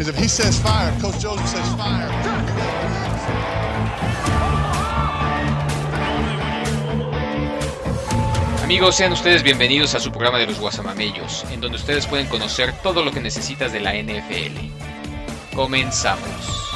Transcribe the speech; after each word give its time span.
Because 0.00 0.16
if 0.16 0.22
he 0.22 0.28
says 0.28 0.58
fire, 0.58 0.98
Coach 0.98 1.20
Joseph 1.20 1.46
says 1.46 1.74
fire. 1.74 2.08
Amigos, 8.64 8.96
sean 8.96 9.12
ustedes 9.12 9.42
bienvenidos 9.42 9.94
a 9.94 10.00
su 10.00 10.10
programa 10.10 10.38
de 10.38 10.46
los 10.46 10.58
Guasamamellos, 10.58 11.44
en 11.52 11.60
donde 11.60 11.76
ustedes 11.76 12.06
pueden 12.06 12.28
conocer 12.28 12.72
todo 12.82 13.04
lo 13.04 13.12
que 13.12 13.20
necesitas 13.20 13.74
de 13.74 13.80
la 13.80 13.92
NFL. 13.92 15.54
Comenzamos. 15.54 16.72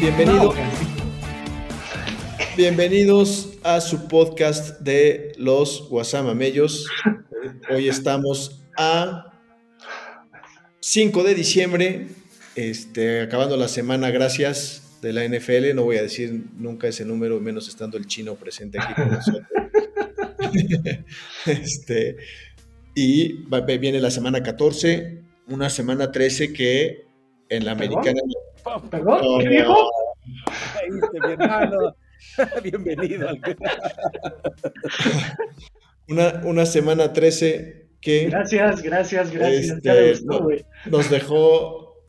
Bienvenido. 0.00 0.52
Bienvenidos 2.56 3.50
a 3.62 3.80
su 3.80 4.08
podcast 4.08 4.80
de 4.80 5.30
los 5.38 5.88
Guasamamellos. 5.88 6.88
Hoy 7.70 7.88
estamos 7.88 8.63
a 8.76 9.32
5 10.80 11.22
de 11.22 11.34
diciembre, 11.34 12.08
este, 12.56 13.20
acabando 13.22 13.56
la 13.56 13.68
semana, 13.68 14.10
gracias 14.10 14.98
de 15.02 15.12
la 15.12 15.24
NFL. 15.24 15.74
No 15.74 15.84
voy 15.84 15.96
a 15.98 16.02
decir 16.02 16.44
nunca 16.56 16.88
ese 16.88 17.04
número, 17.04 17.40
menos 17.40 17.68
estando 17.68 17.96
el 17.98 18.06
chino 18.06 18.34
presente 18.34 18.78
aquí 18.80 18.94
con 18.94 19.10
nosotros. 19.10 19.46
este, 21.46 22.16
y 22.94 23.42
va- 23.44 23.60
viene 23.60 24.00
la 24.00 24.10
semana 24.10 24.42
14, 24.42 25.22
una 25.48 25.68
semana 25.70 26.10
13 26.12 26.52
que 26.52 27.06
en 27.48 27.64
la 27.64 27.76
¿Perdón? 27.76 27.98
americana. 27.98 28.20
¿Perdón? 28.90 29.20
No, 29.22 29.38
¿Qué 29.38 29.44
no. 29.44 29.50
dijo? 29.50 29.90
Caíste, 30.74 31.20
mi 31.20 31.32
hermano. 31.32 31.96
Bienvenido. 32.62 33.28
al- 33.28 33.40
Una, 36.08 36.42
una 36.44 36.66
semana 36.66 37.12
13 37.14 37.83
que 38.04 38.26
Gracias, 38.26 38.82
gracias, 38.82 39.30
gracias. 39.32 39.78
Este, 39.78 40.10
gustó, 40.10 40.40
no. 40.40 40.90
nos 40.90 41.10
dejó, 41.10 42.04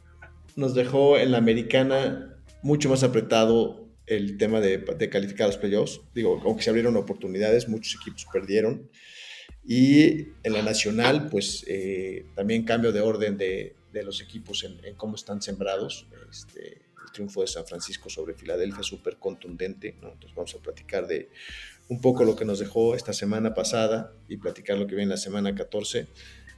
nos 0.56 0.76
dejó 0.76 1.18
en 1.18 1.32
la 1.32 1.38
americana 1.38 2.38
mucho 2.62 2.90
más 2.90 3.04
apretado 3.04 3.88
el 4.06 4.38
tema 4.38 4.60
de, 4.60 4.78
de 4.78 5.10
calificar 5.10 5.46
a 5.46 5.48
los 5.48 5.58
playoffs. 5.58 6.02
Digo, 6.14 6.42
aunque 6.44 6.64
se 6.64 6.70
abrieron 6.70 6.98
oportunidades, 6.98 7.70
muchos 7.70 7.96
equipos 8.02 8.28
perdieron. 8.32 8.90
Y 9.66 10.28
en 10.44 10.54
la 10.54 10.62
nacional, 10.62 11.30
pues 11.32 11.64
eh, 11.68 12.26
también 12.36 12.66
cambio 12.66 12.92
de 12.92 13.00
orden 13.00 13.38
de, 13.38 13.76
de 13.94 14.04
los 14.04 14.22
equipos 14.22 14.64
en, 14.64 14.84
en 14.84 14.96
cómo 14.96 15.16
están 15.16 15.42
sembrados. 15.42 16.08
Este, 16.30 16.82
el 17.06 17.12
triunfo 17.14 17.42
de 17.42 17.48
San 17.48 17.66
Francisco 17.66 18.10
sobre 18.10 18.34
Filadelfia, 18.34 18.84
súper 18.84 19.18
contundente. 19.18 19.96
¿no? 20.02 20.12
Entonces 20.12 20.36
vamos 20.36 20.54
a 20.56 20.60
platicar 20.60 21.08
de 21.08 21.30
un 21.88 22.02
poco 22.02 22.24
lo 22.24 22.36
que 22.36 22.46
nos 22.46 22.60
dejó 22.60 22.96
esta 22.96 23.14
semana 23.14 23.54
pasada 23.54 24.14
y 24.28 24.38
platicar 24.38 24.78
lo 24.78 24.88
que 24.88 24.96
viene 24.96 25.12
la 25.12 25.18
semana 25.18 25.54
14. 25.54 26.08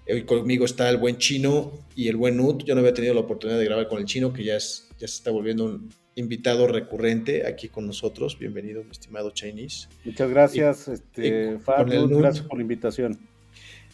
Hoy 0.09 0.23
conmigo 0.23 0.65
está 0.65 0.89
el 0.89 0.97
buen 0.97 1.17
chino 1.17 1.85
y 1.95 2.07
el 2.07 2.15
buen 2.15 2.37
Nut. 2.37 2.63
Yo 2.63 2.75
no 2.75 2.79
había 2.79 2.93
tenido 2.93 3.13
la 3.13 3.21
oportunidad 3.21 3.59
de 3.59 3.65
grabar 3.65 3.87
con 3.89 3.99
el 3.99 4.05
chino, 4.05 4.31
que 4.31 4.43
ya, 4.43 4.55
es, 4.55 4.87
ya 4.97 5.07
se 5.07 5.15
está 5.15 5.31
volviendo 5.31 5.65
un 5.65 5.89
invitado 6.15 6.67
recurrente 6.67 7.45
aquí 7.45 7.67
con 7.67 7.85
nosotros. 7.85 8.39
Bienvenido, 8.39 8.83
mi 8.83 8.91
estimado 8.91 9.31
Chinese. 9.31 9.89
Muchas 10.05 10.29
gracias, 10.29 10.87
y 10.87 10.91
este, 10.91 11.59
Fab, 11.59 11.89
gracias 11.89 12.45
por 12.47 12.57
la 12.57 12.61
invitación. 12.61 13.19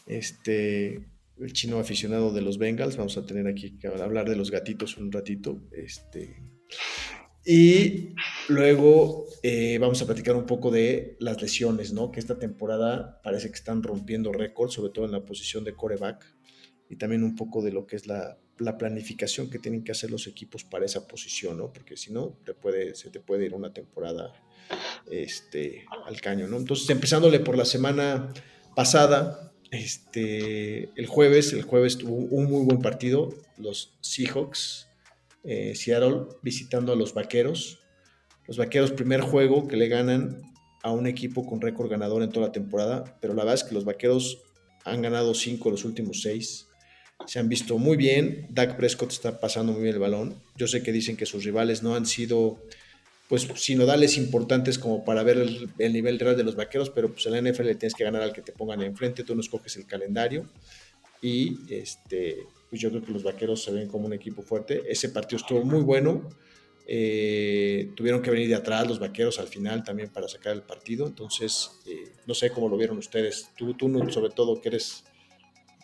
Este, 0.05 1.03
el 1.39 1.53
chino 1.53 1.79
aficionado 1.79 2.31
de 2.31 2.41
los 2.41 2.59
Bengals. 2.59 2.95
Vamos 2.95 3.17
a 3.17 3.25
tener 3.25 3.47
aquí 3.47 3.77
que 3.79 3.87
hablar 3.87 4.29
de 4.29 4.35
los 4.35 4.51
gatitos 4.51 4.97
un 4.97 5.11
ratito. 5.11 5.59
Este, 5.71 6.43
y 7.45 8.13
luego 8.47 9.27
eh, 9.41 9.77
vamos 9.79 10.01
a 10.01 10.05
platicar 10.05 10.35
un 10.35 10.45
poco 10.45 10.71
de 10.71 11.17
las 11.19 11.41
lesiones, 11.41 11.91
¿no? 11.91 12.11
Que 12.11 12.19
esta 12.19 12.39
temporada 12.39 13.21
parece 13.21 13.49
que 13.49 13.55
están 13.55 13.83
rompiendo 13.83 14.31
récords, 14.31 14.73
sobre 14.73 14.91
todo 14.91 15.05
en 15.05 15.11
la 15.11 15.25
posición 15.25 15.63
de 15.63 15.75
coreback. 15.75 16.25
Y 16.89 16.95
también 16.95 17.23
un 17.23 17.35
poco 17.35 17.61
de 17.61 17.71
lo 17.71 17.85
que 17.85 17.95
es 17.95 18.07
la, 18.07 18.37
la 18.59 18.77
planificación 18.77 19.49
que 19.49 19.59
tienen 19.59 19.83
que 19.83 19.91
hacer 19.91 20.11
los 20.11 20.27
equipos 20.27 20.63
para 20.63 20.85
esa 20.85 21.07
posición, 21.07 21.57
¿no? 21.57 21.73
Porque 21.73 21.97
si 21.97 22.13
no, 22.13 22.37
te 22.45 22.53
puede, 22.53 22.95
se 22.95 23.09
te 23.09 23.19
puede 23.19 23.45
ir 23.45 23.53
una 23.53 23.73
temporada 23.73 24.33
este, 25.11 25.85
al 26.05 26.21
caño, 26.21 26.47
¿no? 26.47 26.57
Entonces, 26.57 26.89
empezándole 26.89 27.39
por 27.39 27.57
la 27.57 27.65
semana 27.65 28.33
pasada, 28.75 29.53
este, 29.71 30.89
el 30.95 31.07
jueves, 31.07 31.51
el 31.53 31.63
jueves 31.63 31.97
tuvo 31.97 32.15
un 32.15 32.45
muy 32.45 32.63
buen 32.63 32.79
partido, 32.79 33.33
los 33.57 33.97
Seahawks, 34.01 34.87
eh, 35.43 35.73
Seattle 35.75 36.27
visitando 36.41 36.93
a 36.93 36.95
los 36.95 37.13
Vaqueros. 37.13 37.79
Los 38.47 38.57
Vaqueros, 38.57 38.91
primer 38.91 39.21
juego 39.21 39.67
que 39.67 39.77
le 39.77 39.87
ganan 39.87 40.41
a 40.83 40.91
un 40.91 41.07
equipo 41.07 41.45
con 41.45 41.61
récord 41.61 41.89
ganador 41.89 42.23
en 42.23 42.29
toda 42.29 42.47
la 42.47 42.51
temporada, 42.51 43.17
pero 43.21 43.33
la 43.33 43.43
verdad 43.43 43.55
es 43.55 43.63
que 43.63 43.73
los 43.73 43.85
Vaqueros 43.85 44.41
han 44.83 45.01
ganado 45.01 45.33
cinco 45.33 45.71
los 45.71 45.85
últimos 45.85 46.21
seis. 46.21 46.67
Se 47.25 47.39
han 47.39 47.47
visto 47.47 47.77
muy 47.77 47.95
bien. 47.95 48.47
Dak 48.49 48.75
Prescott 48.75 49.11
está 49.11 49.39
pasando 49.39 49.71
muy 49.71 49.83
bien 49.83 49.95
el 49.95 50.01
balón. 50.01 50.35
Yo 50.57 50.67
sé 50.67 50.83
que 50.83 50.91
dicen 50.91 51.15
que 51.15 51.25
sus 51.25 51.45
rivales 51.45 51.83
no 51.83 51.95
han 51.95 52.05
sido 52.05 52.59
pues 53.29 53.47
sinodales 53.55 54.17
importantes 54.17 54.77
como 54.77 55.05
para 55.05 55.23
ver 55.23 55.37
el, 55.37 55.69
el 55.79 55.93
nivel 55.93 56.19
real 56.19 56.35
de 56.35 56.43
los 56.43 56.55
vaqueros, 56.55 56.89
pero 56.89 57.11
pues 57.11 57.25
en 57.25 57.31
la 57.31 57.41
NFL 57.41 57.63
le 57.63 57.75
tienes 57.75 57.95
que 57.95 58.03
ganar 58.03 58.21
al 58.21 58.33
que 58.33 58.41
te 58.41 58.51
pongan 58.51 58.81
enfrente, 58.81 59.23
tú 59.23 59.33
no 59.33 59.41
escoges 59.41 59.77
el 59.77 59.87
calendario 59.87 60.45
y 61.23 61.73
este, 61.73 62.45
pues 62.73 62.81
yo 62.81 62.89
creo 62.89 63.03
que 63.03 63.11
los 63.11 63.21
vaqueros 63.21 63.61
se 63.61 63.71
ven 63.71 63.87
como 63.87 64.07
un 64.07 64.13
equipo 64.13 64.41
fuerte. 64.41 64.81
Ese 64.89 65.09
partido 65.09 65.37
estuvo 65.37 65.63
muy 65.63 65.81
bueno. 65.83 66.27
Eh, 66.87 67.91
tuvieron 67.95 68.19
que 68.23 68.31
venir 68.31 68.47
de 68.49 68.55
atrás 68.55 68.87
los 68.87 68.97
vaqueros 68.97 69.37
al 69.39 69.45
final 69.45 69.83
también 69.83 70.09
para 70.09 70.27
sacar 70.27 70.53
el 70.53 70.63
partido. 70.63 71.05
Entonces, 71.05 71.79
eh, 71.85 72.11
no 72.25 72.33
sé 72.33 72.49
cómo 72.49 72.67
lo 72.69 72.75
vieron 72.75 72.97
ustedes. 72.97 73.51
Tú, 73.55 73.75
tú 73.75 73.87
sobre 74.09 74.31
todo, 74.31 74.59
que 74.59 74.69
eres 74.69 75.03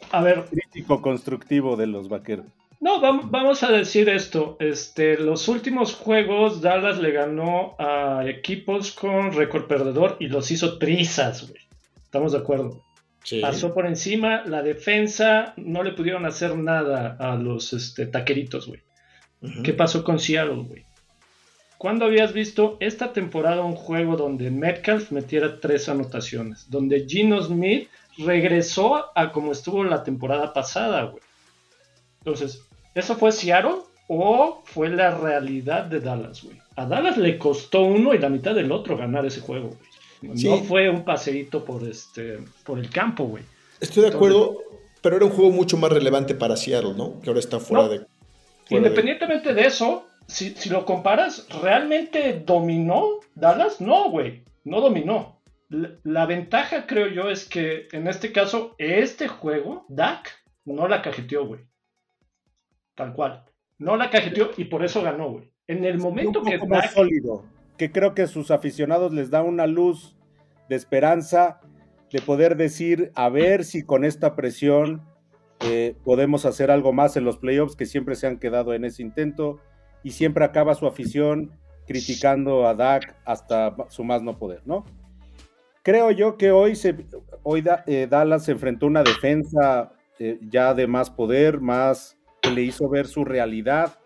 A 0.10 0.24
ver, 0.24 0.46
Crítico 0.46 1.00
constructivo 1.00 1.76
de 1.78 1.86
los 1.86 2.10
vaqueros. 2.10 2.48
no, 2.80 3.00
vam- 3.00 3.30
vamos 3.30 3.62
a 3.62 3.72
decir 3.72 4.10
esto. 4.10 4.58
Este, 4.60 5.16
los 5.20 5.48
últimos 5.48 5.94
juegos, 5.94 6.60
Dallas 6.60 6.98
le 7.00 7.12
ganó 7.12 7.76
a 7.78 8.24
equipos 8.28 8.94
con 8.94 9.32
récord 9.34 9.68
perdedor 9.68 10.18
y 10.20 10.26
los 10.28 10.50
hizo 10.50 10.80
trizas, 10.80 11.48
güey. 11.48 11.62
¿Estamos 12.04 12.32
de 12.32 12.40
acuerdo? 12.40 12.84
Sí. 13.24 13.42
Pasó 13.42 13.74
por 13.74 13.86
encima, 13.86 14.44
la 14.46 14.62
defensa 14.62 15.54
no 15.58 15.84
le 15.84 15.92
pudieron 15.92 16.26
hacer 16.26 16.58
nada 16.58 17.18
a 17.20 17.36
los 17.36 17.74
este, 17.74 18.06
taqueritos, 18.06 18.68
güey. 18.68 18.82
¿Qué 19.64 19.74
pasó 19.74 20.04
con 20.04 20.20
Seattle, 20.20 20.64
güey? 20.68 20.86
¿Cuándo 21.78 22.06
habías 22.06 22.34
visto 22.34 22.76
esta 22.82 23.14
temporada 23.14 23.64
un 23.64 23.76
juego 23.76 24.18
donde 24.18 24.52
Metcalf 24.52 25.12
metiera 25.12 25.62
tres 25.62 25.88
anotaciones? 25.88 26.70
Donde 26.70 27.06
Gino 27.08 27.42
Smith 27.42 27.88
regresó 28.18 29.18
a 29.18 29.32
como 29.32 29.54
estuvo 29.54 29.86
la 29.86 30.04
temporada 30.04 30.52
pasada, 30.52 31.04
güey. 31.04 31.24
Entonces, 32.18 32.64
¿eso 32.94 33.16
fue 33.16 33.32
Seattle 33.32 33.78
o 34.10 34.62
fue 34.66 34.90
la 34.90 35.18
realidad 35.18 35.86
de 35.86 36.02
Dallas, 36.02 36.44
güey? 36.44 36.58
A 36.76 36.86
Dallas 36.86 37.18
le 37.18 37.38
costó 37.38 37.84
uno 37.84 38.14
y 38.14 38.18
la 38.18 38.28
mitad 38.28 38.54
del 38.54 38.74
otro 38.74 38.98
ganar 38.98 39.26
ese 39.26 39.40
juego, 39.40 39.70
güey. 39.70 39.89
Sí. 40.36 40.50
No 40.50 40.58
fue 40.64 40.90
un 40.90 41.04
paseíto 41.06 41.64
por, 41.64 41.84
este, 41.88 42.40
por 42.66 42.80
el 42.80 42.90
campo, 42.90 43.26
güey. 43.26 43.44
Estoy 43.80 44.04
de 44.04 44.10
acuerdo, 44.10 44.58
pero 45.02 45.16
era 45.16 45.26
un 45.26 45.32
juego 45.32 45.52
mucho 45.52 45.78
más 45.78 45.92
relevante 45.92 46.36
para 46.36 46.58
Seattle, 46.58 46.94
¿no? 46.96 47.22
Que 47.22 47.30
ahora 47.30 47.40
está 47.40 47.60
fuera 47.60 47.84
No. 47.84 47.90
de. 47.90 47.98
fuera 48.00 48.08
Independientemente 48.88 49.54
de 49.54 49.66
eso, 49.66 50.06
si, 50.28 50.52
si 50.52 50.70
lo 50.70 50.86
comparas, 50.86 51.48
¿realmente 51.62 52.44
dominó 52.46 53.20
Dallas? 53.36 53.80
No, 53.80 54.10
güey, 54.10 54.44
no 54.66 54.82
dominó. 54.82 55.40
La, 55.70 55.92
la 56.04 56.26
ventaja, 56.26 56.86
creo 56.86 57.08
yo, 57.08 57.30
es 57.30 57.46
que 57.46 57.88
en 57.92 58.08
este 58.08 58.32
caso, 58.32 58.76
este 58.78 59.28
juego, 59.28 59.86
Dak 59.88 60.30
no 60.66 60.88
la 60.88 61.02
cajeteó, 61.02 61.46
güey. 61.46 61.62
Tal 62.96 63.14
cual. 63.14 63.46
No 63.78 63.96
la 63.96 64.10
cajeteó 64.10 64.52
y 64.58 64.66
por 64.66 64.84
eso 64.84 65.02
ganó, 65.02 65.30
güey. 65.32 65.50
En 65.68 65.86
el 65.86 65.98
momento 66.00 66.42
un 66.42 66.46
que 66.46 66.58
más 66.58 66.84
Dak 66.84 66.94
sólido, 66.94 67.46
que 67.80 67.94
creo 67.94 68.14
que 68.14 68.28
sus 68.28 68.52
aficionados 68.52 69.14
les 69.14 69.32
da 69.32 69.42
una 69.42 69.66
luz 69.66 70.18
de 70.68 70.76
esperanza 70.76 71.62
de 72.12 72.22
poder 72.22 72.58
decir, 72.58 73.12
a 73.16 73.30
ver 73.30 73.64
si 73.64 73.84
con 73.84 74.04
esta 74.04 74.36
presión 74.36 75.08
eh, 75.62 75.96
podemos 76.04 76.46
hacer 76.46 76.72
algo 76.72 76.92
más 76.92 77.16
en 77.16 77.24
los 77.24 77.38
playoffs, 77.38 77.78
que 77.78 77.86
siempre 77.86 78.16
se 78.16 78.28
han 78.28 78.38
quedado 78.38 78.74
en 78.74 78.84
ese 78.84 79.02
intento, 79.02 79.60
y 80.04 80.12
siempre 80.12 80.44
acaba 80.44 80.76
su 80.76 80.88
afición 80.88 81.58
criticando 81.88 82.68
a 82.68 82.76
Dak 82.76 83.16
hasta 83.26 83.74
su 83.88 84.04
más 84.04 84.22
no 84.24 84.38
poder, 84.38 84.62
¿no? 84.66 84.84
Creo 85.82 86.12
yo 86.12 86.38
que 86.38 86.52
hoy, 86.52 86.76
se, 86.76 87.06
hoy 87.44 87.64
eh, 87.88 88.08
Dallas 88.10 88.44
se 88.44 88.52
enfrentó 88.52 88.88
a 88.88 88.90
una 88.90 89.04
defensa 89.04 89.94
eh, 90.20 90.38
ya 90.50 90.74
de 90.74 90.86
más 90.86 91.10
poder, 91.10 91.62
más 91.62 92.18
que 92.42 92.52
le 92.52 92.64
hizo 92.64 92.90
ver 92.90 93.08
su 93.08 93.24
realidad, 93.24 93.99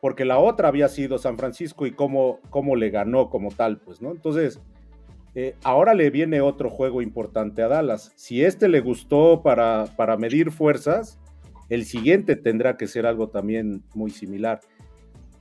porque 0.00 0.24
la 0.24 0.38
otra 0.38 0.68
había 0.68 0.88
sido 0.88 1.18
San 1.18 1.36
Francisco 1.38 1.86
y 1.86 1.92
cómo, 1.92 2.40
cómo 2.50 2.76
le 2.76 2.90
ganó 2.90 3.28
como 3.30 3.50
tal, 3.50 3.78
pues, 3.78 4.00
¿no? 4.00 4.10
Entonces, 4.10 4.60
eh, 5.34 5.54
ahora 5.62 5.94
le 5.94 6.10
viene 6.10 6.40
otro 6.40 6.70
juego 6.70 7.02
importante 7.02 7.62
a 7.62 7.68
Dallas. 7.68 8.12
Si 8.16 8.42
este 8.44 8.68
le 8.68 8.80
gustó 8.80 9.42
para, 9.42 9.84
para 9.96 10.16
medir 10.16 10.50
fuerzas, 10.50 11.20
el 11.68 11.84
siguiente 11.84 12.34
tendrá 12.36 12.76
que 12.76 12.88
ser 12.88 13.06
algo 13.06 13.28
también 13.28 13.82
muy 13.94 14.10
similar. 14.10 14.60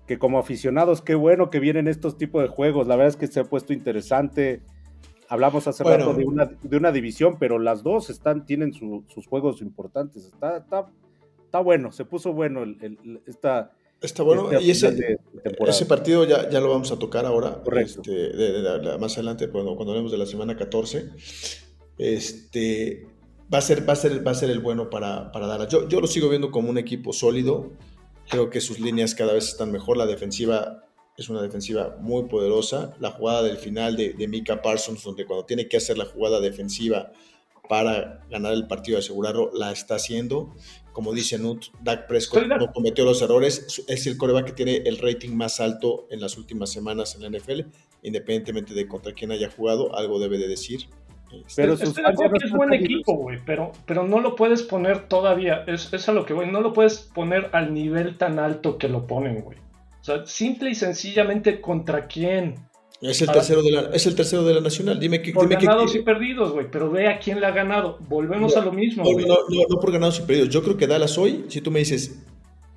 Que 0.06 0.20
como 0.20 0.38
aficionados, 0.40 1.02
qué 1.02 1.16
bueno 1.16 1.50
que 1.50 1.60
vienen 1.60 1.88
estos 1.88 2.18
tipos 2.18 2.42
de 2.42 2.50
juegos. 2.50 2.88
La 2.88 2.96
verdad 2.96 3.10
es 3.10 3.16
que 3.18 3.28
se 3.28 3.40
ha 3.40 3.44
puesto 3.46 3.74
interesante. 3.74 4.62
Hablamos 5.28 5.68
hace 5.68 5.84
Bueno. 5.84 6.06
rato 6.08 6.18
de 6.18 6.26
una, 6.26 6.46
de 6.46 6.78
una 6.78 6.92
división, 6.92 7.38
pero 7.40 7.60
las 7.60 7.82
dos 7.84 8.10
están, 8.10 8.46
tienen 8.46 8.74
su- 8.74 9.04
sus 9.08 9.26
juegos 9.28 9.62
importantes. 9.62 10.26
Está, 10.26 10.58
está, 10.58 10.88
está 11.46 11.60
bueno, 11.62 11.92
se 11.92 12.06
puso 12.06 12.34
bueno 12.34 12.64
el, 12.64 12.78
el- 12.82 13.22
esta, 13.28 13.72
Está 14.02 14.24
bueno. 14.24 14.50
este 14.52 14.64
y 14.66 14.72
ese, 14.72 15.18
ese 15.68 15.86
partido 15.86 16.24
ya, 16.26 16.50
ya 16.50 16.60
lo 16.62 16.70
vamos 16.70 16.92
a 16.92 16.98
tocar 17.00 17.26
ahora. 17.26 17.62
Correcto. 17.64 18.02
este, 18.02 18.12
de- 18.12 18.62
de 18.62 18.98
más 18.98 19.14
adelante, 19.18 19.50
cuando, 19.50 19.76
cuando 19.76 19.92
hablemos 19.92 20.12
de 20.12 20.18
la 20.18 20.26
semana 20.26 20.56
14. 20.56 21.10
Este, 21.98 23.08
va, 23.54 23.58
a 23.58 23.62
ser, 23.62 23.88
va, 23.88 23.94
a 23.94 23.96
ser, 23.96 24.26
va 24.26 24.32
a 24.32 24.36
ser 24.36 24.50
el 24.50 24.60
bueno 24.60 24.90
para, 24.90 25.32
para 25.32 25.48
Dallas. 25.48 25.68
Yo, 25.70 25.88
yo 25.88 26.00
lo 26.00 26.08
sigo 26.08 26.30
viendo 26.30 26.52
como 26.52 26.70
un 26.70 26.78
equipo 26.78 27.14
sólido. 27.14 27.72
Creo 28.30 28.50
que 28.50 28.62
sus 28.62 28.80
líneas 28.80 29.16
cada 29.16 29.34
vez 29.34 29.48
están 29.50 29.72
mejor. 29.72 29.98
La 29.98 30.06
defensiva 30.06 30.84
es 31.18 31.30
una 31.30 31.42
defensiva 31.42 31.98
muy 32.00 32.24
poderosa. 32.30 32.96
La 33.00 33.12
jugada 33.12 33.44
del 33.44 33.58
final 33.58 33.98
de, 33.98 34.14
de 34.14 34.28
Mika 34.28 34.62
Parsons, 34.62 35.04
donde 35.04 35.26
cuando 35.26 35.46
tiene 35.46 35.68
que 35.68 35.78
hacer 35.78 35.98
la 35.98 36.06
jugada 36.06 36.40
defensiva 36.40 37.12
para 37.70 38.26
ganar 38.32 38.54
el 38.54 38.66
partido 38.66 38.98
y 38.98 39.00
asegurarlo, 39.02 39.52
la 39.54 39.72
está 39.72 39.96
haciendo. 39.96 40.56
Como 40.92 41.14
dice 41.14 41.38
Nut, 41.38 41.68
Dak 41.84 42.08
Prescott 42.08 42.48
no 42.48 42.74
cometió 42.74 43.06
los 43.06 43.22
errores. 43.22 43.86
Es 43.88 44.08
el 44.08 44.18
coreback 44.18 44.48
que 44.48 44.52
tiene 44.54 44.78
el 44.78 44.98
rating 44.98 45.36
más 45.36 45.60
alto 45.60 46.08
en 46.10 46.20
las 46.20 46.36
últimas 46.36 46.72
semanas 46.72 47.16
en 47.16 47.22
la 47.22 47.38
NFL, 47.38 47.62
independientemente 48.02 48.74
de 48.74 48.88
contra 48.88 49.14
quién 49.14 49.32
haya 49.32 49.52
jugado, 49.52 49.96
algo 49.96 50.20
debe 50.20 50.40
de 50.40 50.48
decir. 50.48 50.88
Este, 51.32 51.62
Pero 51.62 51.74
Estoy 51.74 51.88
sus 51.88 51.96
de 51.96 52.02
acuerdo 52.02 52.22
fans 52.22 52.32
ya 52.34 52.40
que 52.40 52.46
es 52.48 52.52
no 52.52 52.58
buen 52.58 52.74
equipo, 52.74 53.16
güey, 53.16 53.38
pero, 53.46 53.72
pero 53.86 54.08
no 54.08 54.20
lo 54.20 54.36
puedes 54.36 54.64
poner 54.64 55.08
todavía, 55.08 55.64
es, 55.68 55.94
es 55.94 56.10
a 56.10 56.12
lo 56.12 56.26
que 56.26 56.34
voy, 56.34 56.52
no 56.52 56.62
lo 56.62 56.74
puedes 56.74 56.98
poner 56.98 57.52
al 57.54 57.72
nivel 57.72 58.18
tan 58.18 58.40
alto 58.40 58.80
que 58.80 58.90
lo 58.90 59.06
ponen, 59.06 59.42
güey. 59.42 59.60
O 60.02 60.04
sea, 60.04 60.26
simple 60.26 60.72
y 60.72 60.76
sencillamente 60.76 61.62
contra 61.62 62.08
quién. 62.08 62.56
Es, 63.02 63.22
el 63.22 63.32
tercero 63.32 63.62
de 63.64 63.72
la, 63.72 63.82
es 63.94 64.06
el 64.08 64.16
tercero 64.16 64.44
de 64.44 64.54
la 64.56 64.62
Nacional. 64.62 65.00
Dime 65.00 65.22
que. 65.22 65.32
Por 65.32 65.48
Dime 65.48 65.60
que 65.60 65.66
ganados 65.66 65.96
y 65.96 66.00
perdidos, 66.00 66.52
güey, 66.52 66.70
pero 66.72 66.90
ve 66.92 67.08
a 67.08 67.20
quién 67.20 67.40
le 67.40 67.46
ha 67.46 67.52
ganado. 67.52 67.98
Volvemos 68.10 68.54
No, 68.56 68.62
a 68.62 68.66
lo 68.66 68.72
mismo, 68.72 69.04
no, 69.04 69.12
güey. 69.14 69.26
no, 69.26 69.36
no, 69.36 69.62
no 69.70 69.80
por 69.80 69.92
ganados 69.92 70.20
y 70.20 70.24
perdidos. 70.24 70.50
Yo 70.50 70.62
creo 70.64 70.78
que 70.78 70.88
Dallas 70.88 71.18
hoy, 71.18 71.46
si 71.48 71.62
tú 71.62 71.72
me 71.72 71.80
dices, 71.80 72.24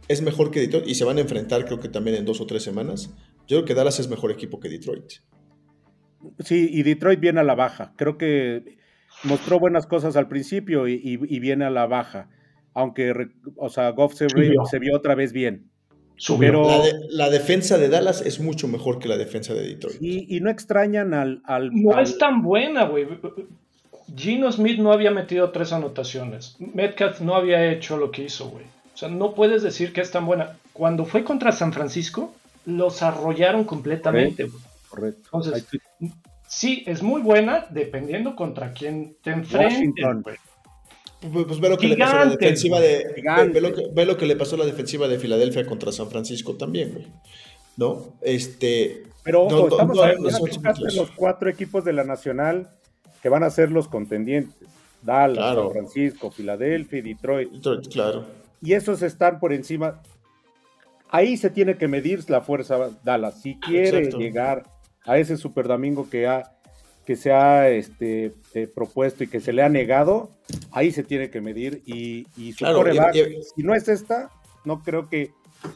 es 0.08 0.22
mejor 0.22 0.50
que 0.50 0.60
Detroit, 0.60 0.86
y 0.86 0.94
se 0.94 1.04
van 1.04 1.18
a 1.18 1.20
enfrentar 1.22 1.64
creo 1.64 1.80
que 1.80 1.88
también 1.88 2.16
en 2.16 2.24
dos 2.24 2.40
o 2.40 2.46
tres 2.46 2.62
semanas, 2.62 3.10
yo 3.48 3.56
creo 3.58 3.64
que 3.64 3.74
Dallas 3.74 3.98
es 4.00 4.08
mejor 4.08 4.30
equipo 4.30 4.60
que 4.60 4.68
Detroit. 4.68 5.04
Sí, 6.38 6.68
y 6.70 6.82
Detroit 6.84 7.18
viene 7.18 7.40
a 7.40 7.44
la 7.44 7.54
baja. 7.56 7.94
Creo 7.96 8.16
que 8.16 8.78
mostró 9.24 9.58
buenas 9.58 9.86
cosas 9.86 10.16
al 10.16 10.28
principio 10.28 10.86
y, 10.86 10.94
y- 10.94 11.18
y 11.36 11.38
viene 11.40 11.64
a 11.64 11.70
la 11.70 11.86
baja. 11.86 12.28
Aunque, 12.74 13.12
o 13.56 13.68
sea, 13.68 13.90
Goff 13.90 14.14
se, 14.14 14.24
re- 14.28 14.46
Subió. 14.46 14.64
se 14.66 14.78
vio 14.78 14.96
otra 14.96 15.14
vez 15.16 15.32
bien. 15.32 15.71
Subió. 16.24 16.38
pero- 16.52 16.68
La, 16.68 16.78
de- 16.84 16.92
la 17.10 17.30
defensa 17.30 17.78
de 17.78 17.88
Dallas 17.88 18.20
es 18.20 18.38
mucho 18.38 18.68
mejor 18.68 19.00
que 19.00 19.08
la 19.08 19.16
defensa 19.16 19.54
de 19.54 19.62
Detroit. 19.66 19.96
Y, 20.00 20.36
y 20.36 20.40
no 20.40 20.50
extrañan 20.50 21.14
al. 21.14 21.42
al- 21.44 21.70
No 21.72 21.96
al- 21.96 22.04
es 22.04 22.16
tan 22.16 22.42
buena, 22.42 22.84
güey. 22.84 23.08
Gino 24.14 24.52
Smith 24.52 24.78
no 24.78 24.92
había 24.92 25.10
metido 25.10 25.50
tres 25.50 25.72
anotaciones. 25.72 26.54
Metcalf 26.60 27.20
no 27.20 27.34
había 27.34 27.72
hecho 27.72 27.96
lo 27.96 28.10
que 28.12 28.22
hizo, 28.24 28.50
güey. 28.50 28.64
O 28.94 28.96
sea, 28.96 29.08
no 29.08 29.34
puedes 29.34 29.62
decir 29.64 29.92
que 29.92 30.00
es 30.00 30.10
tan 30.12 30.26
buena. 30.26 30.56
Cuando 30.72 31.04
fue 31.06 31.24
contra 31.24 31.50
San 31.50 31.72
Francisco, 31.72 32.32
los 32.66 33.02
arrollaron 33.02 33.64
completamente, 33.64 34.44
güey. 34.44 34.62
Correcto. 34.88 35.22
Entonces, 35.24 35.66
Sí, 36.46 36.84
es 36.86 37.02
muy 37.02 37.22
buena 37.22 37.64
dependiendo 37.70 38.36
contra 38.36 38.72
quién 38.74 39.16
te 39.22 39.32
Washington. 39.32 40.22
Pues, 41.30 41.46
pues 41.46 41.60
ve 41.60 41.68
lo 41.68 41.78
que 41.78 41.86
le 41.88 41.96
pasó 41.96 42.16
a 42.16 42.24
la 42.24 42.30
defensiva 42.32 42.80
de. 42.80 43.22
Ve, 43.52 43.60
lo 43.60 43.72
que, 43.74 43.88
ve 43.92 44.04
lo 44.06 44.16
que 44.16 44.26
le 44.26 44.36
pasó 44.36 44.56
a 44.56 44.58
la 44.58 44.64
defensiva 44.66 45.06
de 45.08 45.18
Filadelfia 45.18 45.64
contra 45.66 45.92
San 45.92 46.10
Francisco 46.10 46.56
también, 46.56 46.92
güey. 46.92 47.06
¿No? 47.76 48.14
Este. 48.20 49.04
Pero 49.22 49.44
ojo, 49.44 49.56
No, 49.56 49.68
estamos 49.68 49.96
no, 49.96 50.30
son 50.30 50.50
simples. 50.50 50.94
los 50.96 51.10
cuatro 51.12 51.48
equipos 51.48 51.84
de 51.84 51.92
la 51.92 52.02
Nacional 52.04 52.68
que 53.22 53.28
van 53.28 53.44
a 53.44 53.50
ser 53.50 53.70
los 53.70 53.86
contendientes. 53.88 54.68
Dallas, 55.00 55.38
Claro. 55.38 55.62
San 55.64 55.72
Francisco, 55.72 56.30
Filadelfia 56.30 56.98
y 56.98 57.02
Detroit. 57.02 57.50
Detroit, 57.52 57.88
claro. 57.88 58.24
Y 58.60 58.72
esos 58.74 59.02
están 59.02 59.38
por 59.40 59.52
encima. 59.52 60.00
Ahí 61.08 61.36
se 61.36 61.50
tiene 61.50 61.76
que 61.76 61.88
medir 61.88 62.28
la 62.30 62.40
fuerza 62.40 62.90
Dallas. 63.04 63.40
Si 63.42 63.58
quiere 63.60 63.98
Exacto. 63.98 64.18
llegar 64.18 64.64
a 65.04 65.18
ese 65.18 65.36
Super 65.36 65.68
Domingo 65.68 66.08
que, 66.08 66.26
ha, 66.26 66.52
que 67.06 67.16
se 67.16 67.32
ha 67.32 67.68
este, 67.68 68.32
eh, 68.54 68.66
propuesto 68.72 69.24
y 69.24 69.28
que 69.28 69.40
se 69.40 69.52
le 69.52 69.62
ha 69.62 69.68
negado, 69.68 70.30
ahí 70.70 70.92
se 70.92 71.02
tiene 71.02 71.30
que 71.30 71.40
medir. 71.40 71.82
Y, 71.86 72.26
y 72.36 72.52
su 72.52 72.58
Claro, 72.58 72.84
y- 73.14 73.18
y- 73.18 73.42
si 73.56 73.62
no 73.62 73.74
es 73.74 73.88
esta, 73.88 74.30
no 74.64 74.82
creo 74.82 75.08
que 75.08 75.30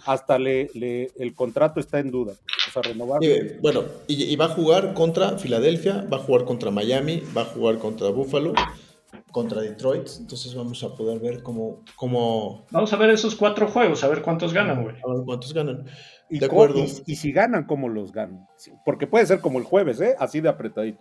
hasta 0.05 0.39
le, 0.39 0.71
le- 0.75 1.11
el 1.19 1.35
contrato 1.35 1.81
está 1.81 1.99
en 1.99 2.11
duda. 2.11 2.35
O 2.69 2.73
sea, 2.73 2.83
renovar. 2.83 3.21
Bueno, 3.61 3.85
y, 4.07 4.25
y 4.25 4.37
va 4.37 4.47
a 4.47 4.49
jugar 4.49 4.95
contra 4.95 5.39
Filadelfia, 5.39 6.07
va 6.13 6.19
a 6.19 6.21
jugar 6.21 6.45
contra 6.45 6.71
Miami, 6.71 7.23
va 7.37 7.43
a 7.43 7.47
jugar 7.47 7.79
contra 7.79 8.09
Buffalo, 8.11 8.53
contra 9.31 9.61
Detroit. 9.63 10.09
Entonces 10.19 10.55
vamos 10.55 10.83
a 10.83 10.95
poder 10.95 11.19
ver 11.21 11.43
cómo, 11.43 11.83
cómo 11.95 12.67
Vamos 12.71 12.93
a 12.93 12.97
ver 12.97 13.11
esos 13.11 13.35
cuatro 13.35 13.69
juegos, 13.69 14.03
a 14.05 14.09
ver 14.09 14.23
cuántos 14.23 14.53
ganan, 14.53 14.83
güey. 14.83 14.97
a 14.97 15.09
ver 15.15 15.25
cuántos 15.25 15.53
ganan. 15.55 15.87
Y, 16.29 16.39
De 16.41 16.47
acuerdo. 16.47 16.81
y- 16.85 17.13
y 17.13 17.17
si 17.17 17.33
ganan, 17.33 17.65
¿cómo 17.65 17.89
los 17.89 18.13
ganan? 18.13 18.47
Porque 18.85 19.07
puede 19.07 19.27
ser 19.27 19.41
como 19.41 19.59
el 19.59 19.65
jueves, 19.65 20.01
¿eh? 20.01 20.17
Así 20.19 20.41
de 20.41 20.49
apretadito. 20.49 21.01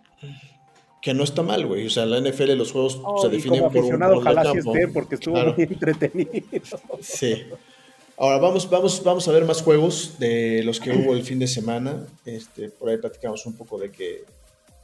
Que 1.02 1.14
no 1.14 1.24
está 1.24 1.42
mal, 1.44 1.66
güey. 1.66 1.86
O 1.88 1.90
sea, 1.90 2.04
en 2.04 2.12
la 2.12 2.18
NFL 2.20 2.56
los 2.56 2.72
juegos 2.72 3.00
Oh, 3.04 3.22
se 3.22 3.28
y 3.28 3.32
definen 3.32 3.60
como 3.60 3.72
por 3.72 3.78
un 3.80 3.86
aficionado, 3.86 4.18
ojalá 4.18 4.44
sí 4.44 4.58
campo. 4.58 4.76
esté, 4.76 4.88
porque 4.88 5.16
estuvo 5.16 5.36
Claro. 5.36 5.54
muy 5.56 5.64
entretenido. 5.64 6.32
Sí. 7.02 7.44
Ahora 8.18 8.38
vamos, 8.38 8.70
vamos, 8.70 9.04
vamos 9.04 9.28
a 9.28 9.32
ver 9.32 9.46
más 9.46 9.62
juegos 9.62 10.16
de 10.20 10.64
los 10.64 10.80
que 10.80 10.92
hubo 10.92 11.14
el 11.14 11.24
fin 11.24 11.38
de 11.40 11.48
semana. 11.48 12.06
Este, 12.26 12.70
por 12.70 12.90
ahí 12.90 12.98
platicamos 12.98 13.46
un 13.46 13.58
poco 13.58 13.78
de 13.78 13.92
que 13.92 14.24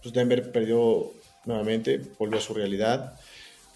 pues, 0.01 0.13
Denver 0.13 0.51
perdió 0.51 1.11
nuevamente, 1.45 2.01
volvió 2.19 2.39
a 2.39 2.41
su 2.41 2.53
realidad. 2.53 3.13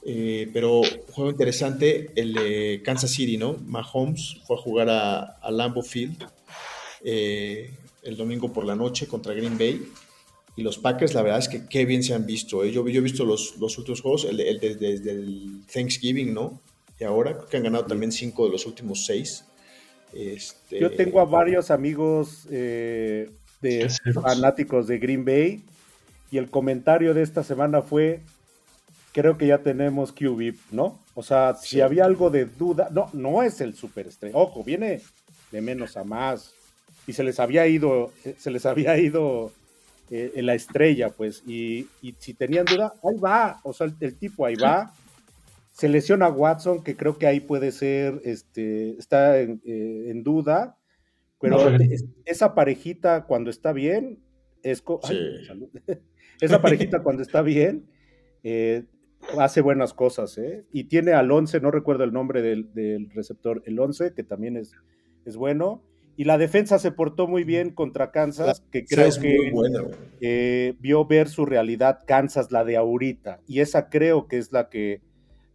Eh, 0.07 0.49
pero 0.53 0.81
juego 1.11 1.31
interesante 1.31 2.11
el 2.15 2.33
de 2.33 2.81
Kansas 2.85 3.09
City, 3.11 3.37
¿no? 3.37 3.57
Mahomes 3.65 4.37
fue 4.45 4.55
a 4.55 4.59
jugar 4.59 4.89
a, 4.89 5.19
a 5.41 5.49
Lambeau 5.51 5.83
Field 5.83 6.23
eh, 7.03 7.71
el 8.03 8.15
domingo 8.15 8.53
por 8.53 8.65
la 8.65 8.75
noche 8.75 9.07
contra 9.07 9.33
Green 9.33 9.57
Bay. 9.57 9.81
Y 10.57 10.61
los 10.63 10.77
Packers, 10.77 11.13
la 11.13 11.21
verdad 11.21 11.39
es 11.39 11.49
que 11.49 11.65
qué 11.67 11.85
bien 11.85 12.01
se 12.03 12.13
han 12.13 12.25
visto. 12.25 12.63
¿eh? 12.63 12.71
Yo, 12.71 12.87
yo 12.87 12.99
he 12.99 13.03
visto 13.03 13.25
los, 13.25 13.57
los 13.57 13.77
últimos 13.77 14.01
juegos, 14.01 14.25
el, 14.25 14.37
de- 14.37 14.49
el 14.49 14.59
de- 14.59 14.75
desde 14.75 15.11
el 15.11 15.63
Thanksgiving, 15.73 16.33
¿no? 16.33 16.61
Y 16.99 17.03
ahora 17.03 17.33
creo 17.33 17.47
que 17.47 17.57
han 17.57 17.63
ganado 17.63 17.85
también 17.85 18.11
cinco 18.11 18.45
de 18.45 18.51
los 18.51 18.65
últimos 18.65 19.05
seis. 19.05 19.43
Este, 20.13 20.79
Yo 20.79 20.91
tengo 20.91 21.19
a 21.19 21.25
varios 21.25 21.71
amigos 21.71 22.47
eh, 22.49 23.31
de 23.61 23.89
fanáticos 24.13 24.87
de 24.87 24.97
Green 24.99 25.25
Bay 25.25 25.63
y 26.31 26.37
el 26.37 26.49
comentario 26.49 27.13
de 27.13 27.21
esta 27.23 27.43
semana 27.43 27.81
fue, 27.81 28.21
creo 29.15 29.37
que 29.37 29.47
ya 29.47 29.59
tenemos 29.59 30.11
QB, 30.11 30.55
¿no? 30.71 30.99
O 31.13 31.23
sea, 31.23 31.55
si 31.55 31.75
Sí. 31.77 31.81
había 31.81 32.03
algo 32.03 32.29
de 32.29 32.43
duda, 32.45 32.89
no, 32.91 33.09
no 33.13 33.41
es 33.43 33.61
el 33.61 33.73
superestrella, 33.73 34.35
ojo, 34.37 34.61
viene 34.61 34.99
de 35.53 35.61
menos 35.61 35.95
a 35.95 36.03
más 36.03 36.53
y 37.07 37.13
se 37.13 37.23
les 37.23 37.39
había 37.39 37.65
ido, 37.65 38.11
eh, 38.25 38.35
se 38.37 38.51
les 38.51 38.65
había 38.65 38.97
ido 38.97 39.53
eh, 40.11 40.33
en 40.35 40.45
la 40.45 40.53
estrella, 40.53 41.09
pues, 41.11 41.41
y, 41.47 41.87
y 42.01 42.13
si 42.19 42.33
tenían 42.33 42.65
duda, 42.65 42.93
ahí 43.03 43.17
va, 43.17 43.59
o 43.63 43.71
sea, 43.73 43.87
el, 43.87 43.95
el 44.01 44.15
tipo 44.17 44.45
ahí 44.45 44.55
va. 44.55 44.93
Se 45.71 45.87
lesiona 45.89 46.27
a 46.27 46.31
Watson, 46.31 46.83
que 46.83 46.95
creo 46.95 47.17
que 47.17 47.25
ahí 47.25 47.39
puede 47.39 47.71
ser, 47.71 48.21
este, 48.23 48.91
está 48.99 49.39
en, 49.39 49.61
eh, 49.65 50.07
en 50.09 50.23
duda, 50.23 50.77
pero 51.41 51.57
No, 51.57 51.69
regresa. 51.69 51.93
es- 51.95 52.05
esa 52.25 52.53
parejita 52.53 53.23
cuando 53.23 53.49
está 53.49 53.71
bien, 53.73 54.19
es 54.61 54.83
ay, 55.03 55.17
Sí. 55.47 55.69
esa 56.41 56.61
parejita 56.61 57.01
cuando 57.01 57.23
está 57.23 57.41
bien, 57.41 57.85
eh, 58.43 58.83
hace 59.39 59.61
buenas 59.61 59.93
cosas, 59.93 60.37
¿eh? 60.37 60.65
Y 60.71 60.85
tiene 60.85 61.13
al 61.13 61.31
11, 61.31 61.59
no 61.61 61.71
recuerdo 61.71 62.03
el 62.03 62.13
nombre 62.13 62.41
del, 62.41 62.73
del 62.73 63.09
receptor, 63.11 63.61
el 63.65 63.79
11, 63.79 64.13
que 64.13 64.23
también 64.23 64.57
es, 64.57 64.73
es 65.25 65.35
bueno. 65.37 65.81
Y 66.17 66.23
la 66.23 66.37
defensa 66.37 66.79
se 66.79 66.91
portó 66.91 67.27
muy 67.27 67.43
bien 67.43 67.71
contra 67.71 68.11
Kansas, 68.11 68.63
que 68.71 68.85
creo 68.85 69.05
es 69.07 69.17
que 69.19 69.35
eh, 70.21 70.73
vio 70.79 71.05
ver 71.05 71.27
su 71.27 71.45
realidad 71.45 71.99
Kansas, 72.07 72.51
la 72.51 72.63
de 72.63 72.77
ahorita, 72.77 73.41
y 73.47 73.59
esa 73.59 73.89
creo 73.89 74.27
que 74.27 74.37
es 74.37 74.51
la 74.53 74.69
que 74.69 75.01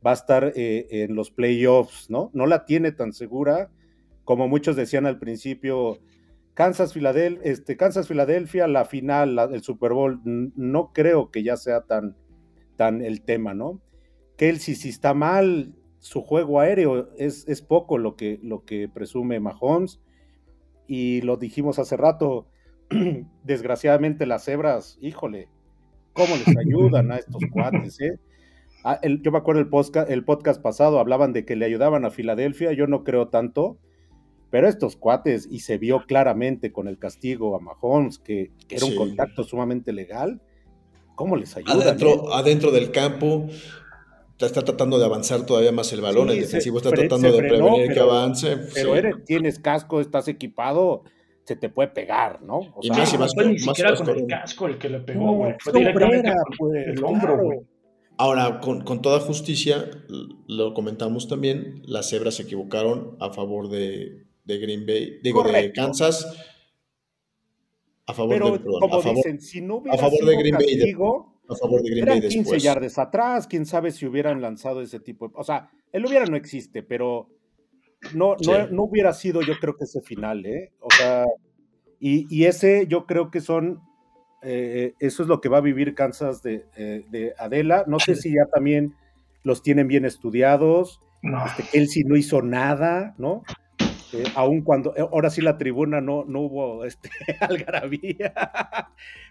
va 0.05 0.11
a 0.11 0.15
estar 0.15 0.53
eh, 0.57 0.87
en 0.91 1.15
los 1.15 1.31
playoffs, 1.31 2.11
¿no? 2.11 2.31
No 2.35 2.47
la 2.47 2.65
tiene 2.67 2.93
tan 2.93 3.12
segura 3.12 3.71
como 4.25 4.49
muchos 4.49 4.77
decían 4.77 5.07
al 5.07 5.19
principio. 5.19 5.99
Kansas, 6.55 6.93
Filadelfia, 6.93 7.50
este, 7.50 7.77
Kansas, 7.79 8.07
Filadelfia, 8.07 8.67
la 8.69 8.85
final, 8.85 9.35
la- 9.37 9.45
el 9.45 9.62
Super 9.62 9.93
Bowl, 9.93 10.21
no 10.25 10.93
creo 10.93 11.31
que 11.31 11.43
ya 11.43 11.57
sea 11.57 11.83
tan, 11.83 12.17
tan 12.80 13.02
el 13.02 13.20
tema, 13.20 13.52
¿no? 13.52 13.82
Kelsey, 14.38 14.75
si 14.75 14.88
está 14.88 15.12
mal, 15.12 15.75
su 15.99 16.22
juego 16.22 16.60
aéreo 16.60 17.10
es, 17.18 17.46
es 17.46 17.60
poco 17.60 17.99
lo 17.99 18.16
que, 18.16 18.40
lo 18.42 18.64
que 18.64 18.88
presume 18.88 19.38
Mahomes. 19.38 20.00
Y 20.87 21.20
lo 21.20 21.37
dijimos 21.37 21.78
hace 21.78 21.99
rato, 21.99 22.46
desgraciadamente 23.44 24.25
las 24.25 24.44
cebras, 24.46 24.96
híjole, 25.02 25.49
cómo 26.14 26.34
les 26.37 26.56
ayudan 26.56 27.12
a 27.12 27.16
estos 27.16 27.42
cuates, 27.52 28.00
¿eh? 28.00 28.18
Ah, 28.82 28.99
el- 29.02 29.20
yo 29.20 29.30
me 29.30 29.37
acuerdo 29.37 29.60
el 29.60 29.68
podcast, 29.68 30.10
el 30.10 30.25
podcast 30.25 30.62
pasado, 30.62 31.00
hablaban 31.00 31.34
de 31.34 31.44
que 31.44 31.54
le 31.56 31.66
ayudaban 31.66 32.06
a 32.06 32.10
Filadelfia, 32.10 32.72
yo 32.72 32.87
no 32.87 33.04
creo 33.04 33.28
tanto, 33.28 33.76
pero 34.50 34.68
estos 34.68 34.96
cuates, 34.96 35.46
y 35.50 35.60
se 35.60 35.76
vio 35.76 36.06
claramente 36.06 36.72
con 36.72 36.88
el 36.88 36.99
castigo 36.99 37.54
a 37.54 37.60
Mahomes, 37.60 38.18
que, 38.18 38.50
que 38.68 38.76
era 38.76 38.87
un 38.87 38.92
Sí. 38.92 38.96
contacto 38.96 39.44
sumamente 39.44 39.92
legal, 39.92 40.40
¿cómo 41.21 41.37
les 41.37 41.55
ayuda? 41.55 41.75
Adentro, 41.75 42.33
adentro 42.33 42.71
del 42.71 42.91
campo, 42.91 43.47
está 44.39 44.65
tratando 44.65 44.99
de 44.99 45.05
avanzar 45.05 45.45
todavía 45.45 45.71
más 45.71 45.93
el 45.93 46.00
balón, 46.00 46.29
Sí, 46.29 46.35
el 46.37 46.41
defensivo 46.41 46.79
está 46.79 46.91
tratando 46.91 47.31
de 47.31 47.39
prevenir 47.41 47.93
que 47.93 48.00
avance. 48.00 48.57
Pero 48.73 48.93
sí. 48.95 48.99
eres- 48.99 49.25
tienes 49.27 49.59
casco, 49.59 50.00
estás 50.00 50.29
equipado, 50.29 51.03
se 51.45 51.57
te 51.57 51.69
puede 51.69 51.89
pegar, 51.89 52.41
¿no? 52.41 52.57
O 52.59 52.79
Y 52.81 52.87
sea, 52.89 52.97
más 52.97 53.19
no 53.19 53.29
fue 53.29 53.47
ni 53.53 53.59
siquiera 53.59 53.95
con 53.95 54.09
el 54.09 54.27
casco 54.27 54.67
el 54.67 54.79
que 54.79 54.89
le 54.89 55.00
pegó, 55.00 55.27
no, 55.27 55.33
güey. 55.35 55.55
Fue 55.61 55.73
es 55.73 55.73
pues, 55.73 55.75
directamente 55.79 56.33
pues, 56.59 56.87
el 56.87 56.95
claro. 56.95 57.09
hombro, 57.09 57.39
güey. 57.39 57.59
Ahora, 58.17 58.61
con, 58.61 58.81
con 58.83 59.03
toda 59.03 59.21
justicia, 59.21 59.91
lo 60.47 60.73
comentamos 60.73 61.29
también, 61.29 61.83
las 61.85 62.09
cebras 62.09 62.35
se 62.37 62.45
equivocaron 62.45 63.17
a 63.21 63.31
favor 63.33 63.69
de, 63.69 64.25
de 64.45 64.59
Green 64.59 64.87
Bay, 64.87 65.19
digo, 65.23 65.43
de. 65.43 65.73
Kansas, 65.73 66.27
a 68.11 68.14
favor 68.14 68.35
Pero 68.35 68.50
de, 68.52 68.59
perdón, 68.59 68.81
como 68.81 68.95
a 68.97 69.02
favor, 69.02 69.17
dicen, 69.17 69.40
si 69.40 69.61
no 69.61 69.76
hubiera 69.76 69.99
favor 69.99 70.12
de 70.12 70.19
sido 70.19 70.26
Bay 70.37 70.45
de- 70.45 70.50
castigo, 70.79 71.35
a 71.49 71.57
favor 71.57 71.83
de 71.83 71.90
Green 71.90 72.05
Bay 72.07 72.19
eran 72.19 72.29
15 72.29 72.38
después. 72.38 72.62
yardas 72.62 72.99
atrás, 72.99 73.47
quién 73.47 73.67
sabe 73.67 73.90
si 73.90 74.07
hubieran 74.07 74.40
lanzado 74.40 74.83
ese 74.83 75.00
tipo 75.00 75.29
de... 75.29 75.35
O 75.37 75.45
sea, 75.45 75.71
el 75.93 76.05
hubiera 76.07 76.25
no 76.26 76.37
existe, 76.37 76.83
pero 76.83 77.29
no, 78.14 78.37
Sí. 78.38 78.50
no, 78.50 78.67
no 78.69 78.83
hubiera 78.85 79.12
sido 79.12 79.43
yo 79.43 79.55
creo 79.61 79.76
que 79.76 79.85
ese 79.85 80.00
final, 80.00 80.45
¿eh? 80.47 80.73
O 80.81 80.88
sea, 80.90 81.25
y, 81.99 82.26
y 82.35 82.45
ese 82.45 82.87
yo 82.87 83.07
creo 83.07 83.31
que 83.31 83.40
son... 83.40 83.81
eh, 84.43 84.95
eso 85.00 85.23
es 85.23 85.29
lo 85.29 85.40
que 85.40 85.49
va 85.49 85.59
a 85.59 85.62
vivir 85.62 85.95
Kansas 85.95 86.43
de, 86.43 86.67
eh, 86.76 87.05
de 87.11 87.35
Adela. 87.38 87.85
No 87.87 87.99
sé 87.99 88.14
si 88.14 88.31
ya 88.31 88.47
también 88.52 88.95
los 89.43 89.62
tienen 89.62 89.87
bien 89.88 90.05
estudiados. 90.05 91.00
No. 91.23 91.45
Este, 91.45 91.64
Kelsey 91.73 92.05
no 92.05 92.17
hizo 92.17 92.40
nada, 92.43 93.14
¿no? 93.19 93.43
Eh, 94.12 94.25
aun 94.35 94.62
cuando, 94.62 94.95
eh, 94.97 95.00
ahora 95.00 95.31
sí 95.31 95.40
la 95.40 95.57
tribuna 95.57 96.00
no, 96.00 96.25
no 96.26 96.40
hubo 96.40 96.85
este, 96.85 97.11
algarabía, 97.40 98.33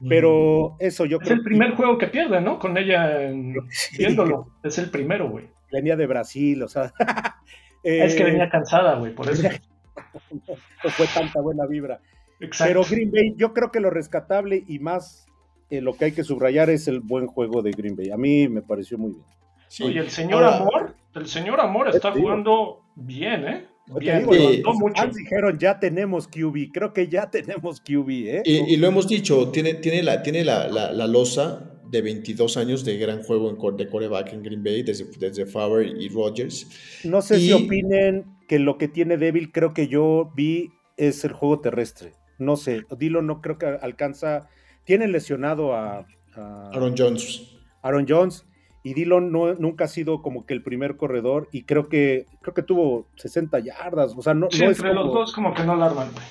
pero 0.08 0.76
eso 0.80 1.06
yo 1.06 1.18
Es 1.18 1.24
creo 1.28 1.38
el 1.38 1.44
primer 1.44 1.76
juego 1.76 1.98
que 1.98 2.08
pierde, 2.08 2.40
¿no? 2.42 2.60
Con 2.60 2.78
ella 2.78 3.24
en- 3.30 3.56
Sí. 3.70 3.98
viéndolo. 3.98 4.48
Es 4.64 4.78
el 4.78 4.90
primero, 4.90 5.30
güey. 5.30 5.48
venía 5.72 5.96
de 5.96 6.08
Brasil, 6.08 6.64
o 6.64 6.68
sea, 6.68 6.94
eh, 7.84 8.04
Es 8.06 8.16
que 8.16 8.24
venía 8.24 8.50
cansada, 8.50 8.96
güey, 8.96 9.14
por 9.14 9.30
eso. 9.30 9.44
no 10.32 10.90
fue 10.90 11.06
tanta 11.14 11.42
buena 11.42 11.66
vibra. 11.66 12.00
Exacto. 12.40 12.70
Pero 12.70 12.84
Green 12.90 13.12
Bay, 13.12 13.34
yo 13.36 13.54
creo 13.54 13.72
que 13.72 13.80
lo 13.82 13.90
rescatable 13.90 14.64
y 14.68 14.80
más 14.80 15.28
eh, 15.70 15.82
lo 15.82 15.94
que 15.94 16.06
hay 16.06 16.12
que 16.14 16.24
subrayar 16.24 16.70
es 16.70 16.88
el 16.88 17.02
buen 17.02 17.28
juego 17.28 17.62
de 17.62 17.72
Green 17.72 17.96
Bay. 17.96 18.12
A 18.12 18.18
mí 18.18 18.48
me 18.48 18.62
pareció 18.62 18.98
muy 18.98 19.12
bien. 19.12 19.26
Sí. 19.68 19.84
Oye, 19.84 20.00
el 20.00 20.10
señor 20.10 20.44
Amor, 20.44 20.96
el 21.14 21.28
señor 21.28 21.60
Amor 21.60 21.90
está 21.90 22.12
jugando 22.12 22.82
bien, 22.96 23.48
¿eh? 23.48 23.68
Bien, 23.98 24.20
digo, 24.20 24.34
los- 24.34 24.76
mucho. 24.80 25.02
fans 25.02 25.16
dijeron, 25.16 25.58
ya 25.58 25.80
tenemos 25.80 26.28
QB, 26.28 26.72
creo 26.72 26.94
que 26.94 27.08
ya 27.08 27.30
tenemos 27.32 27.82
QB, 27.82 28.10
¿eh? 28.10 28.42
Y, 28.46 28.74
y 28.74 28.78
lo 28.78 28.88
hemos 28.88 29.08
dicho, 29.08 29.50
tiene, 29.50 29.74
tiene, 29.76 30.04
la, 30.04 30.22
tiene 30.22 30.44
la, 30.44 30.68
la, 30.68 30.92
la 30.92 31.08
losa 31.08 31.66
de 31.90 32.02
22 32.04 32.58
años 32.58 32.86
de 32.86 32.98
gran 32.98 33.24
juego 33.24 33.50
en, 33.50 33.78
de 33.78 33.90
coreback 33.90 34.34
en 34.34 34.44
Green 34.44 34.64
Bay, 34.64 34.84
desde, 34.84 35.06
desde 35.18 35.46
Favre 35.48 35.92
y 36.00 36.08
Rodgers. 36.10 36.68
No 37.04 37.22
sé 37.24 37.40
si 37.40 37.52
opinen 37.52 38.26
que 38.48 38.60
lo 38.60 38.78
que 38.78 38.88
tiene 38.88 39.18
débil, 39.18 39.52
creo 39.52 39.74
que 39.74 39.88
yo 39.88 40.32
vi, 40.36 40.70
es 40.98 41.24
el 41.26 41.32
juego 41.34 41.60
terrestre. 41.62 42.14
No 42.38 42.58
sé, 42.58 42.84
Dilo 42.98 43.22
no 43.22 43.42
creo 43.42 43.58
que 43.58 43.66
alcanza. 43.66 44.48
Tiene 44.86 45.08
lesionado 45.08 45.74
a, 45.74 46.06
a 46.36 46.70
Aaron 46.74 46.94
Jones. 46.98 47.42
Aaron 47.82 48.06
Jones 48.08 48.46
y 48.84 48.94
Dillon 48.94 49.32
no, 49.32 49.54
nunca 49.56 49.86
ha 49.86 49.88
sido 49.88 50.22
como 50.22 50.46
que 50.46 50.54
el 50.54 50.64
primer 50.64 50.96
corredor 50.98 51.50
y 51.52 51.64
creo 51.64 51.90
que 51.90 52.26
creo 52.42 52.54
que 52.54 52.64
tuvo 52.64 53.08
60 53.16 53.60
yardas. 53.60 54.14
O 54.18 54.22
sea, 54.22 54.34
no, 54.34 54.48
Sí, 54.50 54.64
no 54.64 54.70
es 54.72 54.78
entre 54.78 54.94
los 54.94 55.08
como- 55.08 55.20
dos 55.20 55.34
como 55.34 55.54
que 55.54 55.64
no 55.64 55.76
la 55.76 55.88
arman, 55.88 56.12
güey. 56.14 56.26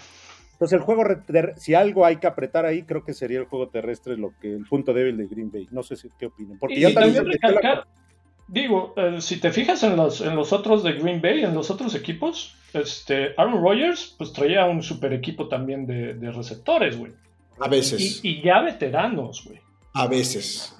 Entonces 0.53 0.77
el 0.77 0.83
juego, 0.85 1.05
si 1.57 1.75
algo 1.75 2.05
hay 2.05 2.17
que 2.17 2.27
apretar 2.27 2.67
ahí, 2.67 2.83
creo 2.83 3.05
que 3.05 3.15
sería 3.15 3.39
el 3.39 3.45
juego 3.45 3.69
terrestre 3.69 4.17
lo 4.17 4.33
que 4.41 4.53
el 4.53 4.65
punto 4.67 4.93
débil 4.93 5.17
de 5.17 5.27
Green 5.29 5.53
Bay. 5.53 5.69
No 5.71 5.83
sé 5.85 5.95
si 5.95 6.09
qué 6.19 6.27
opinen. 6.27 6.59
Porque 6.59 6.75
Y, 6.77 6.81
ya 6.81 6.91
y 6.91 6.95
también 6.95 7.25
metió 7.25 7.39
la- 7.49 7.49
recalcar, 7.61 7.87
digo, 8.49 8.93
eh, 8.97 9.21
si 9.21 9.39
te 9.39 9.53
fijas 9.53 9.83
en 9.85 9.97
los, 9.97 10.21
en 10.21 10.35
los 10.35 10.53
otros 10.53 10.83
de 10.83 10.95
Green 10.95 11.21
Bay, 11.23 11.45
en 11.45 11.55
los 11.55 11.71
otros 11.71 11.95
equipos, 11.95 12.57
este, 12.73 13.35
Aaron 13.37 13.63
Rodgers 13.63 14.15
pues 14.19 14.33
traía 14.33 14.65
un 14.65 14.83
super 14.83 15.13
equipo 15.13 15.47
también 15.49 15.87
de, 15.87 16.15
de 16.15 16.33
receptores, 16.33 16.99
güey. 16.99 17.13
A 17.61 17.69
veces. 17.69 18.25
Y, 18.25 18.29
y 18.29 18.43
ya 18.43 18.61
veteranos, 18.63 19.45
güey. 19.47 19.61
A 19.95 20.09
veces. 20.09 20.75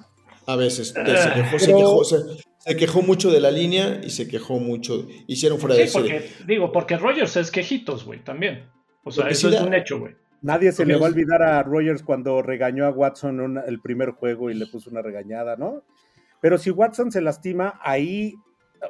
A 0.51 0.55
veces. 0.55 0.89
Se 0.89 0.99
Ah, 0.99 1.33
quejó, 1.35 1.59
se, 1.59 1.67
quejó, 1.73 2.03
se- 2.03 2.17
se 2.57 2.75
quejó 2.75 3.01
mucho 3.01 3.29
de 3.31 3.39
la 3.39 3.51
línea 3.51 4.01
y 4.03 4.09
se 4.09 4.27
quejó 4.27 4.59
mucho. 4.59 5.07
Hicieron 5.27 5.59
fuera 5.59 5.75
de 5.75 5.87
Sí, 5.87 5.93
serie. 5.99 6.19
porque, 6.21 6.43
digo, 6.45 6.71
porque 6.71 6.97
Rodgers 6.97 7.35
es 7.37 7.51
quejitos, 7.51 8.03
güey, 8.05 8.23
también. 8.23 8.65
O 9.03 9.11
sea, 9.11 9.27
eso 9.29 9.49
sí 9.49 9.55
es 9.55 9.61
da- 9.61 9.67
un 9.67 9.73
hecho, 9.73 9.99
güey. 9.99 10.15
Nadie 10.41 10.71
se 10.71 10.85
le 10.85 10.95
va 10.95 11.05
a 11.07 11.09
olvidar 11.09 11.41
a 11.43 11.61
Rogers 11.63 12.01
cuando 12.01 12.41
regañó 12.41 12.85
a 12.85 12.89
Watson 12.91 13.39
una- 13.41 13.61
el 13.61 13.79
primer 13.81 14.11
juego 14.11 14.49
y 14.49 14.53
le 14.53 14.65
puso 14.67 14.89
una 14.89 15.01
regañada, 15.01 15.55
¿no? 15.57 15.83
Pero 16.41 16.57
si 16.57 16.69
Watson 16.71 17.11
se 17.11 17.21
lastima, 17.21 17.79
ahí 17.83 18.35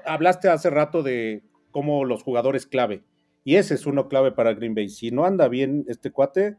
hablaste 0.05 0.47
hace 0.49 0.69
rato 0.69 1.01
de 1.03 1.41
cómo 1.71 2.05
los 2.05 2.21
jugadores 2.23 2.67
clave. 2.67 3.03
Y 3.43 3.55
ese 3.55 3.73
es 3.73 3.85
uno 3.87 4.07
clave 4.07 4.31
para 4.31 4.53
Green 4.53 4.75
Bay. 4.75 4.89
Si 4.89 5.09
no 5.11 5.25
anda 5.25 5.47
bien 5.47 5.85
este 5.87 6.11
cuate, 6.11 6.57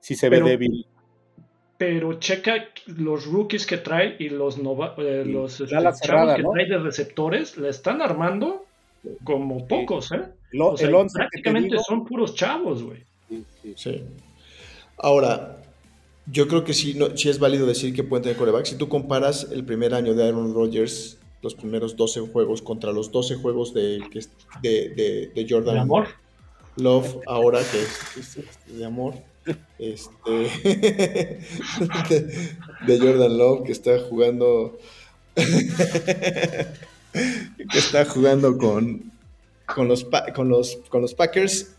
si 0.00 0.14
se 0.14 0.28
ve 0.28 0.36
Pero- 0.36 0.48
débil. 0.48 0.86
Pero 1.78 2.14
checa 2.14 2.68
los 2.86 3.26
rookies 3.26 3.66
que 3.66 3.76
trae 3.76 4.16
y 4.18 4.28
los, 4.30 4.56
nova- 4.58 4.94
eh, 4.98 5.22
Sí, 5.24 5.32
los 5.32 5.60
este, 5.60 5.76
cerrada, 5.92 6.36
que 6.36 6.42
¿no? 6.42 6.52
trae 6.52 6.66
de 6.66 6.78
receptores, 6.78 7.56
la 7.58 7.68
están 7.68 8.00
armando 8.00 8.64
como 9.24 9.66
pocos, 9.68 10.10
¿eh? 10.12 10.22
Lo- 10.52 10.68
O 10.70 10.76
sea, 10.76 10.88
el 10.88 10.94
11 10.94 11.12
que 11.12 11.18
te 11.18 11.28
prácticamente 11.28 11.70
digo- 11.70 11.82
son 11.82 12.04
puros 12.06 12.34
chavos, 12.34 12.82
güey. 12.82 13.00
Sí, 13.28 13.44
sí. 13.62 13.74
Sí. 13.76 14.02
Ahora, 14.98 15.58
yo 16.32 16.48
creo 16.48 16.64
que 16.64 16.72
sí, 16.72 16.94
no, 16.94 17.16
sí 17.16 17.28
es 17.28 17.38
válido 17.38 17.66
decir 17.66 17.94
que 17.94 18.02
pueden 18.02 18.22
tener 18.22 18.38
coreback. 18.38 18.64
Si 18.64 18.76
tú 18.78 18.88
comparas 18.88 19.48
el 19.52 19.64
primer 19.64 19.94
año 19.94 20.14
de 20.14 20.24
Aaron 20.26 20.54
Rodgers, 20.54 21.18
los 21.42 21.54
primeros 21.54 21.96
12 21.96 22.20
juegos 22.20 22.62
contra 22.62 22.92
los 22.92 23.12
12 23.12 23.36
juegos 23.36 23.74
de, 23.74 23.98
de, 24.62 24.88
de, 24.90 25.30
de 25.34 25.46
Jordan 25.48 25.74
De 25.74 25.80
amor. 25.80 26.08
Love, 26.76 27.18
ahora 27.26 27.58
que 27.60 27.80
es, 27.82 28.16
es- 28.16 28.36
es 28.38 28.78
de 28.78 28.84
amor, 28.84 29.14
este, 29.78 30.30
de, 30.64 31.40
de 32.86 32.98
Jordan 32.98 33.38
Love, 33.38 33.64
que 33.64 33.72
está 33.72 33.98
jugando, 34.00 34.78
que 35.34 36.66
está 37.78 38.04
jugando 38.04 38.56
con, 38.58 39.12
con, 39.66 39.88
los, 39.88 40.06
con, 40.34 40.48
los, 40.48 40.76
con 40.88 41.02
los 41.02 41.14
Packers, 41.14 41.72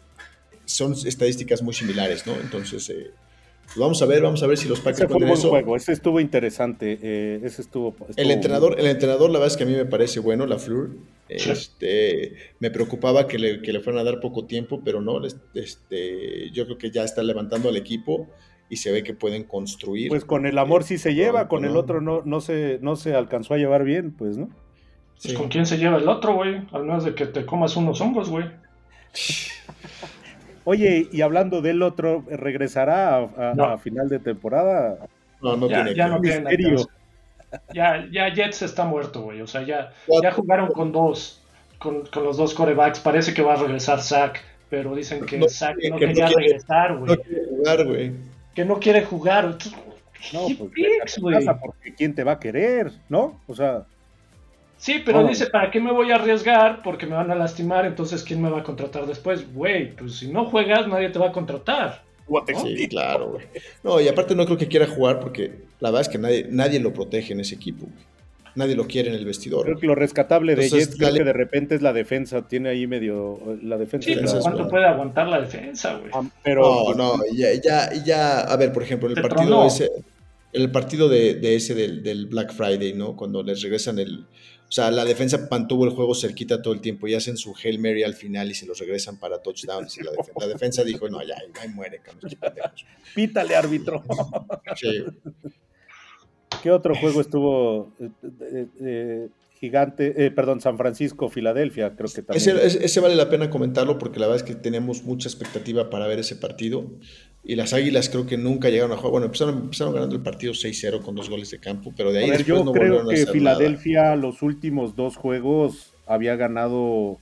son 0.65 0.93
estadísticas 1.05 1.61
muy 1.61 1.73
similares, 1.73 2.25
¿no? 2.27 2.33
Entonces, 2.35 2.89
eh, 2.89 3.11
pues 3.65 3.77
vamos 3.77 4.01
a 4.01 4.05
ver, 4.05 4.21
vamos 4.21 4.43
a 4.43 4.47
ver 4.47 4.57
si 4.57 4.67
los 4.67 4.79
Packers 4.79 4.99
Ese 5.01 5.07
fue 5.07 5.17
un 5.17 5.23
buen 5.27 5.39
eso. 5.39 5.49
juego, 5.49 5.75
ese 5.75 5.93
estuvo 5.93 6.19
interesante. 6.19 6.99
eh, 7.01 7.39
ese 7.43 7.61
estuvo, 7.61 7.95
El 7.99 8.09
estuvo- 8.09 8.31
entrenador, 8.31 8.79
el 8.79 8.87
entrenador, 8.87 9.29
la 9.29 9.39
verdad 9.39 9.53
es 9.53 9.57
que 9.57 9.63
a 9.63 9.67
mí 9.67 9.73
me 9.73 9.85
parece 9.85 10.19
bueno, 10.19 10.45
la 10.45 10.59
Fleur. 10.59 10.91
Este, 11.29 12.33
me 12.59 12.71
preocupaba 12.71 13.27
que 13.27 13.37
le, 13.37 13.61
que 13.61 13.73
le 13.73 13.79
fueran 13.81 14.01
a 14.01 14.03
dar 14.03 14.19
poco 14.19 14.45
tiempo, 14.45 14.81
pero 14.83 15.01
no, 15.01 15.19
les- 15.19 15.37
este, 15.53 16.49
yo 16.51 16.65
creo 16.65 16.77
que 16.77 16.91
ya 16.91 17.03
está 17.03 17.21
levantando 17.23 17.69
al 17.69 17.75
equipo 17.77 18.27
y 18.69 18.77
se 18.77 18.91
ve 18.91 19.03
que 19.03 19.13
pueden 19.13 19.43
construir. 19.43 20.09
Pues 20.09 20.25
con 20.25 20.45
el 20.45 20.57
amor 20.57 20.83
sí 20.83 20.97
se 20.97 21.13
lleva, 21.15 21.47
con 21.47 21.65
el 21.65 21.73
no. 21.73 21.79
otro 21.79 22.01
no, 22.01 22.21
no, 22.25 22.41
se, 22.41 22.79
no 22.81 22.95
se 22.95 23.13
alcanzó 23.15 23.53
a 23.53 23.57
llevar 23.57 23.83
bien, 23.83 24.11
pues, 24.11 24.37
¿no? 24.37 24.49
Sí. 25.15 25.29
Pues, 25.29 25.37
¿Con 25.39 25.47
quién 25.49 25.65
se 25.65 25.77
lleva 25.77 25.97
el 25.97 26.07
otro, 26.07 26.35
güey? 26.35 26.61
Al 26.71 26.83
menos 26.83 27.03
de 27.03 27.15
que 27.15 27.25
te 27.25 27.45
comas 27.45 27.75
unos 27.75 27.99
hongos, 28.01 28.29
güey. 28.29 28.45
Oye, 30.65 31.07
y 31.11 31.21
hablando 31.21 31.61
del 31.61 31.81
otro, 31.81 32.23
¿regresará 32.29 33.15
a, 33.15 33.51
a- 33.51 33.53
No. 33.55 33.63
a 33.65 33.77
final 33.77 34.09
de 34.09 34.19
temporada? 34.19 35.07
No, 35.41 35.55
no 35.55 35.69
ya, 35.69 35.75
tiene 35.85 35.95
ya 35.95 36.05
que- 36.21 36.69
no. 36.71 36.85
Ya, 37.73 38.05
ya 38.11 38.33
Jets 38.33 38.61
está 38.61 38.83
muerto, 38.85 39.21
güey. 39.21 39.41
O 39.41 39.47
sea, 39.47 39.61
ya, 39.63 39.91
ya 40.21 40.31
jugaron 40.31 40.67
con 40.69 40.91
dos, 40.91 41.41
con, 41.79 42.05
con 42.07 42.23
los 42.23 42.37
dos 42.37 42.53
corebacks. 42.53 42.99
Parece 42.99 43.33
que 43.33 43.41
va 43.41 43.53
a 43.53 43.57
regresar 43.57 44.01
Zach, 44.01 44.39
pero 44.69 44.95
dicen 44.95 45.25
que 45.25 45.37
No, 45.37 45.47
Zach 45.47 45.75
que 45.77 45.89
no 45.89 45.95
no 45.95 45.99
quería 45.99 46.25
quiere- 46.27 46.43
regresar, 46.43 46.91
No 46.91 46.99
güey. 47.05 47.17
quiere 47.17 47.45
jugar, 47.49 47.85
güey. 47.85 48.11
Que 48.53 48.65
no 48.65 48.79
quiere 48.79 49.03
jugar. 49.05 49.45
No, 50.33 50.47
¿Qué 50.47 50.55
pues 50.55 50.71
picks, 50.71 51.19
casa 51.31 51.59
porque 51.59 51.93
quién 51.93 52.15
te 52.15 52.23
va 52.23 52.33
a 52.33 52.39
querer, 52.39 52.91
¿no? 53.09 53.39
O 53.47 53.55
sea, 53.55 53.83
Sí, 54.79 55.01
pero 55.03 55.21
No. 55.23 55.27
dice, 55.27 55.47
¿para 55.47 55.71
qué 55.71 55.79
me 55.79 55.91
voy 55.91 56.11
a 56.11 56.15
arriesgar? 56.17 56.83
Porque 56.83 57.07
me 57.07 57.15
van 57.15 57.31
a 57.31 57.35
lastimar, 57.35 57.85
entonces 57.87 58.23
¿quién 58.23 58.39
me 58.43 58.49
va 58.51 58.59
a 58.59 58.63
contratar 58.63 59.07
después? 59.07 59.51
Güey, 59.51 59.95
pues 59.95 60.17
si 60.17 60.31
no 60.31 60.45
juegas, 60.45 60.87
nadie 60.87 61.09
te 61.09 61.17
va 61.17 61.29
a 61.29 61.31
contratar. 61.31 62.03
Sí, 62.63 62.87
claro, 62.87 63.31
güey. 63.31 63.45
No, 63.83 63.99
y 64.01 64.07
aparte 64.07 64.35
no 64.35 64.45
creo 64.45 64.57
que 64.57 64.67
quiera 64.67 64.87
jugar 64.87 65.19
porque 65.19 65.51
la 65.79 65.89
verdad 65.91 66.01
es 66.01 66.09
que 66.09 66.17
nadie, 66.17 66.47
nadie 66.49 66.79
lo 66.79 66.93
protege 66.93 67.33
en 67.33 67.39
ese 67.39 67.55
equipo, 67.55 67.85
güey. 67.85 68.05
Nadie 68.55 68.75
lo 68.75 68.87
quiere 68.87 69.09
en 69.09 69.15
el 69.15 69.23
vestidor. 69.23 69.65
creo 69.65 69.77
que 69.77 69.85
lo 69.85 69.93
rescatable 69.93 70.55
de 70.55 70.63
Entonces, 70.63 70.87
Jets 70.89 70.99
creo 70.99 71.13
que 71.13 71.23
de 71.23 71.33
repente 71.33 71.75
es 71.75 71.83
la 71.83 71.93
defensa, 71.93 72.47
tiene 72.47 72.69
ahí 72.69 72.87
medio 72.87 73.39
la 73.61 73.77
defensa. 73.77 74.05
Sí, 74.07 74.13
es 74.13 74.17
pero 74.19 74.33
la- 74.33 74.39
¿cuánto 74.41 74.57
verdad. 74.57 74.69
puede 74.71 74.85
aguantar 74.85 75.27
la 75.27 75.41
defensa, 75.41 75.95
güey? 75.97 76.09
Ah, 76.11 76.27
pero 76.43 76.93
No, 76.95 77.17
no, 77.17 77.23
ya, 77.35 77.49
ya, 77.63 77.93
ya, 78.03 78.39
a 78.39 78.55
ver, 78.57 78.73
por 78.73 78.81
ejemplo, 78.81 79.07
el 79.09 79.13
Te 79.13 79.21
partido 79.21 79.45
tronó. 79.47 79.65
ese, 79.67 79.91
el 80.53 80.71
partido 80.71 81.07
de, 81.07 81.35
de 81.35 81.55
ese 81.55 81.75
del, 81.75 82.01
del 82.01 82.25
Black 82.25 82.51
Friday, 82.51 82.93
¿no? 82.93 83.15
Cuando 83.15 83.43
les 83.43 83.61
regresan 83.61 83.99
el, 83.99 84.25
o 84.67 84.71
sea, 84.71 84.91
la 84.91 85.05
defensa 85.05 85.47
mantuvo 85.49 85.85
el 85.85 85.91
juego 85.91 86.13
cerquita 86.13 86.61
todo 86.61 86.73
el 86.73 86.81
tiempo 86.81 87.07
y 87.07 87.13
hacen 87.13 87.37
su 87.37 87.55
Hail 87.63 87.79
Mary 87.79 88.03
al 88.03 88.13
final 88.15 88.51
y 88.51 88.53
se 88.53 88.65
los 88.65 88.77
regresan 88.79 89.17
para 89.17 89.41
touchdowns 89.41 89.97
y 89.97 90.03
la, 90.03 90.11
defen- 90.11 90.33
la 90.39 90.47
defensa 90.47 90.83
dijo, 90.83 91.07
no, 91.09 91.23
ya, 91.23 91.35
ahí 91.61 91.69
muere, 91.69 91.99
cabrón, 91.99 92.21
estos 92.25 92.35
pendejos". 92.39 92.85
pítale 93.15 93.55
árbitro. 93.55 94.03
Sí. 94.75 95.05
¿Qué 96.61 96.71
otro 96.71 96.95
juego 96.95 97.21
estuvo 97.21 97.93
eh, 97.99 98.09
eh, 98.23 98.67
eh, 98.81 99.27
gigante? 99.59 100.25
Eh, 100.25 100.31
perdón, 100.31 100.61
San 100.61 100.77
Francisco, 100.77 101.29
Filadelfia, 101.29 101.95
creo 101.95 102.09
que 102.13 102.21
también. 102.21 102.57
Ese, 102.57 102.85
ese, 102.85 102.99
vale 102.99 103.15
la 103.15 103.29
pena 103.29 103.49
comentarlo 103.49 103.97
porque 103.97 104.19
la 104.19 104.27
verdad 104.27 104.43
es 104.47 104.53
que 104.53 104.59
tenemos 104.59 105.03
mucha 105.03 105.27
expectativa 105.27 105.89
para 105.89 106.07
ver 106.07 106.19
ese 106.19 106.35
partido. 106.35 106.85
Y 107.43 107.55
las 107.55 107.73
Águilas 107.73 108.09
creo 108.09 108.25
que 108.25 108.37
nunca 108.37 108.69
llegaron 108.69 108.91
a 108.91 108.97
jugar. 108.97 109.11
Bueno, 109.11 109.25
empezaron, 109.27 109.57
empezaron 109.57 109.93
ganando 109.93 110.15
el 110.15 110.21
partido 110.21 110.53
6-0 110.53 111.01
con 111.01 111.15
dos 111.15 111.29
goles 111.29 111.49
de 111.49 111.59
campo, 111.59 111.93
pero 111.95 112.11
de 112.11 112.19
ahí 112.19 112.29
ver, 112.29 112.39
después 112.39 112.57
yo 112.59 112.65
no 112.65 112.73
creo 112.73 113.07
que 113.07 113.21
a 113.21 113.27
Filadelfia 113.27 114.03
nada. 114.03 114.15
los 114.17 114.41
últimos 114.41 114.95
dos 114.95 115.15
juegos 115.15 115.93
había 116.05 116.35
ganado 116.35 117.19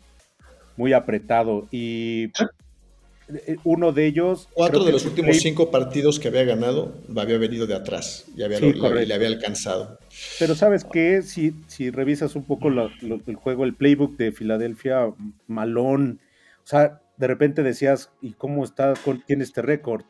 muy 0.77 0.93
apretado 0.93 1.67
y 1.71 2.31
uno 3.63 3.91
de 3.91 4.05
ellos. 4.05 4.49
Cuatro 4.53 4.83
de 4.83 4.91
los 4.91 5.05
últimos 5.05 5.37
cinco 5.37 5.71
partidos 5.71 6.19
que 6.19 6.27
había 6.27 6.43
ganado 6.43 6.95
había 7.17 7.37
venido 7.37 7.67
de 7.67 7.75
atrás 7.75 8.25
y 8.35 8.43
había, 8.43 8.59
sí, 8.59 8.73
lo, 8.73 8.93
le, 8.93 9.05
le, 9.05 9.13
había 9.13 9.27
alcanzado. 9.27 9.99
Pero 10.39 10.55
sabes 10.55 10.83
que 10.83 11.21
si, 11.21 11.53
si 11.67 11.89
revisas 11.89 12.35
un 12.35 12.43
poco 12.43 12.69
lo, 12.69 12.89
lo, 13.01 13.19
el 13.25 13.35
juego, 13.35 13.63
el 13.63 13.73
playbook 13.73 14.17
de 14.17 14.31
Filadelfia, 14.31 15.13
malón, 15.47 16.19
o 16.63 16.67
sea, 16.67 17.01
de 17.17 17.27
repente 17.27 17.63
decías, 17.63 18.11
¿y 18.21 18.33
cómo 18.33 18.63
está, 18.63 18.93
con, 19.03 19.21
tiene 19.21 19.43
este 19.43 19.61
récord? 19.61 20.03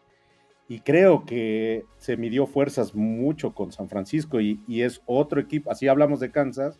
Y 0.68 0.80
creo 0.80 1.26
que 1.26 1.86
se 2.00 2.18
midió 2.18 2.48
fuerzas 2.48 2.96
mucho 2.96 3.54
con 3.54 3.72
San 3.72 3.88
Francisco 3.88 4.42
y, 4.42 4.60
y 4.68 4.82
es 4.82 5.02
otro 5.06 5.40
equipo, 5.40 5.72
así 5.72 5.88
hablamos 5.88 6.20
de 6.20 6.32
Kansas, 6.32 6.80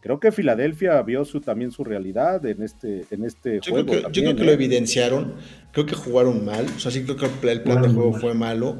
creo 0.00 0.20
que 0.20 0.32
Filadelfia 0.32 1.00
vio 1.02 1.24
su, 1.24 1.40
también 1.40 1.70
su 1.70 1.84
realidad 1.84 2.44
en 2.46 2.62
este, 2.62 3.04
en 3.10 3.24
este 3.24 3.60
yo 3.62 3.72
juego. 3.72 3.86
Creo 3.86 3.96
que, 3.98 4.02
también, 4.04 4.12
yo 4.12 4.22
creo 4.22 4.36
que 4.36 4.42
¿eh? 4.42 4.46
lo 4.46 4.52
evidenciaron, 4.52 5.34
creo 5.72 5.86
que 5.86 5.94
jugaron 5.94 6.44
mal, 6.44 6.66
o 6.76 6.80
sea, 6.80 6.90
sí 6.90 7.02
creo 7.04 7.16
que 7.16 7.26
el 7.26 7.30
plan, 7.32 7.52
el 7.56 7.62
plan 7.62 7.82
de 7.82 7.88
juego 7.88 8.12
fue 8.14 8.34
malo. 8.34 8.76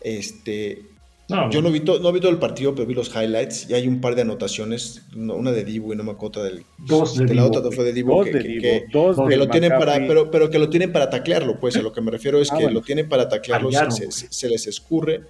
Este, 0.00 0.82
no, 1.28 1.50
yo 1.50 1.62
no 1.62 1.70
vi, 1.70 1.80
to, 1.80 2.00
no 2.00 2.12
vi 2.12 2.20
todo 2.20 2.32
el 2.32 2.38
partido, 2.38 2.74
pero 2.74 2.86
vi 2.86 2.94
los 2.94 3.08
highlights 3.14 3.70
y 3.70 3.74
hay 3.74 3.86
un 3.86 4.00
par 4.00 4.14
de 4.16 4.22
anotaciones, 4.22 5.02
una 5.14 5.52
de 5.52 5.64
Divo 5.64 5.92
y 5.92 5.96
no 5.96 6.02
me 6.04 6.10
acuerdo 6.10 6.42
del 6.42 6.64
dos 6.78 7.16
de 7.16 7.24
Divo. 7.24 7.34
la 7.36 7.46
otra 7.46 7.62
fue 7.70 7.84
de 7.84 7.92
Divo 7.92 8.16
dos 8.16 8.26
que, 8.26 8.32
de 8.32 8.42
que, 8.42 8.48
Divo, 8.48 8.60
que, 8.62 8.84
dos 8.92 9.16
que 9.16 9.28
de 9.28 9.36
lo 9.36 9.48
tienen 9.48 9.70
para 9.70 9.94
pero, 10.06 10.30
pero 10.30 10.50
que 10.50 10.58
lo 10.58 10.68
tienen 10.68 10.92
para 10.92 11.08
taclearlo, 11.08 11.58
pues 11.60 11.76
a 11.76 11.82
lo 11.82 11.92
que 11.92 12.00
me 12.00 12.10
refiero 12.10 12.40
es 12.40 12.50
Ah, 12.50 12.56
que 12.56 12.64
bueno. 12.64 12.80
lo 12.80 12.84
tienen 12.84 13.08
para 13.08 13.28
taclearlo, 13.28 13.70
se, 13.70 13.76
Fallaron, 13.78 13.92
se, 13.96 14.04
güey. 14.06 14.28
se 14.30 14.48
les 14.48 14.66
escurre 14.66 15.22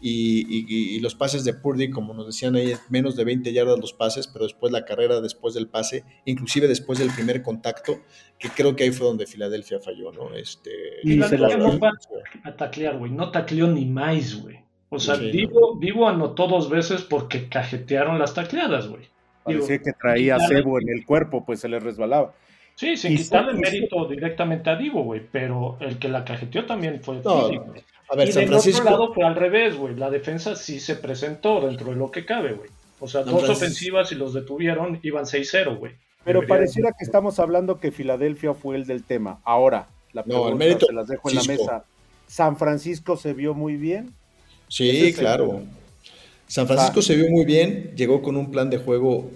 y, 0.00 0.40
y, 0.48 0.96
y, 0.96 1.00
los 1.00 1.14
pases 1.14 1.44
de 1.44 1.52
Purdy, 1.52 1.90
como 1.90 2.14
nos 2.14 2.26
decían 2.26 2.56
ahí, 2.56 2.72
menos 2.88 3.16
de 3.16 3.24
20 3.24 3.52
yardas 3.52 3.78
los 3.78 3.92
pases, 3.92 4.26
pero 4.26 4.44
después 4.44 4.72
la 4.72 4.84
carrera 4.84 5.20
después 5.20 5.52
del 5.54 5.68
pase, 5.68 6.04
inclusive 6.24 6.66
después 6.68 6.98
del 6.98 7.10
primer 7.10 7.42
contacto, 7.42 8.00
que 8.38 8.48
creo 8.48 8.74
que 8.74 8.84
ahí 8.84 8.90
fue 8.92 9.06
donde 9.06 9.26
Filadelfia 9.26 9.78
falló, 9.78 10.10
¿no? 10.12 10.34
Este, 10.34 10.70
Y 11.04 11.20
Y 11.20 11.22
se 11.22 11.36
la- 11.38 11.56
no 11.56 11.78
va 11.78 11.92
a 12.44 12.56
taclear, 12.56 12.96
güey. 12.96 13.12
No 13.12 13.30
tacleó 13.30 13.66
ni 13.66 13.84
más, 13.84 14.42
güey. 14.42 14.60
O 14.88 14.98
sea, 14.98 15.16
Sí, 15.16 15.30
Divo, 15.30 15.78
Divo 15.80 16.08
anotó 16.08 16.48
dos 16.48 16.68
veces 16.68 17.02
porque 17.02 17.48
cajetearon 17.48 18.18
las 18.18 18.34
tacleadas, 18.34 18.88
güey. 18.88 19.04
Parecía 19.44 19.78
que 19.78 19.92
traía 19.92 20.38
cebo 20.40 20.80
en 20.80 20.88
el 20.88 21.04
cuerpo, 21.06 21.44
pues 21.44 21.60
se 21.60 21.68
le 21.68 21.78
resbalaba. 21.78 22.34
Sí, 22.74 22.96
sin 22.96 23.16
quitarle 23.16 23.54
mérito 23.54 24.06
directamente 24.06 24.70
a 24.70 24.76
Divo, 24.76 25.04
güey. 25.04 25.22
Pero 25.30 25.76
el 25.80 25.98
que 25.98 26.08
la 26.08 26.24
cajeteó 26.24 26.64
también 26.66 27.00
fue 27.02 27.20
No, 27.22 27.48
Philly. 27.48 27.60
A 28.10 28.16
ver, 28.16 28.28
y 28.28 28.32
San 28.32 28.40
del 28.42 28.48
Francisco, 28.50 28.82
otro 28.82 28.90
lado 28.92 29.14
fue 29.14 29.24
al 29.24 29.36
revés, 29.36 29.76
güey. 29.76 29.94
La 29.94 30.10
defensa 30.10 30.56
sí 30.56 30.80
se 30.80 30.96
presentó 30.96 31.60
dentro 31.60 31.90
de 31.90 31.96
lo 31.96 32.10
que 32.10 32.24
cabe, 32.26 32.52
güey. 32.54 32.68
O 32.98 33.08
sea, 33.08 33.22
San 33.22 33.30
dos 33.32 33.40
Francisco- 33.44 33.64
ofensivas 33.64 34.12
y 34.12 34.14
los 34.16 34.34
detuvieron, 34.34 34.98
iban 35.02 35.24
6-0, 35.26 35.76
güey. 35.78 35.92
Pero 36.24 36.40
Debería- 36.40 36.48
pareciera 36.56 36.90
que 36.90 37.04
estamos 37.04 37.38
hablando 37.38 37.80
que 37.80 37.92
Filadelfia 37.92 38.52
fue 38.54 38.76
el 38.76 38.84
del 38.86 39.04
tema. 39.04 39.40
Ahora, 39.44 39.88
la 40.12 40.22
No, 40.26 40.34
el 40.34 40.40
pregunta 40.42 40.56
mérito 40.56 40.86
se 40.86 40.92
las 40.92 41.08
dejo 41.08 41.30
en 41.30 41.36
la 41.36 41.42
mesa. 41.44 41.84
¿San 42.26 42.56
Francisco 42.56 43.16
se 43.16 43.32
vio 43.32 43.54
muy 43.54 43.76
bien? 43.76 44.12
Sí, 44.68 44.88
Ese 44.90 45.08
es 45.08 45.14
el 45.14 45.20
claro. 45.20 45.62
San 46.46 46.66
Francisco 46.66 47.00
Ah. 47.00 47.02
se 47.02 47.16
vio 47.16 47.30
muy 47.30 47.44
bien, 47.44 47.92
llegó 47.96 48.22
con 48.22 48.36
un 48.36 48.50
plan 48.50 48.68
de 48.70 48.78
juego 48.78 49.30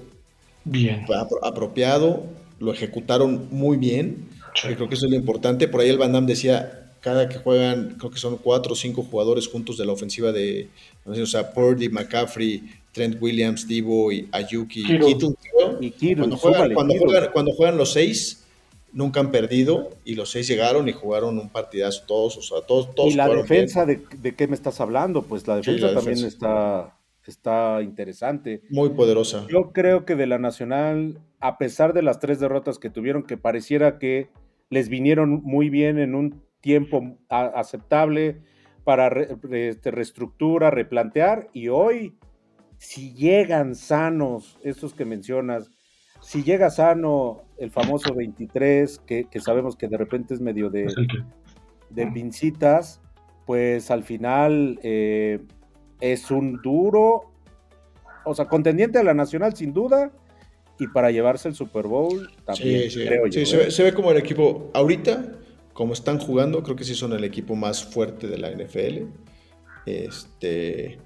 Bien. 0.64 1.04
apro- 1.06 1.38
apropiado, 1.42 2.24
lo 2.60 2.72
ejecutaron 2.72 3.48
muy 3.50 3.76
bien, 3.76 4.28
Sí. 4.54 4.68
y 4.70 4.74
creo 4.74 4.88
que 4.88 4.94
eso 4.94 5.06
es 5.06 5.10
lo 5.12 5.16
importante. 5.18 5.68
Por 5.68 5.80
ahí 5.80 5.88
el 5.88 5.98
Van 5.98 6.12
Damme 6.12 6.26
decía, 6.26 6.83
cada 7.04 7.28
que 7.28 7.36
juegan, 7.36 7.96
creo 7.98 8.10
que 8.10 8.18
son 8.18 8.38
cuatro 8.38 8.72
o 8.72 8.76
cinco 8.76 9.02
jugadores 9.02 9.46
juntos 9.46 9.76
de 9.76 9.84
la 9.84 9.92
ofensiva 9.92 10.32
de, 10.32 10.70
o 11.04 11.26
sea, 11.26 11.52
Purdy, 11.52 11.90
McCaffrey, 11.90 12.62
Trent 12.92 13.20
Williams, 13.20 13.68
Divo 13.68 14.10
y 14.10 14.26
Ayuki. 14.32 14.82
Kittle, 14.84 15.34
creo. 15.42 15.76
Y 15.82 15.90
Kittle, 15.90 16.16
Cuando 16.16 16.36
juegan, 16.38 16.58
súmale 16.60 16.74
cuando, 16.74 16.94
Kittle. 16.94 17.06
juegan, 17.08 17.30
cuando 17.34 17.52
juegan 17.52 17.76
los 17.76 17.92
seis, 17.92 18.46
nunca 18.94 19.20
han 19.20 19.30
perdido, 19.30 19.90
y 20.06 20.14
los 20.14 20.30
seis 20.30 20.48
llegaron 20.48 20.88
y 20.88 20.92
jugaron 20.92 21.38
un 21.38 21.50
partidazo 21.50 22.04
todos, 22.06 22.38
o 22.38 22.42
sea, 22.42 22.62
todos, 22.66 22.94
todos 22.94 23.12
y 23.12 23.16
la 23.16 23.28
defensa, 23.28 23.84
de, 23.84 24.00
de 24.22 24.34
qué 24.34 24.48
me 24.48 24.54
estás 24.54 24.80
hablando? 24.80 25.24
Pues 25.24 25.46
la 25.46 25.56
defensa 25.56 25.88
la 25.88 25.94
también 25.96 26.16
defensa. 26.16 26.34
está, 26.34 26.98
está 27.26 27.82
interesante. 27.82 28.62
muy 28.70 28.88
poderosa. 28.88 29.46
Yo 29.50 29.72
creo 29.72 30.06
que 30.06 30.16
de 30.16 30.26
la 30.26 30.38
Nacional, 30.38 31.18
a 31.38 31.58
pesar 31.58 31.92
de 31.92 32.00
las 32.00 32.18
tres 32.18 32.40
derrotas 32.40 32.78
que 32.78 32.88
tuvieron, 32.88 33.24
que 33.24 33.36
pareciera 33.36 33.98
que 33.98 34.28
les 34.70 34.88
vinieron 34.88 35.42
muy 35.42 35.68
bien 35.68 35.98
en 35.98 36.14
un 36.14 36.42
tiempo 36.68 37.18
a- 37.28 37.44
aceptable 37.60 38.40
para 38.84 39.10
re- 39.10 39.36
re- 39.42 39.68
este, 39.68 39.90
reestructura, 39.90 40.70
replantear, 40.70 41.48
y 41.52 41.68
hoy, 41.68 42.16
si 42.78 43.12
llegan 43.12 43.74
sanos, 43.74 44.58
estos 44.64 44.94
que 44.94 45.04
mencionas, 45.04 45.70
si 46.22 46.42
llega 46.42 46.70
sano 46.70 47.42
el 47.58 47.70
famoso 47.70 48.14
23, 48.14 48.98
que, 49.06 49.24
que 49.30 49.40
sabemos 49.40 49.76
que 49.76 49.88
de 49.88 49.98
repente 49.98 50.32
es 50.32 50.40
medio 50.40 50.70
de, 50.70 50.86
de 51.90 52.06
pincitas, 52.06 53.02
pues 53.46 53.90
al 53.90 54.04
final 54.04 54.78
eh, 54.82 55.40
es 56.00 56.30
un 56.30 56.62
duro, 56.62 57.30
o 58.24 58.34
sea, 58.34 58.46
contendiente 58.46 58.98
a 58.98 59.02
la 59.02 59.12
Nacional 59.12 59.54
sin 59.54 59.74
duda, 59.74 60.10
y 60.78 60.88
para 60.88 61.10
llevarse 61.10 61.46
el 61.48 61.54
Super 61.54 61.86
Bowl 61.86 62.30
también, 62.46 62.84
Sí, 62.90 63.00
sí, 63.00 63.06
creo 63.06 63.26
sí, 63.30 63.40
yo. 63.40 63.46
se, 63.46 63.56
¿eh? 63.56 63.64
ve, 63.66 63.70
se 63.70 63.82
ve 63.82 63.92
como 63.92 64.10
el 64.12 64.16
equipo 64.16 64.70
ahorita, 64.72 65.24
como 65.74 65.92
están 65.92 66.18
jugando, 66.18 66.62
creo 66.62 66.76
que 66.76 66.84
sí 66.84 66.94
son 66.94 67.12
el 67.12 67.24
equipo 67.24 67.54
más 67.56 67.84
fuerte 67.84 68.26
de 68.28 68.38
la 68.38 68.50
NFL. 68.50 69.02
Este, 69.86 70.98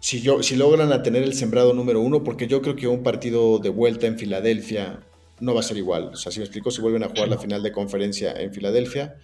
si, 0.00 0.20
yo, 0.22 0.42
si 0.42 0.56
logran 0.56 0.92
a 0.92 1.02
tener 1.02 1.22
el 1.22 1.34
sembrado 1.34 1.74
número 1.74 2.00
uno, 2.00 2.24
porque 2.24 2.46
yo 2.46 2.62
creo 2.62 2.76
que 2.76 2.86
un 2.88 3.02
partido 3.02 3.58
de 3.58 3.68
vuelta 3.68 4.06
en 4.06 4.18
Filadelfia 4.18 5.00
no 5.40 5.54
va 5.54 5.60
a 5.60 5.64
ser 5.64 5.76
igual. 5.76 6.10
O 6.12 6.16
sea, 6.16 6.32
si 6.32 6.38
me 6.38 6.44
explico, 6.44 6.70
si 6.70 6.80
vuelven 6.80 7.02
a 7.04 7.08
jugar 7.08 7.28
la 7.28 7.38
final 7.38 7.62
de 7.62 7.72
conferencia 7.72 8.32
en 8.32 8.52
Filadelfia, 8.52 9.16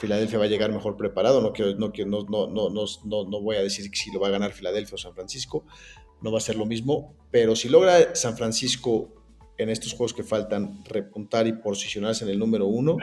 Filadelfia 0.00 0.38
va 0.38 0.44
a 0.44 0.48
llegar 0.48 0.72
mejor 0.72 0.96
preparado. 0.96 1.40
No, 1.40 1.52
quiero, 1.52 1.74
no, 1.76 1.92
quiero- 1.92 2.10
no, 2.10 2.24
no, 2.24 2.48
no, 2.48 2.68
no, 2.70 2.84
no, 3.04 3.24
no 3.30 3.40
voy 3.40 3.56
a 3.56 3.62
decir 3.62 3.88
si 3.94 4.10
lo 4.12 4.20
va 4.20 4.28
a 4.28 4.30
ganar 4.32 4.52
Filadelfia 4.52 4.94
o 4.96 4.98
San 4.98 5.14
Francisco, 5.14 5.64
no 6.22 6.32
va 6.32 6.38
a 6.38 6.40
ser 6.42 6.56
lo 6.56 6.66
mismo, 6.66 7.14
pero 7.30 7.54
si 7.54 7.68
logra 7.68 8.14
San 8.14 8.36
Francisco 8.36 9.23
en 9.58 9.68
estos 9.68 9.92
juegos 9.92 10.12
que 10.12 10.22
faltan 10.22 10.82
repuntar 10.84 11.46
y 11.46 11.52
posicionarse 11.52 12.24
en 12.24 12.30
el 12.30 12.38
número 12.38 12.66
uno 12.66 12.96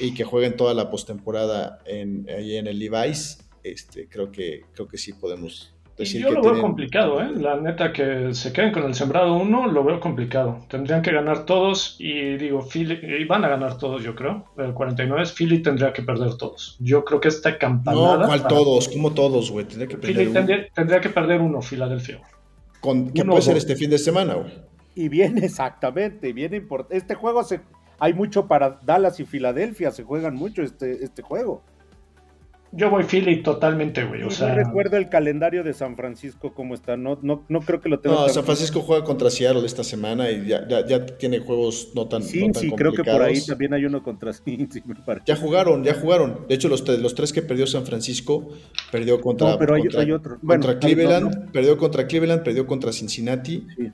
y 0.00 0.14
que 0.14 0.24
jueguen 0.24 0.56
toda 0.56 0.74
la 0.74 0.90
postemporada 0.90 1.80
en, 1.86 2.26
ahí 2.30 2.56
en 2.56 2.66
el 2.66 2.78
Levi's, 2.78 3.48
este, 3.64 4.08
creo, 4.08 4.30
que, 4.30 4.62
creo 4.72 4.86
que 4.86 4.96
sí 4.96 5.12
podemos 5.12 5.72
decir 5.98 6.20
yo 6.20 6.28
que 6.28 6.34
lo 6.34 6.42
veo 6.42 6.60
complicado, 6.60 7.20
¿eh? 7.20 7.30
La 7.36 7.56
neta 7.56 7.92
que 7.92 8.32
se 8.34 8.52
queden 8.52 8.70
con 8.70 8.84
el 8.84 8.94
sembrado 8.94 9.34
uno, 9.34 9.66
lo 9.66 9.82
veo 9.82 9.98
complicado. 9.98 10.64
Tendrían 10.68 11.02
que 11.02 11.10
ganar 11.10 11.46
todos 11.46 11.96
y 11.98 12.36
digo, 12.36 12.62
Philly, 12.62 13.00
y 13.02 13.24
van 13.24 13.44
a 13.44 13.48
ganar 13.48 13.78
todos, 13.78 14.04
yo 14.04 14.14
creo. 14.14 14.44
El 14.58 14.72
49 14.74 15.22
es 15.22 15.32
Philly 15.32 15.62
tendría 15.62 15.92
que 15.92 16.02
perder 16.02 16.36
todos. 16.36 16.76
Yo 16.80 17.04
creo 17.04 17.20
que 17.20 17.28
esta 17.28 17.58
campanada... 17.58 18.18
No, 18.18 18.26
¿cuál 18.26 18.42
para- 18.42 18.48
todos? 18.48 18.88
¿Cómo 18.88 19.12
todos, 19.14 19.50
güey? 19.50 19.66
Tendría 19.66 19.88
que 19.88 19.96
perder 19.96 20.16
Philly 20.16 20.26
uno. 20.26 20.34
tendría, 20.34 20.68
tendría 20.72 21.00
que 21.00 21.08
perder 21.08 21.40
uno, 21.40 21.62
Filadelfia. 21.62 22.20
Con, 22.80 23.10
¿Qué 23.10 23.22
uno 23.22 23.32
puede 23.32 23.42
ser 23.42 23.56
este 23.56 23.74
fin 23.74 23.90
de 23.90 23.98
semana, 23.98 24.34
güey? 24.34 24.52
Y 24.96 25.08
bien, 25.08 25.38
exactamente, 25.42 26.32
bien 26.32 26.52
importante. 26.54 26.96
Este 26.96 27.14
juego 27.14 27.44
se, 27.44 27.60
hay 28.00 28.14
mucho 28.14 28.48
para 28.48 28.80
Dallas 28.84 29.20
y 29.20 29.24
Filadelfia, 29.24 29.92
se 29.92 30.02
juegan 30.02 30.34
mucho 30.34 30.62
este, 30.62 31.04
este 31.04 31.22
juego. 31.22 31.62
Yo 32.72 32.90
voy 32.90 33.04
Philly 33.04 33.42
totalmente, 33.42 34.04
güey. 34.04 34.24
O 34.24 34.30
sea, 34.30 34.48
no 34.48 34.54
recuerdo 34.56 34.96
el 34.96 35.08
calendario 35.08 35.62
de 35.62 35.72
San 35.72 35.96
Francisco 35.96 36.52
cómo 36.52 36.74
está, 36.74 36.96
no, 36.96 37.16
no, 37.22 37.44
no 37.48 37.60
creo 37.60 37.80
que 37.80 37.88
lo 37.88 38.00
tenga. 38.00 38.16
No, 38.16 38.28
San 38.28 38.44
Francisco 38.44 38.80
juega 38.80 39.04
contra 39.04 39.30
Seattle 39.30 39.64
esta 39.64 39.84
semana 39.84 40.30
y 40.30 40.44
ya, 40.46 40.66
ya, 40.68 40.84
ya 40.84 41.06
tiene 41.06 41.38
juegos 41.38 41.92
no 41.94 42.06
tan, 42.08 42.22
Sí, 42.24 42.44
no 42.48 42.52
tan 42.52 42.62
sí, 42.62 42.70
creo 42.72 42.92
que 42.92 43.04
por 43.04 43.12
ahí 43.14 43.18
complicados. 43.34 43.46
también 43.46 43.74
hay 43.74 43.84
uno 43.84 44.02
contra 44.02 44.32
Cincy, 44.34 44.82
me 44.84 44.96
parece. 44.96 45.24
Ya 45.26 45.36
jugaron, 45.36 45.84
ya 45.84 45.94
jugaron. 45.94 46.40
De 46.48 46.54
hecho, 46.56 46.68
los, 46.68 46.84
tres- 46.84 46.98
los 46.98 47.14
tres 47.14 47.32
que 47.32 47.40
perdió 47.40 47.66
San 47.68 47.86
Francisco, 47.86 48.48
perdió 48.90 49.20
contra, 49.20 49.50
No, 49.52 49.58
pero 49.58 49.74
hay, 49.74 49.82
contra, 49.82 50.00
hay 50.02 50.12
otro. 50.12 50.38
Bueno, 50.42 50.62
contra 50.66 50.72
hay- 50.72 50.94
Cleveland, 50.94 51.34
no, 51.36 51.44
no. 51.46 51.52
perdió 51.52 51.78
contra 51.78 52.06
Cleveland, 52.06 52.42
perdió 52.42 52.66
contra 52.66 52.92
Cincinnati 52.92 53.66
Sí. 53.76 53.92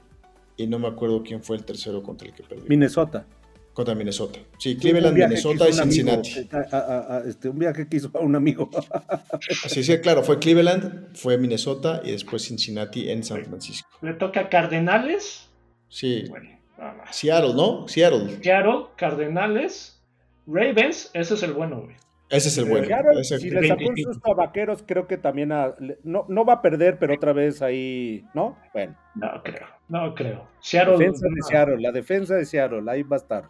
Y 0.57 0.67
no 0.67 0.79
me 0.79 0.89
acuerdo 0.89 1.23
quién 1.23 1.43
fue 1.43 1.57
el 1.57 1.65
tercero 1.65 2.03
contra 2.03 2.29
el 2.29 2.35
que 2.35 2.43
perdió. 2.43 2.65
Minnesota. 2.69 3.27
Contra 3.73 3.95
Minnesota. 3.95 4.39
Sí, 4.59 4.77
Cleveland, 4.77 5.17
Minnesota 5.17 5.65
y 5.67 5.73
amigo, 5.73 5.83
Cincinnati. 5.85 6.31
eh, 6.41 6.49
a- 6.53 6.77
a- 6.77 7.17
a- 7.17 7.23
este, 7.27 7.49
un 7.49 7.59
viaje 7.59 7.89
que 7.89 7.97
hizo 7.97 8.11
a 8.13 8.19
un 8.19 8.37
amigo. 8.37 8.69
Sí, 9.69 9.83
sí, 9.83 9.99
claro, 9.99 10.23
fue 10.23 10.39
Cleveland, 10.39 11.17
fue 11.17 11.39
Minnesota 11.39 12.03
y 12.05 12.11
después 12.13 12.43
Cincinnati 12.43 13.09
en 13.11 13.25
San 13.25 13.45
Francisco. 13.47 13.89
le 14.03 14.13
toca 14.15 14.41
a 14.41 14.49
Cardenales. 14.51 15.49
Sí, 15.89 16.25
Bueno, 16.29 16.51
nada 16.79 16.95
más. 16.95 17.17
Seattle, 17.17 17.55
¿no? 17.55 17.89
Seattle. 17.89 18.39
Seattle, 18.43 18.87
Cardenales, 18.97 19.99
Ravens, 20.47 21.11
ese 21.15 21.35
es 21.35 21.43
el 21.43 21.53
bueno, 21.55 21.81
güey. 21.83 21.97
Ese 22.33 22.49
es 22.49 22.59
el 22.59 22.65
bueno. 22.65 22.87
Ese- 23.21 23.39
si 23.39 23.51
le 23.51 23.69
sacó 23.69 23.85
un 23.89 23.97
susto 23.97 24.33
a 24.33 24.35
Vaqueros, 24.35 24.83
creo 24.87 25.07
que 25.07 25.19
también 25.19 25.53
a- 25.53 25.75
no, 26.03 26.25
no 26.29 26.45
va 26.45 26.55
a 26.55 26.63
perder, 26.63 26.99
pero 26.99 27.15
otra 27.15 27.33
vez 27.33 27.63
ahí, 27.63 28.25
¿no? 28.35 28.57
Bueno, 28.73 28.97
No 29.15 29.43
creo, 29.45 29.67
no 29.89 30.15
creo. 30.15 30.49
Seattle, 30.61 30.97
defensa 30.97 31.27
de 31.29 31.35
no. 31.37 31.47
Seattle, 31.47 31.81
la 31.81 31.93
defensa 31.93 32.35
de 32.35 32.45
Seattle, 32.47 32.91
ahí 32.91 33.03
va 33.03 33.17
a 33.17 33.21
estar. 33.21 33.45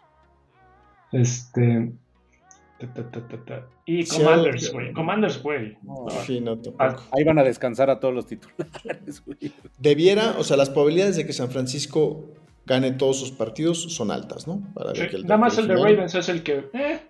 Este. 1.12 1.92
ta, 2.79 2.92
ta, 2.95 3.11
ta, 3.11 3.29
ta, 3.29 3.45
ta. 3.45 3.66
Y 3.85 4.05
Commanders, 4.07 4.73
güey. 4.73 4.92
Commanders, 4.92 5.42
güey. 5.42 5.79
No, 5.83 6.05
No, 6.05 6.11
Sí, 6.27 6.40
no, 6.40 6.59
tampoco. 6.59 7.05
Ahí 7.16 7.23
van 7.25 7.38
a 7.38 7.45
descansar 7.45 7.90
a 7.90 8.01
todos 8.01 8.14
los 8.14 8.27
titulares, 8.27 9.23
güey. 9.25 9.53
Debiera, 9.79 10.35
o 10.38 10.45
sea, 10.45 10.57
las 10.57 10.71
probabilidades 10.71 11.16
de 11.16 11.27
que 11.27 11.33
San 11.33 11.51
Francisco 11.51 12.25
gane 12.66 12.92
todos 12.92 13.18
sus 13.21 13.31
partidos 13.33 13.95
son 13.95 14.11
altas, 14.11 14.47
¿no? 14.49 14.62
Para 14.75 14.95
sí, 14.95 15.01
ver 15.03 15.11
que 15.11 15.18
Nada 15.18 15.37
más 15.37 15.59
el 15.59 15.68
de 15.68 15.75
Ravens 15.77 16.14
es 16.14 16.29
el 16.29 16.42
que 16.42 16.64
eh, 16.73 17.01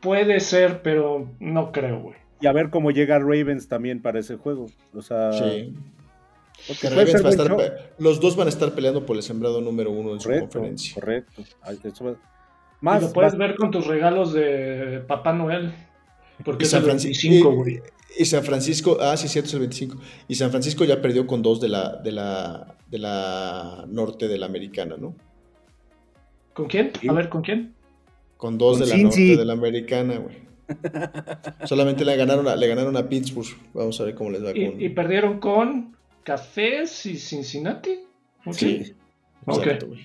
puede 0.00 0.40
ser, 0.40 0.82
pero 0.82 1.28
no 1.40 1.72
creo, 1.72 2.00
güey. 2.00 2.16
Y 2.40 2.46
a 2.46 2.52
ver 2.52 2.70
cómo 2.70 2.90
llega 2.90 3.18
Ravens 3.18 3.68
también 3.68 4.00
para 4.00 4.18
ese 4.20 4.36
juego. 4.36 4.66
O 4.94 5.02
sea, 5.02 5.32
Sí. 5.32 5.74
Ravens 6.82 7.24
va 7.24 7.28
a 7.28 7.30
estar 7.30 7.94
los 7.98 8.20
dos 8.20 8.36
van 8.36 8.46
a 8.46 8.50
estar 8.50 8.72
peleando 8.74 9.06
por 9.06 9.16
el 9.16 9.22
sembrado 9.22 9.60
número 9.60 9.90
uno 9.90 10.12
en 10.12 10.20
su 10.20 10.28
conferencia. 10.30 10.94
correcto. 10.94 11.42
Y 11.42 12.84
Más, 12.84 13.02
lo 13.02 13.12
puedes 13.12 13.32
más- 13.34 13.38
ver 13.38 13.56
con 13.56 13.70
tus 13.70 13.86
regalos 13.86 14.32
de 14.32 15.02
Papá 15.06 15.32
Noel. 15.32 15.72
Porque 16.44 16.64
Y 16.64 16.66
es 16.66 16.70
San, 16.70 16.80
el 16.80 16.84
Francisco, 16.86 17.28
25, 17.28 17.54
güey. 17.54 17.80
y, 18.18 18.22
y 18.22 18.24
San 18.24 18.42
Francisco, 18.42 18.96
ah, 19.00 19.14
sí, 19.18 19.28
cierto, 19.28 19.48
es 19.48 19.54
el 19.54 19.60
25. 19.60 19.96
Y 20.28 20.34
San 20.34 20.50
Francisco 20.50 20.84
ya 20.86 21.02
perdió 21.02 21.26
con 21.26 21.42
dos 21.42 21.60
de 21.60 21.68
la, 21.68 21.96
de 21.96 22.12
la, 22.12 22.74
de 22.90 22.98
la 22.98 23.84
norte 23.88 24.28
de 24.28 24.38
la 24.38 24.46
americana, 24.46 24.96
¿no? 24.98 25.14
¿Con 26.54 26.66
quién? 26.66 26.92
Sí. 26.98 27.08
A 27.08 27.12
ver, 27.12 27.28
¿con 27.28 27.42
quién? 27.42 27.74
Con 28.40 28.56
dos 28.58 28.78
Con 28.78 28.80
de 28.80 28.86
la 28.88 28.94
Cincy. 28.96 29.20
norte 29.28 29.36
de 29.40 29.44
la 29.44 29.52
americana, 29.52 30.16
güey. 30.16 30.36
Solamente 31.66 32.04
le 32.04 32.16
ganaron, 32.16 32.48
a, 32.48 32.56
le 32.56 32.66
ganaron 32.68 32.96
a 32.96 33.08
Pittsburgh. 33.08 33.48
Vamos 33.74 34.00
a 34.00 34.04
ver 34.04 34.14
cómo 34.14 34.30
les 34.30 34.42
va 34.42 34.52
con. 34.52 34.80
Y, 34.80 34.84
y 34.86 34.88
perdieron 34.88 35.38
con 35.40 35.94
Cafés 36.24 37.04
y 37.06 37.16
Cincinnati. 37.18 38.00
Ok. 38.46 38.54
Sí, 38.54 38.94
Ok. 39.46 39.58
exacto, 39.58 39.88
güey. 39.88 40.00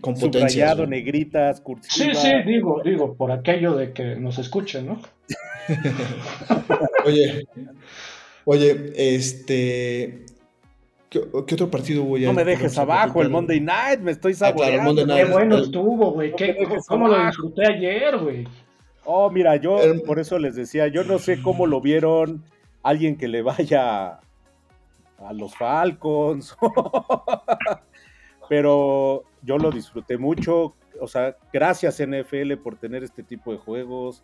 Con 0.00 0.16
subrayado, 0.16 0.86
negritas, 0.86 1.56
Sí, 1.58 1.62
cursiva. 1.64 2.14
sí, 2.14 2.28
digo, 2.46 2.80
digo, 2.84 3.14
por 3.14 3.32
aquello 3.32 3.74
de 3.74 3.92
que 3.92 4.14
nos 4.16 4.38
escuchen, 4.38 4.86
¿no? 4.86 5.02
Oye, 7.04 7.44
oye, 8.44 8.92
este. 9.16 10.24
¿Qué, 11.10 11.20
qué 11.46 11.54
otro 11.56 11.70
partido 11.70 12.04
voy 12.04 12.24
a 12.24 12.28
No 12.28 12.32
me 12.32 12.44
dejes 12.44 12.78
abajo, 12.78 13.20
el 13.20 13.28
Monday 13.30 13.60
Night, 13.60 14.00
me 14.00 14.12
estoy 14.12 14.32
Ah, 14.34 14.36
claro, 14.54 14.54
el 14.54 14.58
saboreando. 14.78 14.84
Monday 14.94 15.04
Qué 15.16 15.22
Night. 15.24 15.32
bueno 15.32 15.56
el- 15.56 15.62
estuvo, 15.64 16.12
güey. 16.12 16.30
no 16.30 16.36
¿Cómo 16.86 17.08
lo 17.08 17.26
disfruté 17.26 17.66
ayer, 17.66 18.16
güey? 18.18 18.48
Oh, 19.04 19.28
mira, 19.30 19.56
yo 19.56 19.80
El- 19.82 20.02
por 20.02 20.18
eso 20.20 20.38
les 20.38 20.54
decía, 20.54 20.86
yo 20.88 21.02
no 21.04 21.18
sé 21.18 21.42
cómo 21.42 21.66
lo 21.66 21.80
vieron 21.80 22.44
alguien 22.82 23.16
que 23.18 23.26
le 23.28 23.42
vaya 23.42 24.20
a 25.18 25.32
los 25.34 25.54
Falcons, 25.56 26.56
pero 28.48 29.24
yo 29.42 29.58
lo 29.58 29.70
disfruté 29.70 30.16
mucho. 30.18 30.74
O 31.00 31.06
sea, 31.08 31.36
gracias 31.52 31.98
NFL 32.00 32.56
por 32.62 32.76
tener 32.76 33.02
este 33.04 33.22
tipo 33.22 33.52
de 33.52 33.58
juegos, 33.58 34.22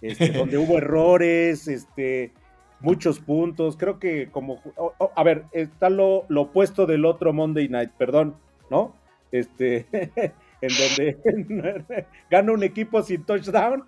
este, 0.00 0.30
donde 0.30 0.58
hubo 0.58 0.78
errores, 0.78 1.68
este, 1.68 2.32
muchos 2.80 3.18
puntos. 3.20 3.76
Creo 3.76 3.98
que 3.98 4.30
como, 4.30 4.60
oh, 4.76 4.92
oh, 4.98 5.10
a 5.14 5.22
ver, 5.22 5.44
está 5.52 5.90
lo, 5.90 6.24
lo 6.28 6.42
opuesto 6.42 6.86
del 6.86 7.04
otro 7.04 7.32
Monday 7.32 7.68
Night, 7.68 7.90
perdón, 7.98 8.36
¿no? 8.70 8.94
Este, 9.32 9.86
en 10.60 10.70
donde 10.70 11.96
gana 12.30 12.52
un 12.52 12.62
equipo 12.62 13.02
sin 13.02 13.24
touchdown 13.24 13.84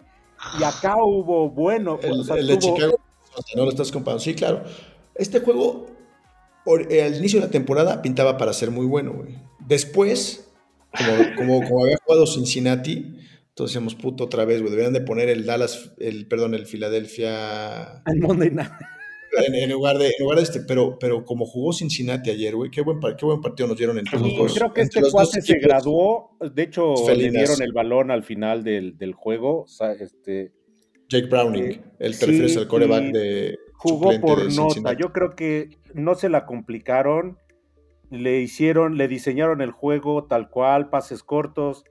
y 0.59 0.65
acá 0.65 0.97
hubo 1.03 1.51
bueno. 1.51 1.99
El, 2.03 2.21
o 2.21 2.25
sea, 2.25 2.37
el 2.37 2.47
de 2.47 2.59
tuvo- 2.59 2.75
Chicago, 2.75 3.01
no 3.57 3.65
lo 3.65 3.71
estás 3.71 3.93
comparando. 3.93 4.23
Sí, 4.23 4.35
claro. 4.35 4.63
Este 5.15 5.41
juego, 5.41 5.87
al 6.67 7.17
inicio 7.17 7.41
de 7.41 7.47
la 7.47 7.53
temporada, 7.53 8.01
pintaba 8.03 8.39
para 8.39 8.53
ser 8.53 8.71
muy 8.71 8.87
bueno, 8.87 9.13
güey. 9.13 9.37
Después, 9.67 10.51
como, 10.97 11.37
como, 11.59 11.69
como 11.69 11.85
había 11.85 11.99
jugado 12.05 12.27
Cincinnati, 12.27 13.19
entonces 13.61 13.75
decíamos, 13.75 13.95
puto, 13.95 14.25
otra 14.25 14.45
vez, 14.45 14.61
güey. 14.61 14.71
Deberían 14.71 14.93
de 14.95 15.01
poner 15.03 15.29
el 15.29 15.45
Dallas, 15.47 15.93
el, 15.99 16.27
perdón, 16.27 16.55
el 16.55 16.67
Philadelphia 16.67 18.03
el 18.07 18.21
Monday 18.21 18.51
Night. 18.51 18.71
en, 19.47 19.55
en 19.55 19.71
lugar 19.71 19.99
de, 19.99 20.07
en 20.09 20.15
lugar 20.21 20.39
de 20.39 20.45
este. 20.45 20.61
Pero, 20.61 20.99
pero 20.99 21.25
como 21.25 21.47
jugó 21.47 21.73
Cincinnati 21.73 22.31
ayer, 22.31 22.57
güey, 22.57 22.71
qué 22.71 22.81
buen, 22.83 22.99
qué 23.19 23.25
buen 23.27 23.41
partido 23.41 23.69
nos 23.69 23.77
dieron 23.77 23.99
entre 23.99 24.19
los 24.19 24.35
dos. 24.37 24.55
creo 24.55 24.73
que 24.73 24.81
este 24.83 25.03
cuate 25.11 25.43
se 25.43 25.59
graduó. 25.59 26.37
De 26.41 26.63
hecho, 26.63 26.95
le 26.97 27.05
Felinas. 27.07 27.33
dieron 27.35 27.63
el 27.63 27.73
balón 27.73 28.11
al 28.11 28.23
final 28.25 28.65
del, 28.65 28.97
del 28.97 29.13
juego. 29.15 29.63
O 29.63 29.69
sea, 29.69 29.93
este, 29.93 30.53
Jake 31.09 31.27
Browning, 31.27 31.65
Eh, 31.65 31.81
el 31.99 32.15
sí, 32.15 32.27
tercer 32.27 32.45
es 32.47 32.57
el 32.57 32.67
coreback 32.67 33.13
de. 33.13 33.59
jugó 33.75 34.19
por 34.21 34.49
de 34.49 34.55
nota. 34.57 34.93
Yo 34.95 35.13
creo 35.13 35.35
que 35.37 35.79
no 35.95 36.15
se 36.15 36.29
la 36.29 36.47
complicaron. 36.47 37.37
Le 38.11 38.41
hicieron, 38.41 38.97
le 38.97 39.07
diseñaron 39.07 39.61
el 39.61 39.71
juego 39.71 40.25
tal 40.25 40.51
cual, 40.51 40.89
pases 40.91 41.23
cortos. 41.23 41.85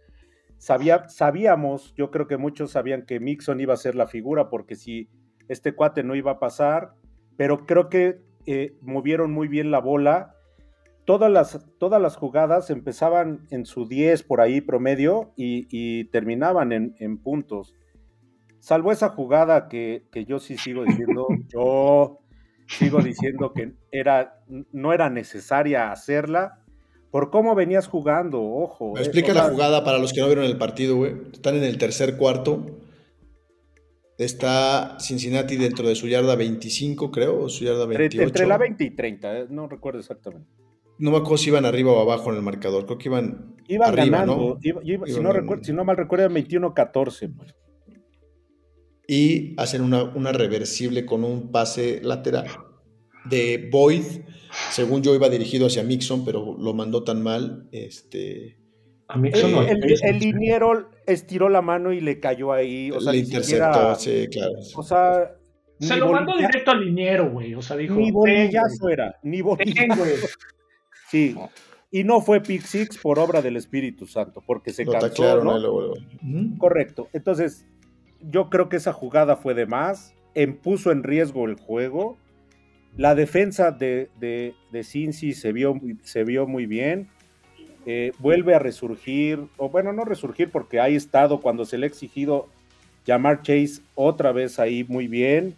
Sabía, 0.59 1.07
sabíamos, 1.07 1.95
yo 1.95 2.11
creo 2.11 2.27
que 2.27 2.35
muchos 2.35 2.71
sabían 2.71 3.05
que 3.05 3.21
Mixon 3.21 3.61
iba 3.61 3.73
a 3.73 3.77
ser 3.77 3.95
la 3.95 4.07
figura, 4.07 4.49
porque 4.49 4.75
si 4.75 5.09
este 5.47 5.73
cuate 5.73 6.03
no 6.03 6.15
iba 6.15 6.31
a 6.31 6.39
pasar, 6.39 6.95
pero 7.37 7.65
creo 7.65 7.87
que 7.87 8.19
eh, 8.45 8.75
movieron 8.81 9.31
muy 9.31 9.47
bien 9.47 9.71
la 9.71 9.79
bola. 9.79 10.35
Todas 11.05 11.31
las, 11.31 11.65
todas 11.79 12.01
las 12.01 12.17
jugadas 12.17 12.69
empezaban 12.69 13.47
en 13.51 13.65
su 13.65 13.87
10 13.87 14.23
por 14.23 14.41
ahí 14.41 14.59
promedio 14.59 15.31
y, 15.37 15.65
y 15.71 16.03
terminaban 16.09 16.73
en, 16.73 16.93
en 16.99 17.17
puntos. 17.17 17.73
Salvo 18.59 18.91
esa 18.91 19.07
jugada 19.07 19.69
que, 19.69 20.07
que 20.11 20.25
yo 20.25 20.39
sí 20.39 20.57
sigo 20.57 20.83
diciendo, 20.83 21.25
yo 21.47 22.19
sigo 22.67 23.01
diciendo 23.01 23.53
que 23.53 23.75
era, 23.93 24.43
no 24.73 24.91
era 24.91 25.09
necesaria 25.09 25.93
hacerla 25.93 26.58
por 27.11 27.31
cómo 27.31 27.55
venías 27.55 27.87
jugando, 27.87 28.41
ojo. 28.41 28.93
Me 28.93 28.99
eh, 28.99 29.03
explica 29.03 29.33
la 29.33 29.49
jugada 29.49 29.83
para 29.83 29.97
los 29.97 30.13
que 30.13 30.21
no 30.21 30.27
vieron 30.27 30.45
el 30.45 30.57
partido, 30.57 30.95
güey. 30.97 31.13
Están 31.33 31.55
en 31.55 31.63
el 31.63 31.77
tercer 31.77 32.17
cuarto. 32.17 32.65
Está 34.17 34.97
Cincinnati 34.99 35.55
dentro 35.55 35.87
de 35.87 35.95
su 35.95 36.07
yarda 36.07 36.35
25, 36.35 37.09
creo, 37.09 37.43
o 37.43 37.49
su 37.49 37.63
yarda 37.63 37.83
Entre, 37.83 37.97
28. 37.99 38.23
entre 38.27 38.47
la 38.47 38.57
20 38.57 38.83
y 38.83 38.89
30, 38.91 39.37
eh, 39.39 39.45
no 39.49 39.67
recuerdo 39.69 39.99
exactamente. 39.99 40.49
No 40.97 41.11
me 41.11 41.17
acuerdo 41.17 41.37
si 41.37 41.49
iban 41.49 41.63
arriba 41.65 41.93
o 41.93 42.01
abajo 42.01 42.29
en 42.29 42.35
el 42.35 42.41
marcador. 42.41 42.85
Creo 42.85 42.97
que 42.97 43.07
iban 43.07 43.55
Iban 43.69 43.89
arriba, 43.93 44.17
ganando, 44.19 44.35
¿no? 44.35 44.57
iba- 44.61 44.81
iba- 44.83 45.07
si, 45.07 45.19
no 45.21 45.31
recuerdo, 45.31 45.63
si 45.63 45.71
no 45.71 45.85
mal 45.85 45.95
recuerdo, 45.95 46.25
era 46.25 46.33
21-14. 46.33 47.33
pues. 47.37 47.55
Y 49.07 49.55
hacen 49.59 49.81
una, 49.81 50.03
una 50.03 50.33
reversible 50.33 51.05
con 51.05 51.23
un 51.23 51.51
pase 51.51 52.01
lateral 52.03 52.47
de 53.25 53.69
Boyd. 53.71 54.03
Según 54.71 55.01
yo 55.03 55.13
iba 55.15 55.29
dirigido 55.29 55.67
hacia 55.67 55.83
Mixon, 55.83 56.25
pero 56.25 56.55
lo 56.59 56.73
mandó 56.73 57.03
tan 57.03 57.21
mal. 57.21 57.67
Este, 57.71 58.57
A 59.07 59.17
Eh, 59.17 59.31
no 59.51 59.61
El, 59.63 59.83
el- 60.03 60.19
liniero 60.19 60.89
estiró 61.07 61.49
la 61.49 61.61
mano 61.61 61.91
y 61.93 61.99
le 62.01 62.19
cayó 62.19 62.51
ahí. 62.53 62.91
O 62.91 63.01
sea, 63.01 63.11
le 63.11 63.19
interceptó, 63.19 63.95
siquiera- 63.95 63.95
sí, 63.95 64.27
claro. 64.31 64.53
O 64.75 64.83
sea, 64.83 65.35
Se 65.79 65.95
lo 65.95 66.11
mandó 66.11 66.35
directo 66.37 66.71
al 66.71 66.83
liniero, 66.85 67.31
güey. 67.31 67.55
O 67.55 67.61
sea, 67.61 67.77
dijo. 67.77 67.95
Ni 67.95 68.05
"Ten, 68.05 68.13
bolillazo 68.13 68.89
era, 68.89 69.15
ni 69.23 69.41
bolillazo. 69.41 69.95
güey". 69.97 70.11
Sí. 71.09 71.35
Y 71.91 72.03
no 72.03 72.21
fue 72.21 72.41
pick 72.41 72.61
six 72.61 72.97
por 72.99 73.17
obra 73.17 73.41
del 73.41 73.55
Espíritu 73.55 74.05
Santo, 74.05 74.43
porque 74.45 74.71
se 74.71 74.85
Lo 74.85 74.91
cansó, 74.91 75.07
taclearon 75.07 75.45
¿no? 75.45 75.57
luego, 75.57 75.81
luego. 75.81 75.95
Correcto. 76.59 77.07
Entonces, 77.13 77.65
yo 78.21 78.49
creo 78.49 78.69
que 78.69 78.75
esa 78.77 78.93
jugada 78.93 79.37
fue 79.37 79.53
de 79.55 79.65
más, 79.65 80.13
puso 80.61 80.91
en 80.91 81.01
riesgo 81.03 81.45
el 81.45 81.55
juego. 81.55 82.17
La 82.97 83.15
defensa 83.15 83.71
de, 83.71 84.09
de, 84.19 84.53
de 84.71 84.83
Cincy 84.83 85.33
se 85.33 85.51
vio, 85.53 85.73
muy- 85.75 85.97
se 86.03 86.23
vio 86.23 86.47
muy 86.47 86.65
bien. 86.65 87.07
Eh, 87.85 88.11
vuelve 88.19 88.53
a 88.55 88.59
resurgir, 88.59 89.39
o 89.57 89.69
bueno, 89.69 89.93
no 89.93 90.03
resurgir 90.03 90.49
porque 90.51 90.79
ha 90.79 90.89
estado 90.89 91.39
cuando 91.39 91.65
se 91.65 91.77
le 91.77 91.85
ha 91.85 91.89
exigido 91.89 92.47
llamar 93.05 93.41
Chase 93.41 93.81
otra 93.95 94.31
vez 94.31 94.59
ahí 94.59 94.83
muy 94.87 95.07
bien. 95.07 95.55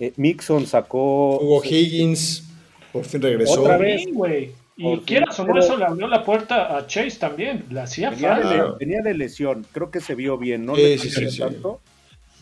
Eh, 0.00 0.12
Mixon 0.16 0.66
sacó. 0.66 1.38
Hugo 1.38 1.62
Higgins 1.64 2.48
por 2.92 3.04
fin 3.04 3.20
regresó. 3.20 3.60
Otra 3.62 3.76
vez. 3.76 4.06
Güey. 4.12 4.52
Y 4.76 4.96
quieras 5.00 5.38
o 5.38 5.44
no, 5.44 5.58
eso 5.58 5.76
le 5.76 5.84
abrió 5.84 6.08
la 6.08 6.24
puerta 6.24 6.74
a 6.78 6.86
Chase 6.86 7.18
también. 7.18 7.66
Le 7.68 7.80
hacía 7.80 8.08
Venía. 8.08 8.40
Claro. 8.40 8.76
venía 8.80 9.02
de 9.02 9.12
lesión, 9.12 9.66
creo 9.72 9.90
que 9.90 10.00
se 10.00 10.14
vio 10.14 10.38
bien, 10.38 10.64
no 10.64 10.74
Sí, 10.74 10.80
le 10.80 10.98
sí, 10.98 11.08
exigió 11.08 11.30
sí, 11.30 11.36
sí. 11.36 11.42
tanto, 11.42 11.80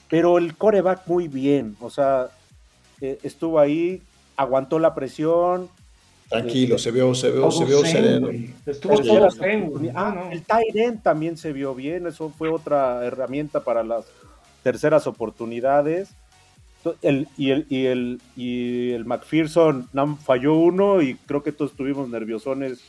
pero 0.09 0.39
el 0.39 0.55
coreback 0.57 1.03
muy 1.09 1.27
bien, 1.27 1.75
o 1.81 1.91
sea, 1.91 2.29
eh, 3.01 3.19
estuvo 3.25 3.59
ahí, 3.59 4.03
aguantó 4.39 4.79
la 4.79 4.95
presión. 4.95 5.69
Tranquilo, 6.31 6.79
se 6.79 6.91
vio, 6.91 7.15
se 7.15 7.31
vio, 7.31 7.51
se 7.51 7.65
vio 7.65 7.85
sereno. 7.85 8.29
Estuvo 8.67 8.97
Sí. 8.99 9.09
todo 9.09 9.31
zen. 9.31 9.73
Ah, 9.95 10.15
No, 10.15 10.31
el 10.31 10.79
end 10.79 11.03
también 11.03 11.37
se 11.37 11.53
vio 11.53 11.75
bien, 11.75 12.07
eso 12.07 12.31
fue 12.31 12.49
otra 12.51 13.05
herramienta 13.05 13.65
para 13.65 13.83
las 13.83 14.07
terceras 14.63 15.07
oportunidades. 15.07 16.11
El, 17.03 17.29
y, 17.37 17.51
el, 17.51 17.67
y, 17.69 17.87
el, 17.87 18.21
y 18.37 18.93
el 18.93 19.05
McPherson 19.05 19.89
nam- 19.93 20.17
falló 20.19 20.55
uno 20.55 21.03
y 21.03 21.15
creo 21.17 21.43
que 21.43 21.53
todos 21.53 21.71
estuvimos 21.73 22.09
nerviosones. 22.09 22.83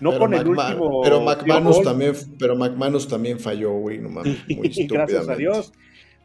No 0.00 0.10
pero 0.10 0.20
con 0.20 0.34
el 0.34 0.48
último. 0.48 1.00
Pero 1.02 1.20
McManus 1.20 1.82
también, 1.82 2.14
pero 2.38 2.56
McManus 2.56 3.08
también 3.08 3.38
falló, 3.38 3.72
güey, 3.72 3.98
no 3.98 4.08
mames, 4.08 4.38
muy 4.48 4.68
Gracias 4.88 5.28
a. 5.28 5.36
Dios. 5.36 5.72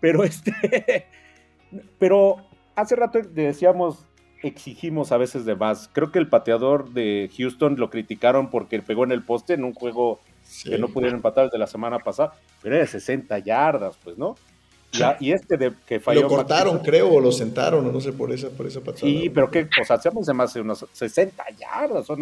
Pero 0.02 0.24
este, 0.24 1.06
pero 2.00 2.38
hace 2.76 2.96
rato 2.96 3.20
decíamos, 3.34 4.06
exigimos 4.48 5.12
a 5.12 5.18
veces 5.18 5.46
de 5.46 5.56
más. 5.56 5.90
Creo 5.92 6.12
que 6.12 6.20
el 6.20 6.28
pateador 6.28 6.92
de 6.92 7.30
Houston 7.38 7.76
lo 7.78 7.90
criticaron 7.90 8.50
porque 8.50 8.82
pegó 8.82 9.04
en 9.04 9.12
el 9.12 9.24
poste 9.24 9.54
en 9.54 9.64
un 9.64 9.74
juego 9.74 10.20
que 10.64 10.78
no 10.78 10.90
pudieron 10.90 11.18
empatar 11.18 11.50
de 11.50 11.58
la 11.58 11.68
semana 11.68 12.00
pasada, 12.00 12.34
pero 12.62 12.76
era 12.76 12.84
de 12.84 12.90
60 12.90 13.40
yardas, 13.40 13.98
pues, 14.04 14.18
¿no? 14.18 14.36
y 15.20 15.32
este 15.32 15.58
de 15.58 15.74
que 15.86 16.00
falló. 16.00 16.22
Lo 16.22 16.28
cortaron, 16.28 16.80
creo, 16.80 17.12
o 17.12 17.20
lo 17.20 17.32
sentaron, 17.32 17.86
o 17.86 17.92
no 17.92 18.00
sé, 18.00 18.14
por 18.14 18.32
esa, 18.32 18.50
por 18.50 18.66
esa 18.66 18.80
patada. 18.80 19.00
Sí, 19.00 19.30
pero 19.30 19.50
que, 19.50 19.68
o 19.82 19.86
sea, 19.86 19.98
hacemos 19.98 20.26
de 20.26 20.34
más 20.34 20.54
de 20.54 20.62
unas 20.62 20.86
60 20.92 21.44
yardas, 21.60 22.10
o 22.10 22.16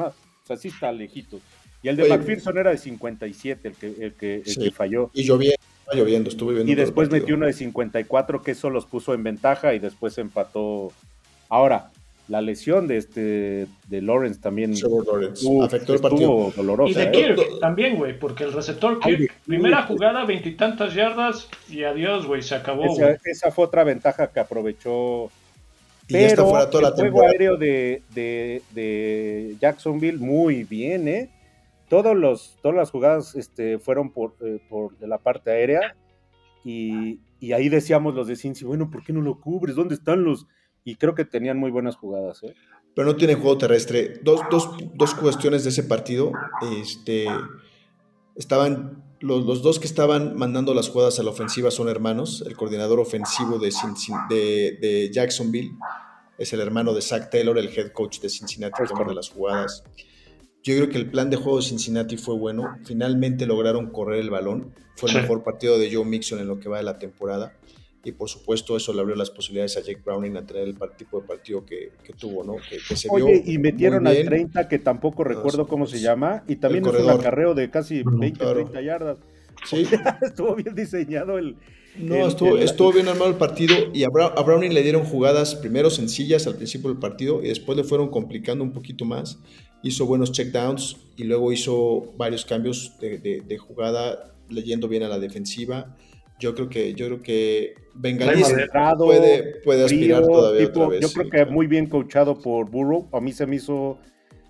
sea, 0.43 0.57
sí 0.57 0.69
está 0.69 0.91
lejito. 0.91 1.39
Y 1.81 1.89
el 1.89 1.97
de 1.97 2.07
McPherson 2.07 2.57
era 2.57 2.71
de 2.71 2.77
57, 2.77 3.67
el 3.67 3.75
que, 3.75 3.87
el 3.87 4.13
que, 4.13 4.35
el 4.45 4.55
que 4.57 4.71
falló. 4.71 5.11
Y 5.13 5.23
lloviendo, 5.23 5.59
lloviendo, 5.93 6.29
estuvo 6.29 6.51
lloviendo. 6.51 6.71
Y 6.71 6.75
después 6.75 7.11
metió 7.11 7.35
uno 7.35 7.45
de 7.45 7.53
54, 7.53 8.41
que 8.41 8.51
eso 8.51 8.69
los 8.69 8.85
puso 8.85 9.13
en 9.13 9.23
ventaja 9.23 9.73
y 9.73 9.79
después 9.79 10.17
empató. 10.17 10.93
Ahora, 11.49 11.91
la 12.33 12.41
lesión 12.41 12.87
de 12.87 12.97
este 12.97 13.67
de 13.87 14.01
Lawrence 14.01 14.41
también 14.41 14.73
afectó 15.61 15.93
el 15.93 16.01
partido. 16.01 16.51
Doloroso, 16.55 16.89
y 16.89 16.95
de 16.95 17.11
Kirk 17.11 17.59
también, 17.59 17.95
güey, 17.95 18.17
porque 18.17 18.43
el 18.43 18.53
receptor 18.53 18.99
Kirk, 18.99 19.31
primera 19.45 19.83
jugada, 19.83 20.25
veintitantas 20.25 20.95
yardas 20.95 21.47
y 21.69 21.83
adiós, 21.83 22.25
güey, 22.25 22.41
se 22.41 22.55
acabó. 22.55 22.85
Esa, 23.23 23.51
fue 23.51 23.65
otra 23.65 23.83
ventaja 23.83 24.31
que 24.31 24.39
aprovechó. 24.39 25.25
Y 26.07 26.13
pero 26.13 26.49
fuera 26.49 26.71
toda 26.71 26.89
el 26.89 26.95
juego 26.95 27.21
aéreo 27.21 27.55
de, 27.55 28.01
de, 28.15 29.55
Jacksonville 29.61 30.17
muy 30.17 30.63
bien, 30.63 31.07
¿eh? 31.07 31.29
Todos 31.87 32.17
los, 32.17 32.57
todas 32.63 32.75
las 32.75 32.89
jugadas 32.89 33.35
este, 33.35 33.77
fueron 33.77 34.09
por, 34.09 34.33
eh, 34.41 34.59
por 34.67 34.99
la 35.07 35.19
parte 35.19 35.51
aérea 35.51 35.95
y, 36.65 37.19
y 37.39 37.53
ahí 37.53 37.69
decíamos 37.69 38.15
los 38.15 38.27
de 38.27 38.35
Cincy, 38.35 38.65
bueno, 38.65 38.89
¿por 38.89 39.03
qué 39.03 39.13
no 39.13 39.21
lo 39.21 39.39
cubres? 39.39 39.75
¿Dónde 39.75 39.93
están 39.93 40.23
los, 40.23 40.47
y 40.85 40.95
creo 40.95 41.15
que 41.15 41.25
tenían 41.25 41.57
muy 41.57 41.71
buenas 41.71 41.95
jugadas. 41.95 42.43
¿eh? 42.43 42.53
Pero 42.95 43.07
no 43.07 43.15
tiene 43.15 43.35
juego 43.35 43.57
terrestre. 43.57 44.19
Dos, 44.23 44.41
dos, 44.51 44.69
dos 44.95 45.13
cuestiones 45.15 45.63
de 45.63 45.69
ese 45.69 45.83
partido. 45.83 46.31
Este, 46.81 47.27
estaban, 48.35 49.03
los, 49.19 49.45
los, 49.45 49.63
dos 49.63 49.79
que 49.79 49.87
estaban 49.87 50.35
mandando 50.35 50.73
las 50.73 50.89
jugadas 50.89 51.19
a 51.19 51.23
la 51.23 51.31
ofensiva 51.31 51.71
son 51.71 51.89
hermanos. 51.89 52.43
El 52.45 52.55
coordinador 52.55 52.99
ofensivo 52.99 53.59
de, 53.59 53.71
de, 54.29 54.77
de 54.81 55.11
Jacksonville 55.11 55.71
es 56.37 56.51
el 56.53 56.59
hermano 56.59 56.93
de 56.93 57.01
Zach 57.01 57.29
Taylor, 57.29 57.57
el 57.57 57.69
head 57.69 57.91
coach 57.91 58.19
de 58.19 58.29
Cincinnati, 58.29 58.83
que 58.83 59.05
de 59.05 59.15
las 59.15 59.29
jugadas. 59.29 59.83
Yo 60.63 60.75
creo 60.75 60.89
que 60.89 60.97
el 60.97 61.09
plan 61.09 61.29
de 61.29 61.35
juego 61.35 61.57
de 61.57 61.63
Cincinnati 61.63 62.17
fue 62.17 62.35
bueno. 62.35 62.77
Finalmente 62.85 63.45
lograron 63.45 63.91
correr 63.91 64.19
el 64.19 64.29
balón. 64.29 64.73
Fue 64.95 65.09
el 65.09 65.21
mejor 65.21 65.43
partido 65.43 65.77
de 65.77 65.93
Joe 65.93 66.05
Mixon 66.05 66.39
en 66.39 66.47
lo 66.47 66.59
que 66.59 66.69
va 66.69 66.77
de 66.77 66.83
la 66.83 66.99
temporada 66.99 67.57
y 68.03 68.11
por 68.11 68.29
supuesto 68.29 68.75
eso 68.75 68.93
le 68.93 68.99
abrió 68.99 69.15
las 69.15 69.29
posibilidades 69.29 69.77
a 69.77 69.79
Jake 69.79 70.01
Browning 70.03 70.35
a 70.35 70.45
tener 70.45 70.67
el 70.67 70.75
tipo 70.97 71.21
de 71.21 71.27
partido 71.27 71.65
que, 71.65 71.91
tuvo, 72.19 72.43
¿no? 72.43 72.55
Que, 72.57 72.79
se 72.97 73.07
Oye, 73.09 73.43
y 73.45 73.57
metieron 73.57 74.05
al 74.07 74.25
30 74.25 74.67
que 74.67 74.77
tampoco 74.77 75.23
recuerdo 75.23 75.67
cómo 75.67 75.87
se 75.87 76.01
llama 76.01 76.43
y 76.47 76.57
también 76.57 76.85
es 76.85 76.93
un 76.93 77.09
acarreo 77.09 77.53
de 77.53 77.69
casi 77.69 78.03
20, 78.03 78.45
30 78.45 78.81
yardas. 78.81 79.17
Sí. 79.65 79.87
estuvo 80.21 80.55
bien 80.55 80.75
diseñado 80.75 81.37
el... 81.37 81.55
No, 81.95 82.27
estuvo, 82.27 82.57
estuvo 82.57 82.91
bien 82.91 83.07
armado 83.07 83.29
el 83.29 83.37
partido 83.37 83.75
y 83.93 84.03
a, 84.03 84.09
Browning 84.09 84.73
le 84.73 84.81
dieron 84.81 85.05
jugadas 85.05 85.55
primero 85.55 85.89
sencillas 85.89 86.47
al 86.47 86.55
principio 86.55 86.89
del 86.89 86.97
partido 86.97 87.41
y 87.41 87.49
después 87.49 87.77
le 87.77 87.83
fueron 87.83 88.09
complicando 88.09 88.63
un 88.63 88.73
poquito 88.73 89.05
más. 89.05 89.39
Hizo 89.83 90.05
buenos 90.07 90.31
checkdowns 90.31 90.97
y 91.15 91.23
luego 91.23 91.53
hizo 91.53 92.11
varios 92.17 92.45
cambios 92.45 92.99
de, 92.99 93.19
de 93.19 93.57
jugada 93.57 94.33
leyendo 94.49 94.87
bien 94.87 95.03
a 95.03 95.07
la 95.07 95.19
defensiva 95.19 95.95
yo 96.43 96.53
creo 96.53 96.67
que 96.67 96.93
yo 96.93 97.05
creo 97.07 97.21
que 97.21 97.75
Bengalis 97.95 98.53
puede, 98.97 99.61
puede 99.63 99.85
aspirar 99.85 100.23
todavía 100.23 100.67
otra 100.67 100.87
vez, 100.87 100.99
Yo 101.01 101.09
creo 101.09 101.29
que 101.29 101.45
muy 101.45 101.67
bien 101.67 101.87
coachado 101.87 102.37
por 102.37 102.69
Burrow. 102.69 103.07
A 103.13 103.21
mí 103.21 103.31
se 103.31 103.47
me 103.47 103.55
hizo 103.55 103.97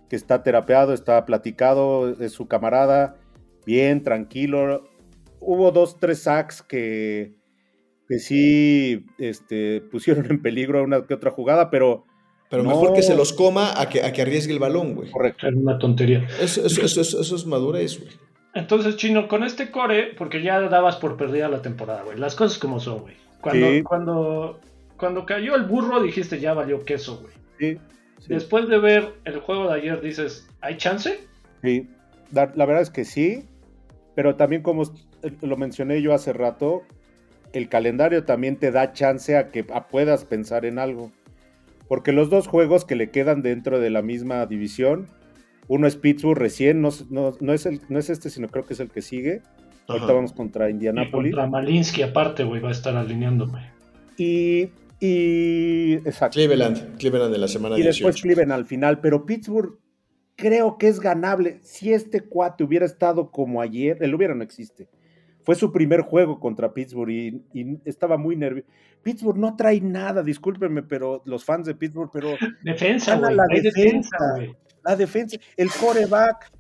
que 0.10 0.16
está 0.16 0.42
terapeado, 0.42 0.94
está 0.94 1.24
platicado, 1.26 2.20
es 2.20 2.32
su 2.32 2.48
camarada, 2.48 3.18
bien, 3.66 4.02
tranquilo. 4.02 4.90
Hubo 5.40 5.72
dos, 5.72 6.00
tres 6.00 6.24
sacks 6.24 6.64
que, 6.64 7.36
que 8.08 8.18
sí 8.18 9.06
este, 9.20 9.82
pusieron 9.82 10.26
en 10.32 10.42
peligro 10.42 10.84
una 10.84 11.06
que 11.06 11.14
otra 11.14 11.32
jugada, 11.32 11.70
pero... 11.70 12.06
Pero 12.50 12.64
mejor 12.64 12.94
que 12.94 13.02
se 13.02 13.16
los 13.16 13.34
coma 13.34 13.82
a 13.82 13.90
que, 13.90 14.04
a 14.04 14.14
que 14.14 14.22
arriesgue 14.22 14.54
el 14.54 14.60
balón, 14.60 14.94
güey. 14.94 15.10
Correcto. 15.10 15.48
Es 15.48 15.56
una 15.56 15.80
tontería. 15.80 16.28
Eso, 16.40 16.64
eso, 16.64 16.86
eso, 16.86 17.02
eso 17.02 17.36
es 17.36 17.46
madurez, 17.48 18.00
güey. 18.00 18.12
Entonces, 18.54 18.98
Chino, 18.98 19.28
con 19.28 19.44
este 19.44 19.72
core, 19.72 20.14
porque 20.18 20.42
ya 20.42 20.60
dabas 20.62 20.98
por 20.98 21.18
perdida 21.18 21.50
la 21.50 21.62
temporada, 21.62 22.04
güey. 22.04 22.18
Las 22.18 22.36
cosas 22.36 22.60
como 22.60 22.80
son, 22.80 23.00
güey. 23.00 23.16
Cuando, 23.42 23.68
cuando, 23.84 24.60
cuando 24.98 25.26
cayó 25.26 25.56
el 25.56 25.64
burro, 25.64 26.02
dijiste 26.02 26.40
ya 26.40 26.54
valió 26.54 26.86
queso, 26.86 27.18
güey. 27.18 27.34
Sí, 27.60 27.80
Después 28.28 28.70
de 28.70 28.80
ver 28.80 29.14
el 29.26 29.40
juego 29.40 29.68
de 29.68 29.80
ayer, 29.80 30.02
dices, 30.02 30.48
¿hay 30.62 30.78
chance? 30.78 31.20
Sí, 31.62 31.90
la, 32.32 32.46
verdad 32.46 32.82
es 32.82 32.90
que 32.90 33.06
sí. 33.06 33.46
Pero 34.16 34.36
también, 34.36 34.62
como 34.62 34.84
lo 35.42 35.58
mencioné 35.58 36.02
yo 36.02 36.14
hace 36.14 36.32
rato, 36.34 36.84
el 37.52 37.68
calendario 37.68 38.24
también 38.24 38.58
te 38.58 38.72
da 38.72 38.94
chance 38.94 39.36
a 39.36 39.50
que 39.50 39.64
puedas 39.64 40.26
pensar 40.26 40.66
en 40.66 40.80
algo. 40.80 41.12
Porque 41.88 42.12
los 42.12 42.30
dos 42.30 42.48
juegos 42.48 42.86
que 42.86 42.96
le 42.96 43.10
quedan 43.10 43.42
dentro 43.42 43.80
de 43.80 43.90
la 43.90 44.02
misma 44.02 44.46
división 44.46 45.08
uno 45.68 45.88
es 45.88 45.96
Pittsburgh 45.96 46.38
recién, 46.38 46.82
no, 46.82 46.90
no, 47.10 47.54
es 47.54 47.66
el, 47.66 47.82
no 47.90 48.00
es 48.00 48.10
este, 48.10 48.30
sino 48.30 48.50
creo 48.50 48.66
que 48.66 48.74
es 48.74 48.80
el 48.80 48.90
que 48.90 49.02
sigue. 49.02 49.42
Ahorita 49.88 50.14
vamos 50.14 50.34
contra 50.34 50.70
Indianapolis. 50.70 51.34
contra 51.34 51.50
Malinsky, 51.50 52.04
aparte, 52.04 52.44
güey, 52.44 52.62
va 52.62 52.70
a 52.70 52.72
estar 52.72 52.96
alineándome. 52.96 53.72
Y, 54.18 54.70
y. 55.00 55.94
Exacto. 56.06 56.36
Cleveland, 56.36 56.98
Cleveland 56.98 57.34
de 57.34 57.38
la 57.38 57.48
semana 57.48 57.78
Y 57.78 57.84
después 57.84 58.22
Cleveland 58.22 58.52
al 58.52 58.66
final, 58.66 59.00
pero 59.02 59.26
Pittsburgh 59.26 59.78
creo 60.36 60.78
que 60.78 60.88
es 60.88 61.00
ganable. 61.00 61.60
Si 61.64 61.92
este 61.92 62.22
cuate 62.22 62.64
hubiera 62.64 62.86
estado 62.86 63.30
como 63.30 63.62
ayer, 63.62 63.98
el 64.02 64.16
hubiera 64.16 64.36
no 64.36 64.44
existe. 64.44 64.88
Fue 65.42 65.56
su 65.56 65.74
primer 65.74 66.02
juego 66.02 66.40
contra 66.40 66.74
Pittsburgh 66.74 67.10
y, 67.10 67.80
estaba 67.84 68.18
muy 68.18 68.38
nervioso. 68.38 68.70
Pittsburgh 69.02 69.38
no 69.38 69.58
trae 69.58 69.82
nada, 69.82 70.24
discúlpenme, 70.24 70.84
pero 70.84 71.22
los 71.26 71.44
fans 71.44 71.68
de 71.68 71.76
Pittsburgh, 71.76 72.10
pero. 72.14 72.30
Defensa, 72.64 73.18
güey. 73.18 73.36
La 73.36 73.44
defensa, 73.52 74.18
güey 74.36 74.56
la 74.84 74.96
defensa, 74.96 75.38
el 75.58 75.72
coreback, 75.72 76.52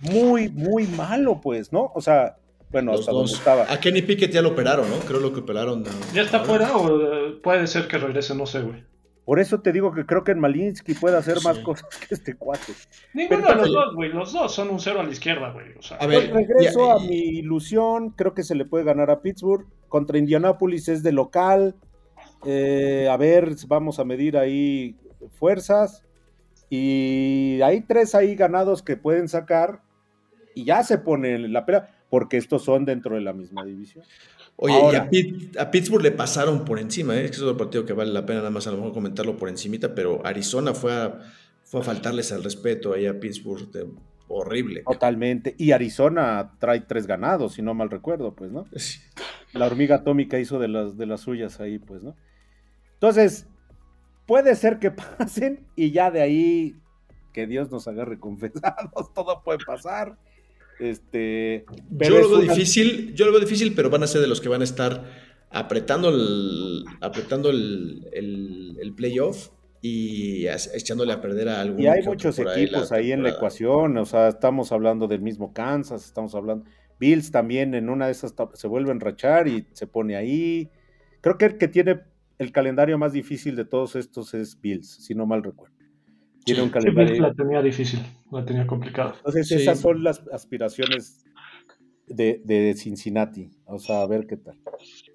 muy, 0.00 0.48
muy 0.48 0.86
malo, 0.86 1.40
pues, 1.40 1.72
¿no? 1.72 1.90
O 1.94 2.00
sea, 2.00 2.36
bueno, 2.70 2.92
hasta 2.92 3.12
donde 3.12 3.32
estaba. 3.32 3.70
A 3.70 3.78
Kenny 3.78 4.02
Pickett 4.02 4.32
ya 4.32 4.42
lo 4.42 4.50
operaron, 4.50 4.88
¿no? 4.88 4.96
Creo 5.00 5.20
lo 5.20 5.32
que 5.32 5.40
operaron. 5.40 5.84
¿Ya 6.14 6.22
está 6.22 6.40
fuera 6.40 6.76
o 6.76 7.00
eh, 7.00 7.38
puede 7.42 7.66
ser 7.66 7.86
que 7.86 7.98
regrese? 7.98 8.34
No 8.34 8.46
sé, 8.46 8.60
güey. 8.60 8.82
Por 9.24 9.38
eso 9.38 9.60
te 9.60 9.72
digo 9.72 9.92
que 9.92 10.04
creo 10.04 10.24
que 10.24 10.32
en 10.32 10.40
Malinsky 10.40 10.94
puede 10.94 11.16
hacer 11.16 11.36
más 11.44 11.58
cosas 11.60 11.86
que 11.96 12.14
este 12.14 12.34
cuate. 12.34 12.72
Ninguno 13.14 13.46
de 13.46 13.54
los 13.54 13.72
dos, 13.72 13.94
güey. 13.94 14.10
Los 14.10 14.32
dos 14.32 14.52
son 14.52 14.70
un 14.70 14.80
cero 14.80 15.00
a 15.00 15.04
la 15.04 15.10
izquierda, 15.10 15.52
güey. 15.52 15.76
O 15.78 15.82
sea, 15.82 15.98
a 15.98 16.06
ver, 16.06 16.32
regreso 16.32 16.90
a 16.90 16.98
mi 16.98 17.38
ilusión. 17.38 18.10
Creo 18.10 18.34
que 18.34 18.42
se 18.42 18.56
le 18.56 18.64
puede 18.64 18.84
ganar 18.84 19.10
a 19.10 19.20
Pittsburgh. 19.20 19.66
Contra 19.88 20.18
Indianapolis 20.18 20.88
es 20.88 21.04
de 21.04 21.12
local. 21.12 21.76
Eh, 22.44 23.06
a 23.08 23.16
ver, 23.16 23.54
vamos 23.68 24.00
a 24.00 24.04
medir 24.04 24.36
ahí 24.36 24.96
fuerzas. 25.38 26.02
Y 26.74 27.60
hay 27.60 27.82
tres 27.82 28.14
ahí 28.14 28.34
ganados 28.34 28.82
que 28.82 28.96
pueden 28.96 29.28
sacar 29.28 29.82
y 30.54 30.64
ya 30.64 30.82
se 30.82 30.96
pone 30.96 31.38
la 31.38 31.66
pena, 31.66 31.90
porque 32.08 32.38
estos 32.38 32.64
son 32.64 32.86
dentro 32.86 33.14
de 33.14 33.20
la 33.20 33.34
misma 33.34 33.62
división. 33.62 34.06
Oye, 34.56 34.80
y 35.10 35.58
a, 35.58 35.70
Pittsburgh 35.70 36.02
le 36.02 36.12
pasaron 36.12 36.64
por 36.64 36.78
encima, 36.78 37.14
¿eh? 37.14 37.26
es 37.26 37.30
que 37.30 37.36
es 37.36 37.42
otro 37.42 37.58
partido 37.58 37.84
que 37.84 37.92
vale 37.92 38.10
la 38.10 38.24
pena 38.24 38.38
nada 38.38 38.48
más 38.48 38.66
a 38.66 38.70
lo 38.70 38.78
mejor 38.78 38.94
comentarlo 38.94 39.36
por 39.36 39.50
encimita, 39.50 39.94
pero 39.94 40.24
Arizona 40.24 40.72
fue 40.72 40.94
a, 40.94 41.20
fue 41.62 41.82
a 41.82 41.84
faltarles 41.84 42.32
al 42.32 42.42
respeto 42.42 42.94
ahí 42.94 43.04
a 43.04 43.20
Pittsburgh, 43.20 43.68
horrible. 44.28 44.82
Totalmente, 44.90 45.54
y 45.58 45.72
Arizona 45.72 46.52
trae 46.58 46.80
tres 46.80 47.06
ganados, 47.06 47.52
si 47.52 47.60
no 47.60 47.74
mal 47.74 47.90
recuerdo, 47.90 48.34
pues, 48.34 48.50
¿no? 48.50 48.64
La 49.52 49.66
hormiga 49.66 49.96
atómica 49.96 50.38
hizo 50.38 50.58
de 50.58 50.68
las, 50.68 50.96
de 50.96 51.04
las 51.04 51.20
suyas 51.20 51.60
ahí, 51.60 51.78
pues, 51.78 52.02
¿no? 52.02 52.16
Entonces, 52.94 53.46
puede 54.26 54.54
ser 54.56 54.78
que 54.78 54.90
pasen 55.18 55.66
y 55.76 55.90
ya 55.90 56.10
de 56.10 56.22
ahí 56.22 56.76
que 57.32 57.46
Dios 57.46 57.70
nos 57.70 57.88
agarre 57.88 58.18
confesados, 58.18 59.12
todo 59.14 59.42
puede 59.42 59.58
pasar. 59.64 60.16
Este, 60.78 61.64
yo 61.90 62.10
lo 62.10 62.28
veo 62.28 62.38
difícil, 62.40 63.14
yo 63.14 63.26
lo 63.26 63.32
veo 63.32 63.40
difícil, 63.40 63.74
pero 63.74 63.90
van 63.90 64.02
a 64.02 64.06
ser 64.06 64.20
de 64.20 64.26
los 64.26 64.40
que 64.40 64.48
van 64.48 64.62
a 64.62 64.64
estar 64.64 65.04
apretando 65.50 66.08
el, 66.08 66.84
apretando 67.00 67.50
el, 67.50 68.08
el, 68.12 68.94
playoff 68.96 69.50
y 69.80 70.46
echándole 70.46 71.12
a 71.12 71.20
perder 71.20 71.50
a 71.50 71.60
algún 71.60 71.82
Y 71.82 71.86
hay 71.86 72.02
muchos 72.02 72.38
equipos 72.38 72.90
ahí, 72.90 73.12
en 73.12 73.22
la 73.22 73.30
ecuación, 73.30 73.96
o 73.98 74.06
sea, 74.06 74.28
estamos 74.28 74.72
hablando 74.72 75.06
del 75.06 75.20
mismo 75.20 75.52
Kansas, 75.52 76.04
estamos 76.04 76.34
hablando, 76.34 76.64
Bills 76.98 77.30
también 77.30 77.74
en 77.74 77.88
una 77.88 78.06
de 78.06 78.12
esas 78.12 78.34
se 78.54 78.66
vuelve 78.66 78.90
a 78.90 78.94
enrachar 78.94 79.46
y 79.46 79.66
se 79.72 79.86
pone 79.86 80.16
ahí. 80.16 80.70
Creo 81.20 81.36
que 81.36 81.44
el 81.44 81.58
que 81.58 81.68
tiene 81.68 82.00
el 82.42 82.52
calendario 82.52 82.98
más 82.98 83.12
difícil 83.12 83.56
de 83.56 83.64
todos 83.64 83.96
estos 83.96 84.34
es 84.34 84.60
Bills, 84.60 84.88
si 84.88 85.14
no 85.14 85.26
mal 85.26 85.42
recuerdo. 85.42 85.74
Tiene 86.44 86.62
un 86.62 86.70
calendario. 86.70 87.22
la 87.22 87.32
tenía 87.32 87.62
difícil, 87.62 88.00
la 88.30 88.44
tenía 88.44 88.66
complicada. 88.66 89.14
Entonces, 89.18 89.50
esas 89.52 89.80
son 89.80 90.02
las 90.02 90.22
aspiraciones 90.32 91.24
de, 92.06 92.74
Cincinnati. 92.76 93.50
O 93.64 93.78
sea, 93.78 94.02
a 94.02 94.06
ver 94.06 94.26
qué 94.26 94.36
tal. 94.36 94.58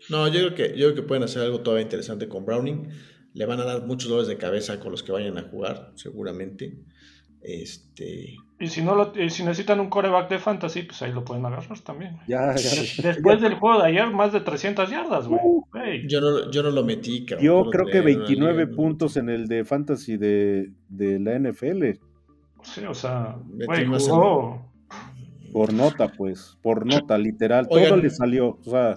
No, 0.10 0.28
yo 0.28 0.40
creo 0.40 0.56
que, 0.56 0.78
yo 0.78 0.88
creo 0.88 0.96
que 0.96 1.02
pueden 1.04 1.24
hacer 1.24 1.42
algo 1.42 1.62
todavía 1.62 1.84
interesante 1.84 2.28
con 2.28 2.46
Browning. 2.46 2.90
Le 3.34 3.46
van 3.46 3.60
a 3.60 3.66
dar 3.66 3.86
muchos 3.86 4.10
dolores 4.10 4.28
de 4.28 4.38
cabeza 4.38 4.80
con 4.80 4.92
los 4.92 5.04
que 5.04 5.12
vayan 5.12 5.38
a 5.38 5.44
jugar, 5.44 5.92
seguramente. 5.96 6.80
Este, 7.48 8.36
Y 8.60 8.68
si 8.68 8.82
no 8.82 8.94
lo, 8.94 9.14
si 9.14 9.44
necesitan 9.44 9.80
un 9.80 9.90
coreback 9.90 10.30
de 10.30 10.38
fantasy, 10.38 10.84
pues 10.84 11.02
ahí 11.02 11.14
lo 11.14 11.24
pueden 11.24 11.46
agarrar 11.46 11.80
también. 11.80 12.18
Ya, 12.28 12.54
ya. 12.58 12.70
Después 13.04 13.42
del 13.42 13.54
juego 13.54 13.82
de 13.82 13.88
ayer, 13.88 14.12
más 14.12 14.34
de 14.34 14.42
300 14.42 14.90
yardas, 14.90 15.30
güey. 15.30 15.40
Güey. 15.72 16.08
yo, 16.10 16.20
no, 16.20 16.52
yo 16.52 16.62
no 16.62 16.72
lo 16.72 16.84
metí, 16.84 17.26
cabrón. 17.26 17.46
No 17.46 17.70
creo 17.70 17.86
que 17.86 18.02
leí 18.02 18.16
en 18.16 18.20
una 18.20 18.26
29 18.26 18.66
liga, 18.66 18.76
puntos 18.76 19.16
en 19.16 19.30
el 19.30 19.48
de 19.48 19.64
fantasy 19.64 20.18
de, 20.18 20.74
de 20.90 21.20
la 21.22 21.40
NFL. 21.40 22.02
Sí, 22.64 22.84
o 22.84 22.94
sea, 22.94 23.38
Metí 23.48 23.86
güey, 23.86 24.02
jugó. 24.02 24.70
Por 25.54 25.74
nota, 25.74 26.10
pues. 26.10 26.58
Por 26.62 26.86
nota, 26.86 27.18
literal. 27.18 27.66
Oigan. 27.70 27.92
Todo 27.92 28.02
le 28.02 28.10
salió. 28.10 28.60
O 28.66 28.70
sea, 28.70 28.96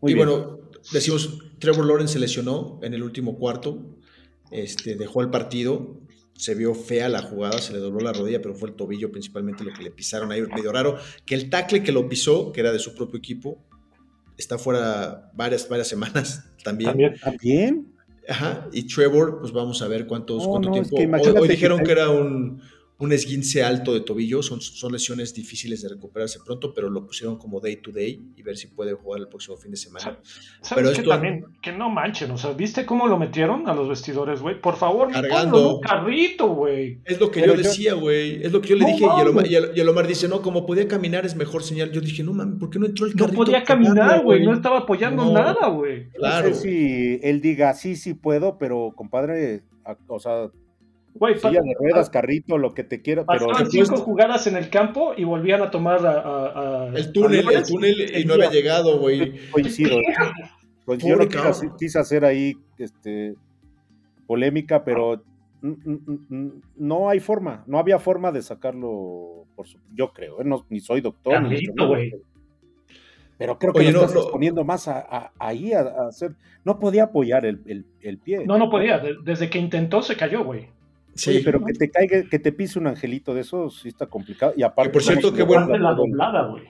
muy 0.00 0.12
y 0.12 0.14
bien. 0.14 0.28
bueno, 0.28 0.58
decimos, 0.92 1.40
Trevor 1.58 1.86
Lawrence 1.86 2.12
se 2.12 2.20
lesionó 2.20 2.78
en 2.82 2.94
el 2.94 3.02
último 3.02 3.36
cuarto, 3.36 3.82
este, 4.52 4.94
dejó 4.94 5.22
el 5.22 5.30
partido, 5.30 5.99
se 6.40 6.54
vio 6.54 6.74
fea 6.74 7.08
la 7.08 7.22
jugada, 7.22 7.58
se 7.58 7.72
le 7.72 7.78
dobló 7.78 8.00
la 8.00 8.12
rodilla, 8.12 8.40
pero 8.40 8.54
fue 8.54 8.70
el 8.70 8.74
tobillo 8.74 9.10
principalmente 9.10 9.62
lo 9.64 9.72
que 9.72 9.82
le 9.82 9.90
pisaron 9.90 10.32
ahí, 10.32 10.42
medio 10.42 10.72
raro, 10.72 10.96
que 11.26 11.34
el 11.34 11.50
tackle 11.50 11.82
que 11.82 11.92
lo 11.92 12.08
pisó, 12.08 12.50
que 12.52 12.60
era 12.60 12.72
de 12.72 12.78
su 12.78 12.94
propio 12.94 13.18
equipo, 13.18 13.58
está 14.38 14.58
fuera 14.58 15.30
varias, 15.34 15.68
varias 15.68 15.88
semanas 15.88 16.44
también. 16.64 16.90
También. 16.90 17.14
¿También? 17.22 17.92
Ajá, 18.28 18.68
y 18.72 18.84
Trevor, 18.86 19.38
pues 19.40 19.52
vamos 19.52 19.82
a 19.82 19.88
ver 19.88 20.06
cuántos, 20.06 20.44
No, 20.44 20.50
cuánto 20.50 20.68
no, 20.70 20.76
es 20.76 20.88
tiempo. 20.90 21.18
que 21.22 21.30
Hoy- 21.30 21.48
dijeron 21.48 21.82
que 21.82 21.90
era 21.92 22.10
un, 22.10 22.62
un 23.00 23.12
esguince 23.12 23.62
alto 23.62 23.94
de 23.94 24.00
tobillo, 24.02 24.42
son, 24.42 24.60
son 24.60 24.92
lesiones 24.92 25.34
difíciles 25.34 25.82
de 25.82 25.88
recuperarse 25.88 26.38
pronto, 26.44 26.72
pero 26.74 26.90
lo 26.90 27.06
pusieron 27.06 27.38
como 27.38 27.58
day 27.58 27.76
to 27.76 27.90
day 27.92 28.20
y 28.36 28.42
ver 28.42 28.56
si 28.56 28.66
puede 28.68 28.92
jugar 28.92 29.20
el 29.22 29.28
próximo 29.28 29.56
fin 29.56 29.70
de 29.70 29.78
semana. 29.78 30.18
¿Sabes 30.60 30.68
Pero 30.74 30.90
qué 30.92 30.98
esto- 30.98 31.10
también? 31.10 31.44
Que 31.62 31.72
no 31.72 31.88
manchen, 31.90 32.30
o 32.30 32.36
sea, 32.38 32.52
¿viste 32.52 32.84
cómo 32.84 33.08
lo 33.08 33.18
metieron 33.18 33.68
a 33.68 33.74
los 33.74 33.88
vestidores, 33.88 34.40
güey? 34.42 34.60
Por 34.60 34.76
favor, 34.76 35.10
Cargando. 35.10 35.76
un 35.76 35.80
carrito, 35.80 36.48
güey. 36.48 36.98
Es 37.06 37.18
lo 37.18 37.30
que 37.30 37.40
Pero 37.40 37.54
yo 37.54 37.62
yo- 37.62 37.68
decía, 37.68 37.94
güey. 37.94 38.42
Es 38.44 38.52
lo 38.52 38.60
que 38.60 38.68
yo 38.68 38.76
le 38.76 38.82
No 38.82 38.86
dije. 38.88 39.00
Y 39.00 39.04
el, 39.04 39.10
Omar, 39.28 39.34
mames. 39.34 39.50
y, 39.50 39.54
el, 39.54 39.70
y 39.74 39.80
el 39.80 39.88
Omar 39.88 40.06
dice, 40.06 40.28
no, 40.28 40.42
como 40.42 40.66
podía 40.66 40.86
caminar 40.86 41.24
es 41.24 41.34
mejor 41.36 41.62
señal. 41.62 41.90
Yo 41.92 42.02
dije, 42.02 42.22
no 42.22 42.34
mames, 42.34 42.58
¿por 42.60 42.68
qué 42.70 42.78
no 42.78 42.84
entró 42.86 43.06
el 43.06 43.12
No 43.16 43.24
carrito? 43.24 43.44
podía 43.44 43.64
cargando, 43.64 43.94
caminar, 43.94 44.22
güey. 44.22 44.44
No 44.44 44.52
estaba 44.52 44.78
apoyando 44.80 45.24
No. 45.24 45.32
nada, 45.32 45.68
güey. 45.68 46.10
Claro. 46.10 46.50
No 46.50 46.54
sé 46.54 46.60
si 46.60 47.20
él 47.22 47.40
diga, 47.40 47.72
sí, 47.72 47.96
sí 47.96 48.12
puedo, 48.12 48.58
pero 48.58 48.92
compadre, 48.94 49.62
o 50.06 50.20
sea, 50.20 50.50
Güey, 51.14 51.36
silla 51.38 51.60
de 51.60 51.74
ruedas, 51.78 52.08
carrito, 52.08 52.56
lo 52.56 52.72
que 52.72 52.84
te 52.84 53.02
quiera, 53.02 53.24
pero 53.26 53.48
cinco 53.68 53.96
jugadas 53.96 54.46
en 54.46 54.56
el 54.56 54.70
campo 54.70 55.12
y 55.16 55.24
volvían 55.24 55.60
a 55.60 55.70
tomar 55.70 56.06
a, 56.06 56.12
a- 56.20 56.84
a- 56.84 56.86
El 56.96 57.12
túnel, 57.12 57.48
a 57.48 57.52
el 57.58 57.64
túnel 57.64 58.16
y 58.16 58.24
no 58.24 58.34
había 58.34 58.50
llegado, 58.50 58.98
güey. 58.98 59.34
coincido. 59.50 59.96
Pues 60.84 61.02
yo 61.04 61.18
quise, 61.28 61.68
quise 61.78 61.98
hacer 61.98 62.24
ahí 62.24 62.54
este, 62.78 63.34
polémica, 64.26 64.84
pero 64.84 65.22
no 66.76 67.08
hay 67.08 67.20
forma, 67.20 67.64
no 67.66 67.78
había 67.78 67.98
forma 67.98 68.32
de 68.32 68.42
sacarlo, 68.42 69.44
por 69.56 69.66
su- 69.66 69.78
yo 69.94 70.12
creo, 70.12 70.40
¿eh? 70.40 70.44
No, 70.44 70.64
ni 70.70 70.80
soy 70.80 71.00
doctor. 71.00 71.34
ni 71.42 71.48
Carlito, 71.50 71.88
güey. 71.88 72.12
Pero 73.36 73.58
creo 73.58 73.72
que 73.72 73.80
Oye, 73.80 73.92
lo 73.92 74.00
no, 74.00 74.04
estás 74.04 74.16
no. 74.16 74.22
exponiendo 74.22 74.64
más 74.64 74.86
a, 74.88 75.00
a- 75.00 75.32
ahí 75.38 75.72
a, 75.72 75.80
a 75.80 76.08
hacer. 76.08 76.32
No 76.64 76.78
podía 76.78 77.04
apoyar 77.04 77.46
el, 77.46 77.60
el- 77.66 77.86
el 78.02 78.18
pie. 78.18 78.44
No, 78.46 78.58
no 78.58 78.68
podía. 78.70 78.98
De- 78.98 79.16
Desde 79.24 79.48
que 79.48 79.58
intentó 79.58 80.02
se 80.02 80.16
cayó, 80.16 80.44
güey. 80.44 80.68
Sí. 81.14 81.30
Oye, 81.30 81.42
pero 81.44 81.64
que 81.64 81.72
te 81.72 81.90
caiga, 81.90 82.22
que 82.28 82.38
te 82.38 82.52
pise 82.52 82.78
un 82.78 82.86
angelito 82.86 83.34
de 83.34 83.42
esos, 83.42 83.80
sí 83.80 83.88
está 83.88 84.06
complicado. 84.06 84.54
Y 84.56 84.62
aparte, 84.62 84.90
Que 84.90 84.92
por 84.92 85.02
cierto, 85.02 85.32
qué 85.32 85.38
levanta 85.40 85.76
la 85.78 85.92
doblada, 85.94 86.46
güey. 86.48 86.64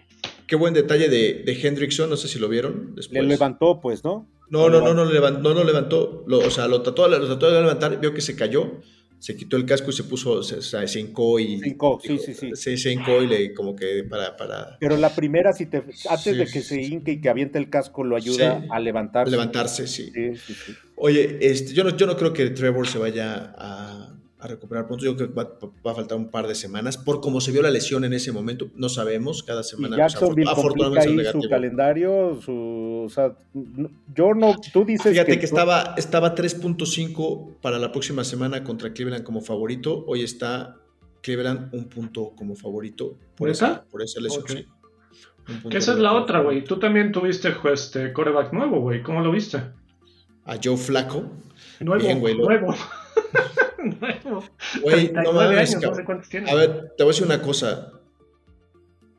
Qué 0.47 0.57
buen 0.57 0.75
detalle 0.75 1.09
de, 1.09 1.43
de 1.45 1.53
Hendrickson. 1.61 2.11
No 2.11 2.17
sé 2.17 2.27
si 2.27 2.39
lo 2.39 2.49
vieron 2.49 2.95
después. 2.97 3.23
Le 3.23 3.29
levantó, 3.29 3.81
pues, 3.81 4.03
¿no? 4.03 4.27
No, 4.49 4.69
no, 4.69 4.81
no, 4.81 4.95
no, 4.95 5.05
lo 5.05 5.13
levantó. 5.13 5.41
No, 5.41 5.55
no 5.55 5.65
levantó. 5.65 6.25
Lo- 6.27 6.39
o 6.41 6.51
sea, 6.51 6.67
lo 6.67 6.83
trató, 6.83 7.07
lo 7.07 7.25
trató 7.27 7.51
de 7.53 7.61
levantar. 7.61 8.01
Vio 8.01 8.13
que 8.13 8.21
se 8.21 8.35
cayó. 8.35 8.81
Se 9.21 9.37
quitó 9.37 9.59
el 9.59 9.67
casco 9.67 9.91
y 9.91 9.93
se 9.93 10.03
puso, 10.05 10.43
se, 10.43 10.57
o 10.57 10.63
sea, 10.63 10.89
se 10.89 10.99
hincó 10.99 11.39
y. 11.39 11.59
Se 11.61 11.69
hincó, 11.69 12.01
sí, 12.03 12.19
sí, 12.19 12.33
sí. 12.33 12.51
Se, 12.55 12.79
se 12.79 12.91
hincó 12.91 13.23
y 13.23 13.27
le, 13.27 13.53
como 13.53 13.77
que 13.77 14.03
para, 14.09 14.35
para 14.35 14.79
Pero 14.81 14.97
la 14.97 15.15
primera, 15.15 15.53
si 15.53 15.67
te, 15.67 15.77
antes 16.09 16.21
Sí, 16.23 16.33
de 16.33 16.47
que 16.47 16.63
se 16.63 16.81
hinque 16.81 17.13
y 17.13 17.21
que 17.21 17.29
aviente 17.29 17.59
el 17.59 17.69
casco, 17.69 18.03
lo 18.03 18.17
ayuda 18.17 18.61
Sí. 18.63 18.67
a 18.71 18.81
levantarse. 18.81 19.31
levantarse, 19.31 19.87
sí. 19.87 20.11
Sí, 20.15 20.37
sí, 20.37 20.55
sí. 20.55 20.73
Oye, 20.97 21.37
este, 21.43 21.75
yo, 21.75 21.85
no, 21.85 21.95
yo 21.95 22.07
no 22.07 22.17
creo 22.17 22.33
que 22.33 22.49
Trevor 22.49 22.89
se 22.89 22.99
vaya 22.99 23.53
a, 23.59 24.17
a 24.41 24.47
recuperar 24.47 24.87
pronto. 24.87 25.05
Yo 25.05 25.17
creo 25.17 25.29
que 25.29 25.35
va, 25.35 25.51
va 25.87 25.93
a 25.93 25.95
faltar 25.95 26.17
un 26.19 26.31
par 26.31 26.47
de 26.47 26.55
semanas. 26.55 26.97
Por 26.97 27.21
cómo 27.21 27.41
se 27.41 27.53
vio 27.53 27.63
la 27.63 27.71
lesión 27.71 28.05
en 28.05 28.13
ese 28.13 28.33
momento, 28.33 28.69
no 28.75 28.89
sabemos. 28.89 29.43
Cada 29.43 29.61
Y 29.61 29.65
semana, 29.65 29.97
pues, 29.97 30.13
Jacksonville 30.13 30.47
afor- 30.49 30.55
complica 30.55 30.87
afortunadamente, 30.89 31.01
ahí 31.09 31.27
es 31.27 31.33
su 31.33 31.39
negativo. 31.39 31.51
calendario, 31.51 32.41
su, 32.43 33.03
o 33.07 33.09
sea, 33.11 33.37
yo 34.15 34.35
no, 34.35 34.57
tú 34.73 34.85
dices 34.85 35.13
Fíjate 35.13 35.39
que, 35.39 35.45
estaba, 35.45 35.95
estaba 35.97 36.35
3.5 36.35 37.57
para 37.61 37.79
la 37.79 37.93
próxima 37.93 38.25
semana 38.25 38.65
contra 38.65 38.93
Cleveland 38.93 39.25
como 39.25 39.41
favorito. 39.41 40.05
Hoy 40.07 40.23
está 40.23 40.77
Cleveland 41.23 41.75
un 41.75 41.85
punto 41.89 42.33
como 42.37 42.55
favorito 42.55 43.17
por, 43.37 43.51
esa, 43.51 43.85
por 43.91 44.03
esa 44.03 44.21
lesión. 44.21 44.43
Ok. 44.43 44.51
sí. 44.51 44.67
Un 45.49 45.55
punto 45.55 45.69
Que 45.71 45.79
esa 45.79 45.93
es 45.93 45.99
la 45.99 46.11
favorito. 46.11 46.25
otra, 46.25 46.41
güey. 46.43 46.65
Tú 46.65 46.79
también 46.79 47.13
tuviste 47.13 47.53
este 47.73 48.13
coreback 48.13 48.53
nuevo, 48.53 48.81
güey. 48.81 49.03
¿Cómo 49.03 49.21
lo 49.21 49.31
viste? 49.33 49.59
A 50.45 50.57
Joe 50.63 50.77
Flaco. 50.77 51.25
Nuevo, 51.81 52.03
Bien, 52.05 52.21
güey, 52.21 52.37
nuevo. 52.37 52.75
Güey, 54.83 55.13
no 55.13 55.23
39 55.23 55.33
mames, 55.33 55.75
años, 55.75 55.83
no 55.91 55.95
sé 55.95 56.05
cuántos 56.05 56.29
tiene. 56.29 56.51
A 56.51 56.55
ver, 56.55 56.93
te 56.97 57.03
voy 57.05 57.11
a 57.11 57.15
decir 57.15 57.27
una 57.27 57.43
cosa. 57.43 57.93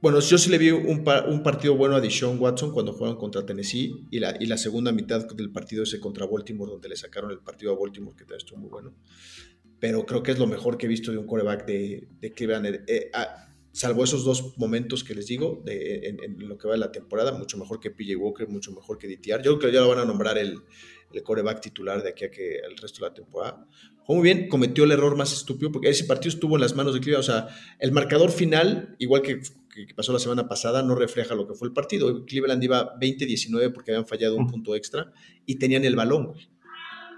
Bueno, 0.02 0.20
yo 0.20 0.38
sí 0.38 0.50
le 0.50 0.58
vi 0.58 0.72
un, 0.72 1.04
pa- 1.04 1.26
un 1.26 1.44
partido 1.44 1.76
bueno 1.76 1.96
a 1.96 2.02
Deshaun 2.02 2.40
Watson 2.40 2.72
cuando 2.72 2.92
jugaron 2.94 3.18
contra 3.18 3.46
Tennessee 3.46 4.06
y 4.10 4.20
la, 4.20 4.36
y 4.40 4.48
la 4.48 4.58
segunda 4.58 4.92
mitad 4.92 5.28
del 5.28 5.52
partido 5.52 5.84
ese 5.84 6.00
contra 6.00 6.26
Baltimore, 6.26 6.72
donde 6.72 6.90
le 6.90 6.96
sacaron 6.96 7.30
el 7.32 7.40
partido 7.40 7.74
a 7.74 7.80
Baltimore, 7.80 8.16
que 8.16 8.24
también 8.24 8.38
estuvo 8.40 8.60
muy 8.60 8.70
bueno. 8.70 8.96
Pero 9.80 10.06
creo 10.06 10.24
que 10.24 10.32
es 10.32 10.40
lo 10.40 10.48
mejor 10.48 10.78
que 10.78 10.88
he 10.88 10.90
visto 10.90 11.12
de 11.12 11.18
un 11.18 11.28
coreback 11.28 11.66
de, 11.66 12.08
de 12.20 12.32
Cleveland. 12.34 12.66
Eh, 12.68 12.84
eh, 12.88 13.10
ah, 13.14 13.48
salvo 13.72 14.04
esos 14.04 14.26
dos 14.26 14.58
momentos 14.58 15.04
que 15.04 15.14
les 15.14 15.28
digo 15.28 15.62
de, 15.66 16.08
en, 16.08 16.24
en 16.24 16.48
lo 16.50 16.58
que 16.58 16.68
va 16.68 16.74
de 16.74 16.80
la 16.80 16.92
temporada, 16.92 17.32
mucho 17.34 17.58
mejor 17.60 17.80
que 17.80 17.92
PJ 17.92 18.16
Walker, 18.18 18.48
mucho 18.48 18.72
mejor 18.72 18.98
que 18.98 19.08
DTR. 19.08 19.42
Yo 19.44 19.58
creo 19.58 19.72
que 19.72 19.72
ya 19.72 19.82
lo 19.82 19.90
van 19.90 20.00
a 20.00 20.06
nombrar 20.06 20.38
el, 20.40 20.56
el 21.14 21.24
coreback 21.24 21.62
titular 21.62 22.02
de 22.02 22.10
aquí 22.10 22.26
a 22.26 22.32
que 22.32 22.56
el 22.58 22.76
resto 22.78 23.04
de 23.04 23.10
la 23.10 23.14
temporada. 23.14 23.68
Muy 24.14 24.24
bien, 24.24 24.50
cometió 24.50 24.84
el 24.84 24.92
error 24.92 25.16
más 25.16 25.32
estúpido, 25.32 25.72
porque 25.72 25.90
ese 25.90 26.04
partido 26.04 26.30
estuvo 26.34 26.56
en 26.56 26.62
las 26.62 26.76
manos 26.76 26.94
de 26.94 27.00
Cleveland. 27.00 27.22
O 27.22 27.32
sea, 27.32 27.48
el 27.80 27.92
marcador 27.94 28.30
final, 28.32 28.96
igual 29.00 29.22
que, 29.22 29.40
que- 29.40 29.94
pasó 29.96 30.12
la 30.12 30.20
semana 30.20 30.50
pasada, 30.50 30.84
no 30.84 30.96
refleja 30.96 31.34
lo 31.34 31.48
que 31.48 31.54
fue 31.54 31.70
el 31.70 31.74
partido. 31.74 32.26
Cleveland 32.26 32.62
iba 32.62 32.98
20-19 33.00 33.72
porque 33.72 33.92
habían 33.92 34.06
fallado 34.06 34.36
un 34.36 34.48
punto 34.48 34.76
extra 34.76 35.14
y 35.46 35.56
tenían 35.56 35.86
el 35.86 35.96
balón, 35.96 36.34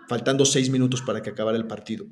faltando 0.08 0.46
seis 0.46 0.70
minutos 0.70 1.02
para 1.02 1.22
que 1.24 1.32
acabara 1.32 1.58
el 1.58 1.66
partido. 1.66 2.06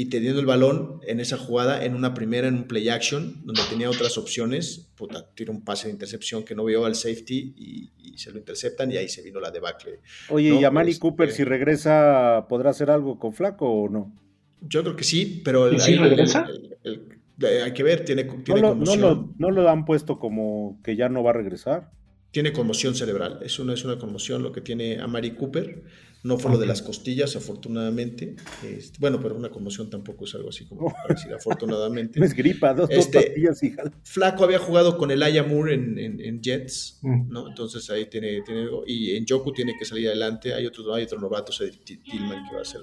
Y 0.00 0.10
teniendo 0.10 0.38
el 0.38 0.46
balón 0.46 1.00
en 1.08 1.18
esa 1.18 1.36
jugada, 1.36 1.84
en 1.84 1.96
una 1.96 2.14
primera, 2.14 2.46
en 2.46 2.54
un 2.54 2.64
play 2.68 2.88
action, 2.88 3.40
donde 3.44 3.62
tenía 3.68 3.90
otras 3.90 4.16
opciones, 4.16 4.88
puta, 4.94 5.26
tira 5.34 5.50
un 5.50 5.64
pase 5.64 5.88
de 5.88 5.92
intercepción 5.92 6.44
que 6.44 6.54
no 6.54 6.64
vio 6.64 6.84
al 6.84 6.94
safety 6.94 7.52
y, 7.56 7.90
y 7.98 8.16
se 8.16 8.30
lo 8.30 8.38
interceptan 8.38 8.92
y 8.92 8.96
ahí 8.96 9.08
se 9.08 9.22
vino 9.22 9.40
la 9.40 9.50
debacle. 9.50 9.98
Oye, 10.28 10.50
No, 10.50 10.60
¿y 10.60 10.64
a 10.64 10.70
Manny 10.70 10.92
este- 10.92 11.00
Cooper 11.00 11.32
si 11.32 11.42
regresa 11.42 12.46
podrá 12.48 12.70
hacer 12.70 12.92
algo 12.92 13.18
con 13.18 13.32
Flaco 13.32 13.68
o 13.68 13.88
no? 13.88 14.14
Yo 14.60 14.84
creo 14.84 14.94
que 14.94 15.02
sí, 15.02 15.42
pero 15.44 15.66
el- 15.66 15.74
¿Y 15.74 15.80
si 15.80 15.96
regresa? 15.96 16.46
el- 16.48 16.76
el- 16.84 17.02
el- 17.40 17.62
hay 17.64 17.72
que 17.72 17.82
ver, 17.82 18.04
tiene, 18.04 18.22
No 18.22 18.42
tiene 18.44 18.60
lo, 18.60 18.68
no, 18.68 18.74
conmoción. 18.76 19.00
lo, 19.00 19.34
no 19.36 19.50
lo 19.50 19.68
han 19.68 19.84
puesto 19.84 20.20
como 20.20 20.78
que 20.84 20.94
ya 20.94 21.08
no 21.08 21.24
va 21.24 21.30
a 21.30 21.34
regresar. 21.34 21.90
Tiene 22.30 22.52
conmoción 22.52 22.94
cerebral. 22.94 23.40
Es 23.42 23.58
una, 23.58 23.74
es 23.74 23.84
una 23.84 23.98
conmoción 23.98 24.44
lo 24.44 24.52
que 24.52 24.60
tiene 24.60 25.00
a 25.00 25.08
Mari 25.08 25.32
Cooper. 25.32 25.82
No 26.24 26.36
fue 26.36 26.50
lo 26.50 26.58
de 26.58 26.66
las 26.66 26.82
costillas, 26.82 27.36
afortunadamente. 27.36 28.34
Este, 28.64 28.98
bueno, 28.98 29.20
pero 29.22 29.36
una 29.36 29.50
conmoción 29.50 29.88
tampoco 29.88 30.24
es 30.24 30.34
algo 30.34 30.48
así 30.48 30.64
como 30.66 30.92
para 30.92 31.14
decir 31.14 31.32
afortunadamente. 31.32 32.18
No 32.20 32.26
es 32.26 32.34
gripa, 32.34 32.74
dos, 32.74 32.88
dos 32.88 32.98
Este- 32.98 33.20
pastillas 33.20 33.62
y 33.62 33.70
jala. 33.70 33.92
Flaco 34.02 34.42
había 34.44 34.58
jugado 34.58 34.98
con 34.98 35.10
el 35.12 35.20
Moore 35.48 35.74
en, 35.74 35.98
en- 35.98 36.20
en 36.20 36.42
Jets, 36.42 36.98
Mm. 37.02 37.28
¿no? 37.30 37.48
Entonces 37.48 37.88
ahí 37.90 38.06
tiene, 38.06 38.42
tiene. 38.42 38.66
Y 38.86 39.14
en 39.16 39.24
Joku 39.28 39.52
tiene 39.52 39.74
que 39.78 39.84
salir 39.84 40.08
adelante. 40.08 40.52
Hay 40.54 40.66
otro, 40.66 40.92
hay 40.92 41.04
otro 41.04 41.20
novato, 41.20 41.52
Cedric 41.52 41.84
T- 41.84 42.00
Tillman, 42.04 42.44
que 42.48 42.52
va 42.54 42.58
a 42.58 42.62
hacer 42.62 42.80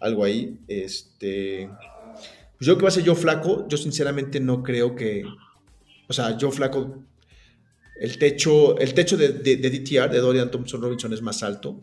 algo 0.00 0.24
ahí. 0.24 0.58
Este. 0.66 1.70
Pues 2.58 2.66
yo 2.66 2.72
creo 2.74 2.78
que 2.78 2.82
va 2.82 2.88
a 2.88 2.92
ser 2.92 3.04
yo 3.04 3.14
flaco. 3.14 3.66
Yo 3.68 3.76
sinceramente 3.76 4.40
no 4.40 4.62
creo 4.64 4.96
que. 4.96 5.24
O 6.08 6.12
sea, 6.12 6.36
yo 6.36 6.50
flaco. 6.50 7.04
El 8.00 8.18
techo, 8.18 8.76
el 8.78 8.92
techo 8.92 9.16
de, 9.16 9.28
de- 9.28 9.56
de 9.56 9.70
DTR, 9.70 10.10
de 10.10 10.18
Dorian 10.18 10.50
Thompson 10.50 10.82
Robinson, 10.82 11.12
es 11.12 11.22
más 11.22 11.42
alto. 11.44 11.80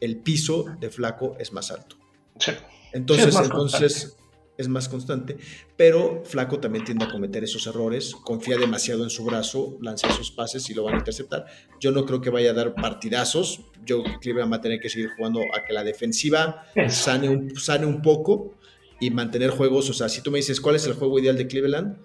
El 0.00 0.18
piso 0.18 0.64
de 0.80 0.90
flaco 0.90 1.36
es 1.38 1.52
más 1.52 1.70
alto. 1.70 1.96
Sí. 2.38 2.52
Entonces, 2.92 3.24
Sí, 3.24 3.28
es 3.30 3.34
más 3.34 3.44
entonces 3.44 4.16
es 4.56 4.68
más 4.68 4.88
constante. 4.88 5.36
Pero 5.76 6.22
Flaco 6.24 6.58
también 6.58 6.84
tiende 6.84 7.04
a 7.04 7.10
cometer 7.10 7.44
esos 7.44 7.66
errores. 7.66 8.14
Confía 8.14 8.56
demasiado 8.56 9.04
en 9.04 9.10
su 9.10 9.24
brazo, 9.24 9.78
lanza 9.80 10.08
esos 10.08 10.30
pases 10.30 10.68
y 10.70 10.74
lo 10.74 10.84
van 10.84 10.94
a 10.94 10.98
interceptar. 10.98 11.46
Yo 11.80 11.92
no 11.92 12.04
creo 12.04 12.20
que 12.20 12.30
vaya 12.30 12.50
a 12.50 12.54
dar 12.54 12.74
partidazos. 12.74 13.60
Yo 13.84 14.02
creo 14.02 14.14
que 14.14 14.20
Cleveland 14.20 14.52
va 14.52 14.56
a 14.56 14.60
tener 14.60 14.80
que 14.80 14.88
seguir 14.88 15.10
jugando 15.16 15.40
a 15.54 15.64
que 15.64 15.72
la 15.72 15.84
defensiva 15.84 16.66
sane 16.88 17.28
un, 17.28 17.56
sane 17.56 17.86
un 17.86 18.02
poco 18.02 18.54
y 19.00 19.10
mantener 19.10 19.50
juegos. 19.50 19.90
O 19.90 19.92
sea, 19.92 20.08
si 20.08 20.22
tú 20.22 20.30
me 20.30 20.38
dices 20.38 20.60
cuál 20.60 20.76
es 20.76 20.86
el 20.86 20.94
juego 20.94 21.18
ideal 21.18 21.36
de 21.36 21.46
Cleveland, 21.46 21.98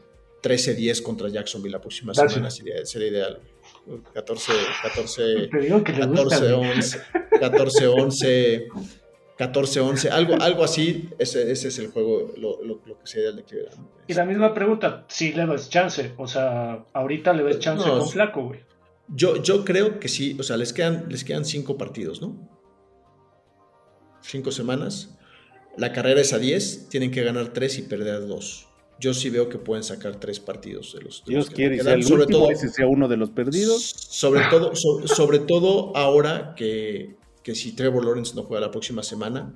13-10 0.44 1.02
contra 1.04 1.30
Jacksonville 1.30 1.72
la 1.72 1.82
próxima 1.82 2.14
semana 2.14 2.50
sería 2.50 3.08
ideal. 3.08 3.40
14, 4.14 4.52
14, 4.84 5.48
Te 5.52 5.60
digo 5.60 5.84
que 5.84 5.94
le 5.94 6.06
gusta, 6.06 6.40
14, 6.40 6.54
güey. 6.56 6.72
11, 6.72 7.02
14, 7.40 7.88
11, 7.88 8.68
14, 9.38 9.80
11, 9.80 10.10
algo, 10.12 10.36
algo 10.40 10.64
así, 10.64 11.10
ese, 11.18 11.52
ese 11.52 11.70
es 11.70 11.80
el 11.80 11.88
juego, 11.88 12.32
lo, 12.38 12.64
lo, 12.64 12.82
lo 12.86 13.00
que 13.00 13.08
sería 13.08 13.30
el 13.30 13.38
de 13.38 13.44
Cleveland. 13.44 13.88
Y 14.08 14.14
la 14.14 14.26
misma 14.26 14.54
pregunta, 14.54 15.06
si 15.08 15.34
le 15.34 15.46
ves 15.46 15.70
chance. 15.70 16.14
O 16.18 16.28
sea, 16.28 16.86
ahorita 16.94 17.34
le 17.34 17.44
ves 17.44 17.60
chance 17.60 17.88
No, 17.88 18.00
con 18.00 18.10
Flaco, 18.10 18.44
güey. 18.44 18.60
Yo, 19.08 19.42
yo 19.42 19.66
creo 19.66 20.00
que 20.00 20.08
sí, 20.08 20.38
o 20.40 20.44
sea, 20.44 20.58
les 20.58 20.74
quedan, 20.74 21.06
les 21.10 21.24
quedan 21.24 21.44
cinco 21.46 21.78
partidos, 21.78 22.22
¿no? 22.22 22.50
Cinco 24.22 24.52
semanas. 24.52 25.18
La 25.78 25.92
carrera 25.92 26.22
es 26.22 26.34
a 26.34 26.38
10, 26.38 26.90
tienen 26.90 27.12
que 27.12 27.24
ganar 27.24 27.50
tres 27.54 27.78
y 27.78 27.84
perder 27.84 28.28
dos. 28.28 28.68
Yo 29.00 29.14
sí 29.16 29.30
veo 29.32 29.50
que 29.50 29.58
pueden 29.58 29.84
sacar 29.84 30.18
tres 30.18 30.40
partidos 30.40 30.94
de 30.94 31.02
los, 31.02 31.24
de 31.26 31.34
Dios 31.34 31.50
que 31.50 31.56
quiere 31.56 31.76
y 31.76 31.78
les 31.78 31.86
sea 31.86 31.94
el 31.96 32.04
sobre 32.04 32.22
último, 32.24 32.40
todo, 32.40 32.52
ese 32.52 32.70
sea 32.70 32.86
uno 32.88 33.08
de 33.08 33.18
los 33.18 33.32
perdidos. 33.32 33.82
sobre 33.84 34.42
todo, 34.52 34.76
so- 34.76 35.08
sobre 35.08 35.40
todo 35.40 35.96
ahora 35.98 36.54
que, 36.56 37.16
que 37.44 37.56
si 37.56 37.72
Trevor 37.74 38.06
Lawrence 38.06 38.36
no 38.36 38.44
juega 38.44 38.62
la 38.68 38.72
próxima 38.72 39.02
semana, 39.02 39.54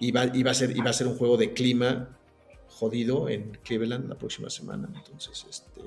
y 0.00 0.12
va, 0.12 0.26
y 0.32 0.42
va 0.42 0.52
a 0.52 0.54
ser, 0.54 0.76
y 0.76 0.80
va 0.80 0.90
a 0.90 0.92
ser 0.92 1.06
un 1.08 1.16
juego 1.16 1.36
de 1.36 1.52
clima 1.52 2.16
jodido 2.68 3.28
en 3.28 3.58
Cleveland 3.64 4.08
la 4.08 4.14
próxima 4.16 4.50
semana. 4.50 4.88
Entonces, 4.94 5.46
este, 5.48 5.80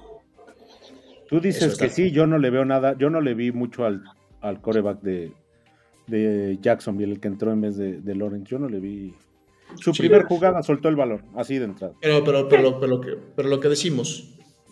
Tú 1.29 1.39
dices 1.39 1.77
que 1.77 1.89
sí, 1.89 2.11
yo 2.11 2.25
no 2.25 2.37
le 2.39 2.49
veo 2.49 2.65
nada, 2.65 2.97
yo 2.97 3.09
no 3.11 3.21
le 3.21 3.35
vi 3.35 3.51
mucho 3.51 3.85
al, 3.85 4.03
al 4.41 4.61
coreback 4.61 4.99
de, 5.01 5.31
de 6.07 6.57
Jacksonville, 6.59 7.13
el 7.13 7.19
que 7.19 7.27
entró 7.27 7.51
en 7.53 7.61
vez 7.61 7.77
de, 7.77 8.01
de 8.01 8.15
Lawrence. 8.15 8.49
Yo 8.49 8.57
no 8.57 8.67
le 8.67 8.79
vi. 8.79 9.13
Su 9.77 9.93
Sí. 9.93 9.99
primer 10.01 10.23
jugada 10.25 10.63
soltó 10.63 10.89
el 10.89 10.95
balón, 10.95 11.25
así 11.35 11.57
de 11.57 11.65
entrada. 11.65 11.93
Pero, 12.01 12.23
pero, 12.23 12.49
pero, 12.49 12.61
lo- 12.63 12.79
pero, 12.79 12.87
lo 12.95 13.01
que, 13.01 13.17
pero 13.35 13.49
lo 13.49 13.59
que 13.59 13.69
decimos, 13.69 14.29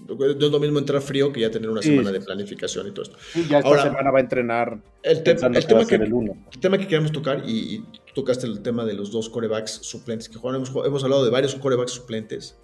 no 0.07 0.25
es 0.25 0.35
lo 0.51 0.59
mismo 0.59 0.79
entrar 0.79 1.01
frío 1.01 1.31
que 1.33 1.41
ya 1.41 1.51
tener 1.51 1.69
una 1.69 1.81
Sí, 1.81 1.89
semana 1.89 2.11
de 2.11 2.21
planificación 2.21 2.87
y 2.87 2.91
todo 2.91 3.03
esto. 3.03 3.17
Sí, 3.33 3.45
ya 3.49 3.57
esta 3.59 3.69
Ahora, 3.69 3.83
semana 3.83 4.11
va 4.11 4.17
a 4.19 4.21
entrenar 4.21 4.79
El, 5.03 5.23
te- 5.23 5.35
tema, 5.35 5.51
que, 5.51 5.57
el 5.57 5.63
el 5.63 6.59
tema 6.59 6.77
que 6.77 6.87
queremos 6.87 7.11
tocar, 7.11 7.43
y, 7.47 7.83
tocaste 8.15 8.47
el 8.47 8.61
tema 8.61 8.85
de 8.85 8.93
los 8.93 9.11
dos 9.11 9.29
corebacks 9.29 9.71
suplentes 9.71 10.27
que 10.29 10.37
juegan, 10.37 10.61
hemos, 10.61 10.85
hemos 10.85 11.03
hablado 11.03 11.23
de 11.25 11.29
varios 11.31 11.53
corebacks 11.55 11.91
suplentes, 11.91 12.57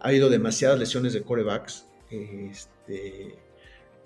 ha 0.00 0.08
habido 0.08 0.28
demasiadas 0.30 0.78
lesiones 0.78 1.12
de 1.12 1.22
corebacks. 1.22 1.86
Este, 2.10 3.34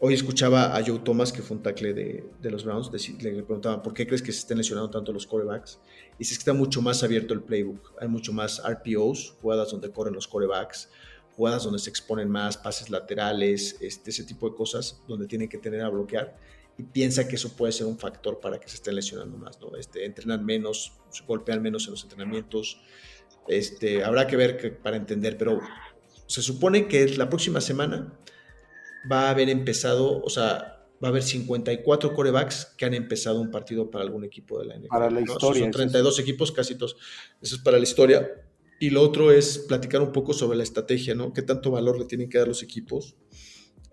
hoy 0.01 0.15
escuchaba 0.15 0.77
a 0.77 0.83
Joe 0.85 0.99
Thomas, 1.01 1.31
que 1.31 1.43
fue 1.43 1.59
un 1.59 1.63
tackle 1.63 1.93
de, 1.93 2.51
los 2.51 2.65
Browns, 2.65 2.91
le 3.21 3.43
preguntaban, 3.43 3.83
¿por 3.83 3.93
qué 3.93 4.07
crees 4.07 4.23
que 4.23 4.33
se 4.33 4.41
estén 4.41 4.59
lesionando 4.59 4.91
tanto 4.91 5.13
los 5.13 5.27
corebacks? 5.27 5.79
Y 6.15 6.19
dice 6.21 6.35
que 6.35 6.39
está 6.39 6.55
mucho 6.55 6.81
más 6.81 7.03
abierto 7.03 7.35
el 7.35 7.43
playbook, 7.43 7.93
hay 8.01 8.09
mucho 8.09 8.33
más 8.33 8.63
RPOs, 8.67 9.37
jugadas 9.41 9.71
donde 9.71 9.91
corren 9.91 10.15
los 10.15 10.27
corebacks, 10.27 10.89
jugadas 11.37 11.65
donde 11.65 11.79
se 11.79 11.91
exponen 11.91 12.31
más, 12.31 12.57
pases 12.57 12.89
laterales, 12.91 13.77
este, 13.81 14.11
ese 14.11 14.25
tipo 14.25 14.49
de 14.49 14.57
cosas 14.57 15.03
donde 15.07 15.27
tienen 15.27 15.49
que 15.49 15.59
tener 15.59 15.83
a 15.83 15.89
bloquear 15.91 16.37
y 16.79 16.83
piensa 16.83 17.29
que 17.29 17.37
eso 17.37 17.55
puede 17.55 17.73
ser 17.73 17.87
un 17.87 17.99
factor 17.99 18.41
para 18.41 18.59
que 18.59 18.69
se 18.69 18.77
estén 18.77 18.95
lesionando 18.95 19.37
más, 19.37 19.61
¿no? 19.61 19.77
Este, 19.77 20.07
entrenan 20.07 20.45
menos, 20.45 20.95
se 21.11 21.25
golpean 21.25 21.61
menos 21.61 21.85
en 21.87 21.91
los 21.93 22.03
entrenamientos, 22.03 22.81
este, 23.49 24.03
habrá 24.03 24.27
que 24.27 24.37
ver 24.37 24.79
para 24.79 24.97
entender, 24.97 25.37
pero 25.37 25.61
se 26.27 26.41
supone 26.41 26.89
que 26.89 27.07
la 27.17 27.29
próxima 27.29 27.61
semana 27.61 28.19
va 29.11 29.29
a 29.29 29.31
haber 29.31 29.49
empezado, 29.49 30.23
o 30.23 30.31
sea, 30.31 30.81
va 31.03 31.09
a 31.09 31.11
haber 31.11 31.23
54 31.23 32.15
corebacks 32.15 32.75
que 32.77 32.85
han 32.85 32.95
empezado 32.95 33.41
un 33.41 33.51
partido 33.51 33.91
para 33.91 34.05
algún 34.05 34.25
equipo 34.25 34.59
de 34.59 34.67
la 34.67 34.77
NFL. 34.77 34.89
Para 34.89 35.11
la 35.11 35.21
¿no? 35.21 35.33
Historia, 35.33 35.61
Son 35.61 35.71
eso 35.71 35.79
32 35.79 36.19
equipos, 36.19 36.53
casi 36.53 36.75
todos. 36.77 36.97
Eso 37.41 37.57
es 37.57 37.63
para 37.63 37.79
la 37.79 37.85
historia. 37.85 38.29
Y 38.79 38.91
lo 38.91 39.03
otro 39.03 39.31
es 39.31 39.59
platicar 39.59 40.01
un 40.01 40.13
poco 40.13 40.33
sobre 40.33 40.57
la 40.57 40.63
estrategia, 40.63 41.15
¿no? 41.15 41.33
¿Qué 41.33 41.43
tanto 41.43 41.71
valor 41.71 41.99
le 41.99 42.07
tienen 42.07 42.29
que 42.29 42.39
dar 42.39 42.49
los 42.49 42.63
equipos 42.63 43.17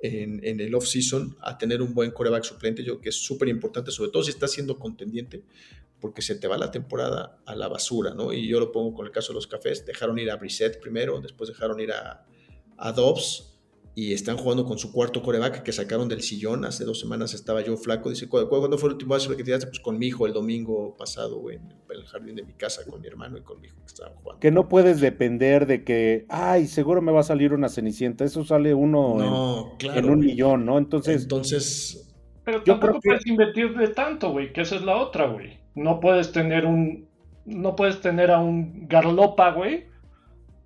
en, 0.02 0.40
en 0.46 0.60
el 0.60 0.74
off-season 0.76 1.38
a 1.42 1.58
tener 1.58 1.82
un 1.82 1.94
buen 1.94 2.12
coreback 2.12 2.44
suplente? 2.44 2.84
Yo 2.84 2.94
creo 2.94 3.02
que 3.02 3.10
es 3.10 3.22
súper 3.22 3.50
importante, 3.50 3.92
sobre 3.92 4.12
todo 4.12 4.24
si 4.24 4.32
estás 4.32 4.52
siendo 4.52 4.80
contendiente, 4.80 5.44
porque 6.00 6.22
se 6.22 6.36
te 6.36 6.48
va 6.48 6.58
la 6.58 6.72
temporada 6.72 7.42
a 7.46 7.56
la 7.56 7.68
basura, 7.68 8.14
¿no? 8.14 8.32
Y 8.32 8.48
yo 8.48 8.60
lo 8.60 8.72
pongo 8.72 8.94
con 8.94 9.06
el 9.06 9.12
caso 9.12 9.30
de 9.30 9.36
los 9.36 9.48
cafés. 9.48 9.86
Dejaron 9.86 10.20
ir 10.20 10.30
a 10.30 10.38
Brissett 10.38 10.80
primero, 10.80 11.20
después 11.20 11.50
dejaron 11.50 11.80
ir 11.80 11.92
a, 11.92 12.26
a 12.78 12.92
Dobbs 12.92 13.57
y 14.00 14.14
están 14.14 14.38
jugando 14.38 14.64
con 14.64 14.78
su 14.78 14.92
cuarto 14.92 15.24
coreback 15.24 15.64
que 15.64 15.72
sacaron 15.72 16.08
del 16.08 16.22
sillón. 16.22 16.66
Hace 16.66 16.86
dos 16.86 17.00
semanas 17.00 17.34
estaba 17.34 17.62
yo 17.62 17.76
flaco. 17.78 18.12
Dice, 18.12 18.30
"¿Cu- 18.30 18.48
cu- 18.48 18.60
¿cuándo 18.60 18.78
fue 18.78 18.90
el 18.90 18.94
último 18.94 19.16
base 19.16 19.36
que 19.36 19.44
tiraste? 19.44 19.66
Pues 19.66 19.80
con 19.80 19.98
mi 19.98 20.06
hijo 20.06 20.28
el 20.28 20.34
domingo 20.34 20.96
pasado, 20.96 21.40
güey, 21.40 21.56
en 21.56 21.74
el 21.90 22.06
jardín 22.06 22.36
de 22.36 22.44
mi 22.44 22.54
casa, 22.54 22.84
con 22.88 23.02
mi 23.02 23.08
hermano 23.08 23.40
y 23.40 23.42
con 23.42 23.60
mi 23.60 23.70
hijo 23.70 23.78
que 23.80 23.88
estaban 23.88 24.14
jugando. 24.18 24.40
Que 24.40 24.52
no 24.52 24.70
puedes 24.70 25.02
depender 25.02 25.66
de 25.66 25.84
que, 25.84 26.28
ay, 26.30 26.68
seguro 26.68 27.02
me 27.02 27.12
va 27.12 27.22
a 27.22 27.24
salir 27.24 27.54
una 27.54 27.70
cenicienta. 27.70 28.24
Eso 28.24 28.46
sale 28.46 28.76
uno 28.76 29.14
en- 29.14 29.18
No, 29.32 29.76
claro. 29.80 29.98
en, 30.00 30.06
un 30.12 30.16
güey. 30.18 30.28
millón, 30.30 30.64
¿no? 30.68 30.78
Entonces, 30.78 31.24
Entonces, 31.24 32.04
Pero 32.46 32.60
Yo 32.60 32.66
tampoco 32.76 32.80
creo 32.80 33.02
que- 33.02 33.08
puedes 33.10 33.26
invertirle 33.28 33.88
tanto, 33.90 34.32
güey, 34.32 34.54
que 34.54 34.62
esa 34.62 34.76
es 34.78 34.84
la 34.84 34.96
otra, 34.98 35.28
güey. 35.28 35.58
No 35.76 36.00
puedes 36.00 36.32
tener 36.32 36.66
un. 36.66 37.10
No 37.46 37.76
puedes 37.76 38.00
tener 38.00 38.30
a 38.32 38.40
un 38.40 38.88
Garlopa, 38.88 39.52
güey. 39.52 39.88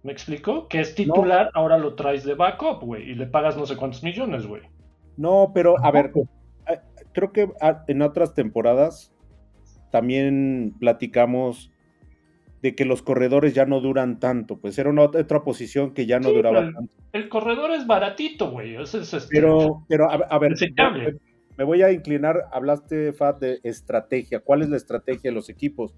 ¿Me 0.04 0.12
explico? 0.12 0.68
Que 0.68 0.80
es 0.80 0.96
titular, 0.96 1.52
ahora 1.54 1.78
lo 1.78 1.94
traes 1.96 2.24
de 2.24 2.34
backup, 2.34 2.82
güey, 2.84 3.12
y 3.12 3.16
le 3.16 3.28
pagas 3.28 3.56
no 3.58 3.66
sé 3.66 3.76
cuántos 3.78 4.04
millones, 4.04 4.48
güey. 4.48 4.64
no, 5.18 5.52
pero 5.54 5.76
a 5.84 5.92
ver, 5.92 6.12
eh, 6.68 6.80
creo 7.14 7.32
que 7.32 7.50
ah, 7.62 7.84
en 7.88 8.02
otras 8.02 8.34
temporadas 8.34 9.14
también 9.92 10.74
platicamos 10.80 11.72
de 12.62 12.76
que 12.76 12.86
los 12.86 13.02
corredores 13.02 13.54
ya 13.56 13.66
no 13.66 13.82
duran 13.82 14.20
tanto, 14.20 14.58
pues 14.58 14.78
era 14.78 14.90
una 14.90 15.04
ot- 15.04 15.20
otra 15.20 15.44
posición 15.44 15.94
que 15.94 16.06
ya 16.06 16.20
no 16.20 16.30
Sí, 16.30 16.36
duraba 16.36 16.60
el- 16.60 16.74
tanto. 16.74 16.94
El 17.12 17.28
corredor 17.28 17.72
es 17.72 17.88
baratito, 17.88 18.52
güey. 18.52 18.76
Ese 18.76 19.00
es 19.00 19.14
este- 19.14 19.30
Pero, 19.36 19.84
pero 19.90 20.10
a, 20.10 20.14
a 20.16 20.40
ver, 20.40 20.54
me 21.58 21.64
voy 21.64 21.82
a 21.82 21.92
inclinar, 21.92 22.46
hablaste, 22.52 23.14
Fat, 23.14 23.40
de 23.40 23.60
estrategia. 23.64 24.40
¿Cuál 24.40 24.62
es 24.62 24.70
la 24.70 24.78
estrategia 24.78 25.32
de 25.32 25.36
los 25.36 25.50
equipos? 25.50 25.96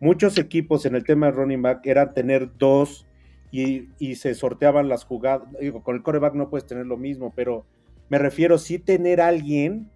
Muchos 0.00 0.38
equipos 0.38 0.86
en 0.86 0.94
el 0.94 1.02
tema 1.04 1.26
de 1.26 1.32
running 1.32 1.62
back 1.62 1.84
eran 1.84 2.14
tener 2.14 2.56
dos 2.56 3.04
y, 3.50 3.88
y 3.98 4.16
se 4.16 4.34
sorteaban 4.34 4.88
las 4.88 5.04
jugadas. 5.04 5.48
Digo, 5.60 5.82
con 5.82 5.96
el 5.96 6.02
coreback 6.02 6.34
no 6.34 6.50
puedes 6.50 6.66
tener 6.66 6.86
lo 6.86 6.96
mismo, 6.96 7.32
pero 7.34 7.64
me 8.08 8.18
refiero 8.18 8.58
sí 8.58 8.78
tener 8.78 9.20
alguien 9.20 9.90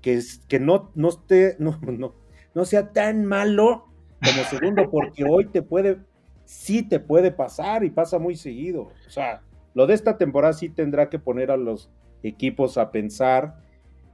que, 0.00 0.14
es, 0.14 0.38
que 0.48 0.60
no, 0.60 0.90
no 0.94 1.08
esté, 1.08 1.56
no, 1.58 1.78
no, 1.82 2.14
no 2.54 2.64
sea 2.64 2.92
tan 2.92 3.24
malo 3.24 3.86
como 4.22 4.44
segundo, 4.50 4.90
porque 4.90 5.24
hoy 5.24 5.46
te 5.46 5.62
puede, 5.62 5.98
sí 6.44 6.82
te 6.82 7.00
puede 7.00 7.30
pasar 7.30 7.84
y 7.84 7.90
pasa 7.90 8.18
muy 8.18 8.36
seguido. 8.36 8.90
O 9.06 9.10
sea, 9.10 9.42
lo 9.74 9.86
de 9.86 9.94
esta 9.94 10.18
temporada 10.18 10.52
sí 10.52 10.68
tendrá 10.68 11.08
que 11.08 11.18
poner 11.18 11.50
a 11.50 11.56
los 11.56 11.90
equipos 12.22 12.78
a 12.78 12.90
pensar 12.90 13.56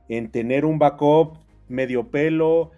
en 0.08 0.30
tener 0.30 0.64
un 0.64 0.78
backup 0.78 1.38
medio 1.68 2.10
pelo, 2.10 2.72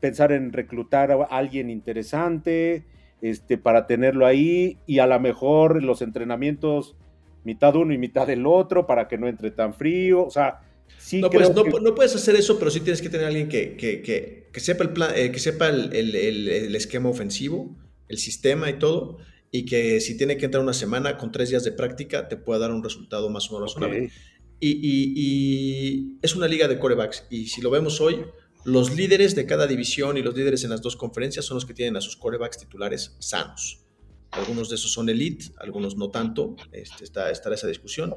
pensar 0.00 0.32
en 0.32 0.52
reclutar 0.52 1.12
a 1.12 1.24
alguien 1.24 1.70
interesante, 1.70 2.84
este, 3.22 3.56
para 3.56 3.86
tenerlo 3.86 4.26
ahí 4.26 4.76
y 4.86 4.98
a 4.98 5.06
lo 5.06 5.18
mejor 5.18 5.82
los 5.82 6.02
entrenamientos 6.02 6.96
mitad 7.44 7.74
uno 7.76 7.94
y 7.94 7.98
mitad 7.98 8.26
del 8.26 8.46
otro 8.46 8.86
para 8.86 9.08
que 9.08 9.16
no 9.18 9.26
entre 9.28 9.50
tan 9.50 9.72
frío, 9.74 10.24
o 10.24 10.30
sea, 10.30 10.60
sí 10.98 11.20
no, 11.20 11.30
creo 11.30 11.40
puedes, 11.52 11.56
no, 11.56 11.64
que- 11.64 11.70
pu- 11.70 11.82
no 11.82 11.94
puedes 11.94 12.14
hacer 12.14 12.36
eso, 12.36 12.58
pero 12.58 12.70
sí 12.70 12.80
tienes 12.80 13.00
que 13.02 13.08
tener 13.08 13.26
alguien 13.26 13.48
que, 13.48 13.76
que, 13.76 14.02
que, 14.02 14.48
que 14.52 14.60
sepa, 14.60 14.84
el, 14.84 14.90
plan, 14.90 15.10
eh, 15.16 15.32
que 15.32 15.38
sepa 15.38 15.68
el, 15.68 15.92
el- 15.94 16.14
el- 16.14 16.48
el 16.48 16.76
esquema 16.76 17.08
ofensivo, 17.08 17.74
el 18.08 18.18
sistema 18.18 18.68
y 18.70 18.74
todo, 18.74 19.18
y 19.50 19.64
que 19.64 20.00
si 20.00 20.16
tiene 20.16 20.36
que 20.36 20.44
entrar 20.44 20.62
una 20.62 20.72
semana 20.72 21.16
con 21.18 21.30
tres 21.32 21.50
días 21.50 21.64
de 21.64 21.72
práctica, 21.72 22.28
te 22.28 22.36
pueda 22.36 22.60
dar 22.60 22.70
un 22.72 22.82
resultado 22.84 23.28
más 23.30 23.50
o 23.50 23.54
menos 23.54 23.74
razonable. 23.74 24.06
Ok. 24.06 24.12
Y, 24.60 24.70
y- 24.70 25.12
y 25.16 26.18
es 26.22 26.36
una 26.36 26.46
liga 26.46 26.68
de 26.68 26.78
corebacks. 26.78 27.26
Y 27.30 27.46
si 27.48 27.60
lo 27.60 27.70
vemos 27.70 28.00
hoy, 28.00 28.24
los 28.64 28.94
líderes 28.94 29.34
de 29.34 29.46
cada 29.46 29.66
división 29.66 30.16
y 30.16 30.22
los 30.22 30.34
líderes 30.36 30.64
en 30.64 30.70
las 30.70 30.82
dos 30.82 30.96
conferencias 30.96 31.44
son 31.44 31.56
los 31.56 31.66
que 31.66 31.74
tienen 31.74 31.96
a 31.96 32.00
sus 32.00 32.16
corebacks 32.16 32.58
titulares 32.58 33.16
sanos. 33.18 33.80
Algunos 34.30 34.70
de 34.70 34.76
esos 34.76 34.92
son 34.92 35.08
elite, 35.10 35.46
algunos 35.58 35.96
no 35.96 36.08
tanto. 36.10 36.56
Este, 36.72 37.04
está, 37.04 37.30
esa 37.30 37.66
discusión. 37.66 38.14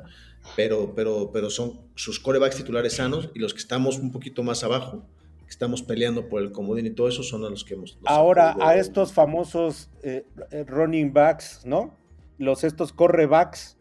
Pero, 0.56 0.94
pero, 0.96 1.32
pero 1.34 1.50
son 1.50 1.82
sus 1.96 2.20
corebacks 2.20 2.56
titulares 2.56 2.94
sanos 2.94 3.30
y 3.34 3.40
los 3.40 3.54
que 3.54 3.60
estamos 3.60 3.98
un 4.00 4.12
poquito 4.12 4.42
más 4.44 4.64
abajo, 4.64 5.06
que 5.44 5.50
estamos 5.50 5.82
peleando 5.82 6.30
por 6.30 6.42
el 6.42 6.52
comodín 6.52 6.86
y 6.86 6.92
todo 6.92 7.10
eso, 7.10 7.22
son 7.24 7.44
a 7.44 7.50
los 7.50 7.66
que 7.66 7.74
hemos. 7.74 7.96
los 7.96 8.04
Ahora, 8.06 8.52
hemos- 8.52 8.64
a 8.66 8.78
estos 8.78 9.12
famosos 9.12 9.90
eh, 10.04 10.26
eh, 10.52 10.64
running 10.66 11.12
backs, 11.12 11.62
¿no? 11.66 11.98
Los 12.38 12.64
estos 12.64 12.94
correbacks, 12.94 13.78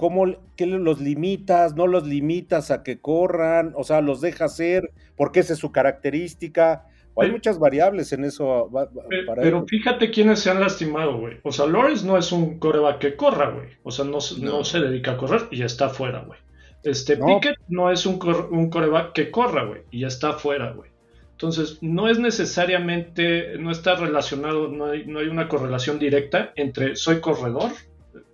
¿cómo 0.00 0.24
qué 0.56 0.64
los 0.64 0.98
limitas? 0.98 1.74
¿No 1.76 1.86
los 1.86 2.06
limitas 2.06 2.70
a 2.70 2.82
que 2.82 3.00
corran? 3.02 3.74
O 3.76 3.84
sea, 3.84 4.00
los 4.00 4.22
dejas 4.22 4.52
hacer, 4.54 4.90
porque 5.14 5.40
esa 5.40 5.52
es 5.52 5.58
su 5.58 5.72
característica. 5.72 6.86
O 7.12 7.20
hay 7.20 7.26
Pero- 7.28 7.36
muchas 7.36 7.58
variables 7.58 8.10
en 8.14 8.24
eso 8.24 8.70
para 8.72 9.42
Pero 9.42 9.66
fíjate 9.66 10.10
quiénes 10.10 10.38
se 10.40 10.48
han 10.50 10.58
lastimado, 10.58 11.18
güey. 11.18 11.36
O 11.42 11.52
sea, 11.52 11.66
Lawrence 11.66 12.06
no 12.06 12.16
es 12.16 12.32
un 12.32 12.58
coreback 12.58 12.98
que 12.98 13.14
corra, 13.14 13.50
güey. 13.50 13.68
O 13.82 13.90
sea, 13.90 14.06
no, 14.06 14.22
se- 14.22 14.40
no 14.40 14.58
No. 14.58 14.64
se 14.64 14.80
dedica 14.80 15.10
a 15.12 15.16
correr 15.18 15.42
y 15.50 15.58
ya 15.58 15.66
está 15.66 15.90
fuera, 15.90 16.20
güey. 16.20 16.38
Este 16.82 17.18
No. 17.18 17.26
Pickett 17.26 17.58
no 17.68 17.90
es 17.90 18.06
un, 18.06 18.18
cor- 18.18 18.48
un 18.50 18.70
coreback 18.70 19.12
que 19.12 19.30
corra, 19.30 19.64
güey. 19.66 19.82
Y 19.90 20.00
ya 20.00 20.06
está 20.06 20.32
fuera, 20.32 20.72
güey. 20.72 20.88
Entonces, 21.32 21.78
no 21.82 22.08
es 22.08 22.18
necesariamente, 22.18 23.58
no 23.58 23.70
está 23.70 23.96
relacionado, 23.96 24.68
no 24.68 24.86
hay, 24.86 25.04
no 25.04 25.18
hay 25.18 25.26
una 25.28 25.46
correlación 25.48 25.98
directa 25.98 26.52
entre 26.56 26.96
soy 26.96 27.20
corredor, 27.20 27.70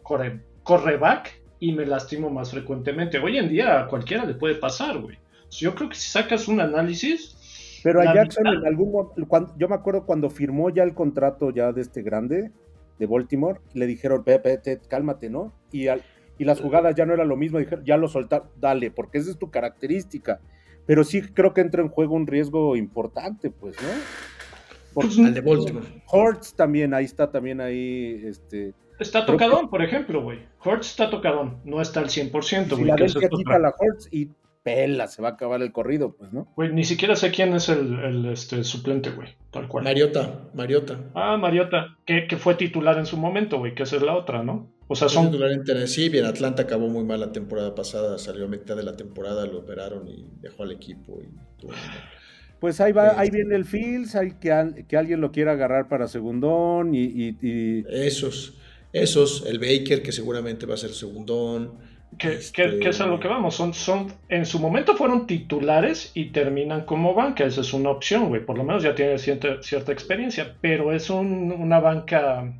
corre, 0.04 0.40
correback 0.62 1.40
y 1.60 1.72
me 1.72 1.86
lastimo 1.86 2.30
más 2.30 2.50
frecuentemente. 2.50 3.18
Hoy 3.18 3.38
en 3.38 3.48
día 3.48 3.80
a 3.80 3.86
cualquiera 3.88 4.24
le 4.24 4.34
puede 4.34 4.56
pasar, 4.56 4.98
güey. 4.98 5.18
Yo 5.50 5.74
creo 5.74 5.88
que 5.88 5.94
si 5.96 6.08
sacas 6.10 6.48
un 6.48 6.60
análisis. 6.60 7.80
Pero 7.82 8.00
a 8.00 8.12
Jackson 8.14 8.44
mitad- 8.44 8.60
en 8.60 8.66
algún 8.66 9.08
cuando, 9.28 9.54
yo 9.56 9.68
me 9.68 9.74
acuerdo 9.76 10.04
cuando 10.06 10.28
firmó 10.30 10.70
ya 10.70 10.82
el 10.82 10.94
contrato 10.94 11.50
ya 11.50 11.72
de 11.72 11.82
este 11.82 12.02
grande 12.02 12.50
de 12.98 13.06
Baltimore, 13.06 13.60
le 13.74 13.86
dijeron, 13.86 14.24
Pepe, 14.24 14.58
te- 14.58 14.80
cálmate, 14.80 15.30
¿no? 15.30 15.52
Y, 15.70 15.86
al- 15.88 16.02
y 16.38 16.44
las 16.44 16.60
jugadas 16.60 16.94
ya 16.96 17.06
no 17.06 17.14
era 17.14 17.24
lo 17.24 17.36
mismo, 17.36 17.58
dijeron, 17.58 17.84
ya 17.84 17.96
lo 17.96 18.08
soltar, 18.08 18.44
dale, 18.60 18.90
porque 18.90 19.18
esa 19.18 19.30
es 19.30 19.38
tu 19.38 19.50
característica. 19.50 20.40
Pero 20.86 21.04
sí 21.04 21.20
creo 21.22 21.52
que 21.54 21.60
entra 21.60 21.82
en 21.82 21.88
juego 21.88 22.14
un 22.14 22.26
riesgo 22.26 22.76
importante, 22.76 23.50
pues, 23.50 23.76
¿no? 23.82 23.88
Por- 24.94 25.04
Pues, 25.06 25.18
Al 25.18 25.34
de 25.34 25.40
Baltimore. 25.42 25.86
Hortz 26.06 26.54
también, 26.54 26.94
ahí 26.94 27.04
está 27.04 27.30
también 27.30 27.60
ahí, 27.60 28.22
este... 28.24 28.72
Está 28.98 29.26
tocadón, 29.26 29.68
por 29.70 29.82
ejemplo, 29.82 30.22
güey. 30.22 30.40
Hurts 30.64 30.88
está 30.90 31.10
tocadón. 31.10 31.58
No 31.64 31.80
está 31.80 32.00
al 32.00 32.06
100%, 32.08 32.30
güey. 32.30 32.32
que 32.38 32.64
esa 32.66 32.76
Filadelfia 32.76 33.06
es 33.06 33.28
quita 33.30 33.50
otra. 33.50 33.58
la 33.58 33.74
Hortz 33.78 34.08
y 34.10 34.30
pela, 34.62 35.06
se 35.06 35.22
va 35.22 35.28
a 35.28 35.32
acabar 35.32 35.62
el 35.62 35.70
corrido, 35.70 36.16
pues, 36.16 36.32
¿no? 36.32 36.48
Güey, 36.56 36.72
ni 36.72 36.82
siquiera 36.84 37.14
sé 37.14 37.30
quién 37.30 37.54
es 37.54 37.68
el, 37.68 37.98
el, 38.00 38.26
este, 38.26 38.64
suplente, 38.64 39.10
güey. 39.10 39.28
Tal 39.52 39.68
cual. 39.68 39.84
Mariota, 39.84 40.48
Mariota. 40.54 40.98
Ah, 41.14 41.36
Mariota, 41.36 41.96
que, 42.04 42.26
que 42.26 42.36
fue 42.36 42.56
titular 42.56 42.98
en 42.98 43.06
su 43.06 43.16
momento, 43.16 43.58
güey, 43.58 43.74
que 43.76 43.84
esa 43.84 43.94
es 43.96 44.02
la 44.02 44.14
otra, 44.16 44.42
¿no? 44.42 44.72
O 44.88 44.96
sea, 44.96 45.08
son... 45.08 45.26
titular 45.26 45.52
en 45.52 45.62
Tennessee, 45.62 46.08
bien, 46.08 46.24
Atlanta 46.24 46.62
acabó 46.62 46.88
muy 46.88 47.04
mal 47.04 47.20
la 47.20 47.30
temporada 47.32 47.74
pasada, 47.76 48.18
salió 48.18 48.46
a 48.46 48.48
mitad 48.48 48.74
de 48.76 48.82
la 48.82 48.96
temporada, 48.96 49.46
lo 49.46 49.58
operaron 49.60 50.08
y 50.08 50.26
dejó 50.40 50.64
al 50.64 50.72
equipo. 50.72 51.20
Y 51.22 51.28
tuvo- 51.60 51.72
Pues 52.58 52.80
ahí 52.80 52.90
va, 52.92 53.10
Sí. 53.10 53.16
ahí 53.18 53.30
viene 53.30 53.54
el 53.54 53.64
Fields, 53.66 54.16
hay 54.16 54.32
que, 54.32 54.84
que 54.88 54.96
alguien 54.96 55.20
lo 55.20 55.30
quiera 55.30 55.52
agarrar 55.52 55.86
para 55.88 56.08
segundón 56.08 56.92
y, 56.94 57.02
y- 57.04 57.36
y- 57.40 57.84
Esos, 57.88 58.58
esos, 58.92 59.44
el 59.46 59.58
Baker, 59.58 60.02
que 60.02 60.12
seguramente 60.12 60.66
va 60.66 60.74
a 60.74 60.78
ser 60.78 60.90
segundón. 60.94 61.74
Que, 62.18 62.34
Este- 62.34 62.70
que- 62.70 62.78
que 62.78 62.88
es 62.90 63.00
a 63.00 63.06
lo 63.06 63.20
que 63.20 63.28
vamos. 63.28 63.54
Son, 63.56 63.74
son, 63.74 64.12
en 64.28 64.46
su 64.46 64.58
momento 64.58 64.96
fueron 64.96 65.26
titulares 65.26 66.12
y 66.14 66.26
terminan 66.26 66.84
como 66.86 67.12
banca. 67.14 67.44
Esa 67.44 67.60
es 67.60 67.72
una 67.74 67.90
opción, 67.90 68.28
güey. 68.28 68.44
Por 68.46 68.56
lo 68.56 68.64
menos 68.64 68.82
ya 68.82 68.94
tiene 68.94 69.18
cierta, 69.18 69.62
cierta 69.62 69.92
experiencia. 69.92 70.54
Pero 70.60 70.92
es 70.92 71.10
un- 71.10 71.52
una 71.52 71.78
banca. 71.80 72.54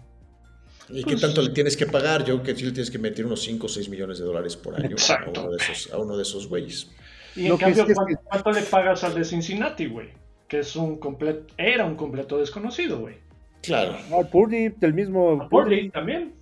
¿Y 0.89 1.03
Pues- 1.03 1.14
qué 1.16 1.20
tanto 1.20 1.43
le 1.43 1.51
tienes 1.51 1.77
que 1.77 1.87
pagar? 1.87 2.20
Yo 2.24 2.35
creo 2.43 2.43
que 2.43 2.57
sí 2.61 2.64
le 2.66 2.72
tienes 2.72 2.91
que 2.91 2.99
meter 2.99 3.24
unos 3.24 3.43
5 3.43 3.66
o 3.66 3.68
6 3.68 3.89
millones 3.89 4.18
de 4.18 4.24
dólares 4.24 4.57
por 4.57 4.74
año 4.77 4.91
Exacto. 4.91 5.41
a 5.41 5.45
uno 5.45 5.53
de 5.53 5.57
esos, 5.57 5.93
a 5.93 5.99
uno 5.99 6.16
de 6.16 6.22
esos 6.22 6.49
güeyes. 6.49 6.91
Y 7.35 7.49
Lo 7.49 7.55
en 7.55 7.59
que 7.59 7.64
cambio, 7.64 7.85
sí 7.87 7.91
es 7.93 7.97
¿cuánto, 7.97 8.16
que- 8.16 8.24
cuánto 8.29 8.53
le 8.53 8.62
pagas 8.62 9.05
al 9.05 9.14
de 9.14 9.24
Cincinnati, 9.24 9.87
güey? 9.87 10.09
Que 10.49 10.61
es 10.61 10.77
un 10.77 10.99
completo. 10.99 11.47
Era 11.57 11.85
un 11.87 11.97
completo 11.97 12.39
desconocido, 12.39 12.99
güey. 13.01 13.16
Claro. 13.67 13.97
Ah, 14.12 14.23
Purdy, 14.31 14.69
del 14.69 14.95
mismo 14.95 15.43
A 15.43 15.49
Purdy 15.49 15.91
también. 15.91 16.33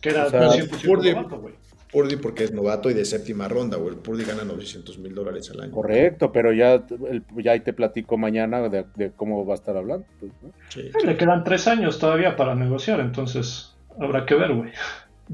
Que 0.00 0.10
era 0.10 0.26
O 0.26 0.30
sea, 0.30 0.48
100% 0.50 0.82
Purdy- 0.86 1.14
novato. 1.14 1.50
Purdy 1.92 2.16
porque 2.16 2.44
es 2.44 2.52
novato 2.52 2.88
y 2.88 2.94
de 2.94 3.04
séptima 3.04 3.48
ronda, 3.48 3.76
güey. 3.76 3.94
El 3.94 4.00
Purdy 4.00 4.24
gana 4.24 4.44
900 4.44 4.96
mil 4.98 5.12
dólares 5.14 5.50
al 5.50 5.60
año. 5.60 5.72
Correcto, 5.72 6.30
pero 6.30 6.52
ya, 6.52 6.74
el- 6.74 7.24
ya 7.42 7.52
ahí 7.52 7.60
te 7.60 7.72
platico 7.72 8.16
mañana 8.16 8.68
de, 8.68 8.84
de 8.94 9.10
cómo 9.10 9.44
va 9.44 9.54
a 9.54 9.56
estar 9.56 9.76
hablando. 9.76 10.06
pues, 10.20 10.30
¿no? 10.42 10.50
Sí. 10.68 10.90
Le 11.04 11.16
quedan 11.16 11.42
tres 11.42 11.66
años 11.66 11.98
todavía 11.98 12.36
para 12.36 12.54
negociar, 12.54 13.00
entonces 13.00 13.74
habrá 13.98 14.24
que 14.24 14.36
ver, 14.36 14.54
güey. 14.54 14.70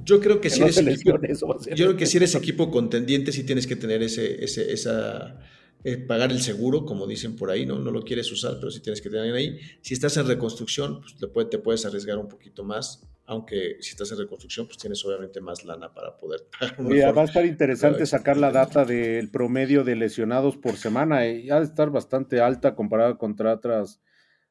Yo 0.05 0.18
creo 0.20 0.37
que 0.37 0.49
Que 0.49 0.51
si 0.51 0.61
no 0.61 0.66
eres 0.66 0.78
equipo, 0.78 1.18
yo 1.74 1.87
creo 1.87 1.97
que 1.97 2.07
si 2.07 2.16
eres 2.18 2.34
equipo 2.34 2.70
contendiente, 2.70 3.32
sí 3.32 3.45
tienes 3.45 3.66
que 3.66 3.76
tener 3.76 4.03
ese, 4.03 4.43
ese, 4.45 4.72
esa, 4.72 5.37
eh, 5.89 5.99
pagar 5.99 6.32
el 6.32 6.41
seguro, 6.41 6.84
como 6.84 7.07
dicen 7.07 7.37
por 7.37 7.51
ahí, 7.51 7.64
¿no? 7.64 7.78
No 7.78 7.91
lo 7.91 8.03
quieres 8.03 8.30
usar, 8.32 8.55
pero 8.59 8.70
sí 8.70 8.80
tienes 8.80 9.01
que 9.01 9.09
tener 9.09 9.32
ahí. 9.34 9.59
Si 9.82 9.95
estás 9.95 10.16
en 10.16 10.26
reconstrucción, 10.26 11.01
pues 11.01 11.16
te, 11.16 11.28
puede- 11.28 11.49
te 11.49 11.59
puedes 11.59 11.87
arriesgar 11.87 12.18
un 12.18 12.28
poquito 12.28 12.64
más, 12.64 13.03
aunque 13.28 13.76
si 13.80 13.91
estás 13.91 14.11
en 14.12 14.18
reconstrucción, 14.18 14.66
pues 14.66 14.78
tienes 14.78 15.05
obviamente 15.05 15.41
más 15.41 15.64
lana 15.64 15.93
para 15.95 16.16
poder 16.16 16.41
pagar 16.61 16.80
mejor. 16.80 17.16
va 17.18 17.22
a 17.22 17.24
estar 17.24 17.45
interesante 17.47 17.99
Pero- 17.99 18.07
sacar 18.07 18.37
la 18.37 18.51
data 18.53 18.84
del 18.84 19.30
promedio 19.30 19.84
de 19.84 19.95
lesionados 19.97 20.57
por 20.57 20.76
semana. 20.76 21.24
eh, 21.26 21.51
Ha 21.53 21.59
de 21.61 21.64
estar 21.66 21.91
bastante 21.91 22.41
alta 22.41 22.74
comparada 22.74 23.16
contra 23.16 23.55
otras 23.55 24.01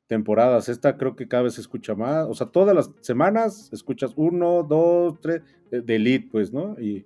temporadas. 0.08 0.70
Esta 0.70 0.98
creo 0.98 1.16
que 1.16 1.28
cada 1.28 1.44
vez 1.44 1.56
se 1.56 1.62
escucha 1.62 1.96
más. 1.96 2.28
O 2.30 2.34
sea, 2.34 2.48
todas 2.48 2.76
las 2.76 2.92
semanas 3.02 3.70
escuchas 3.74 4.12
uno, 4.16 4.64
dos, 4.64 5.20
tres, 5.22 5.42
de, 5.72 5.82
de 5.82 5.96
elite, 5.96 6.30
pues, 6.32 6.54
¿no? 6.54 6.76
Y 6.80 7.06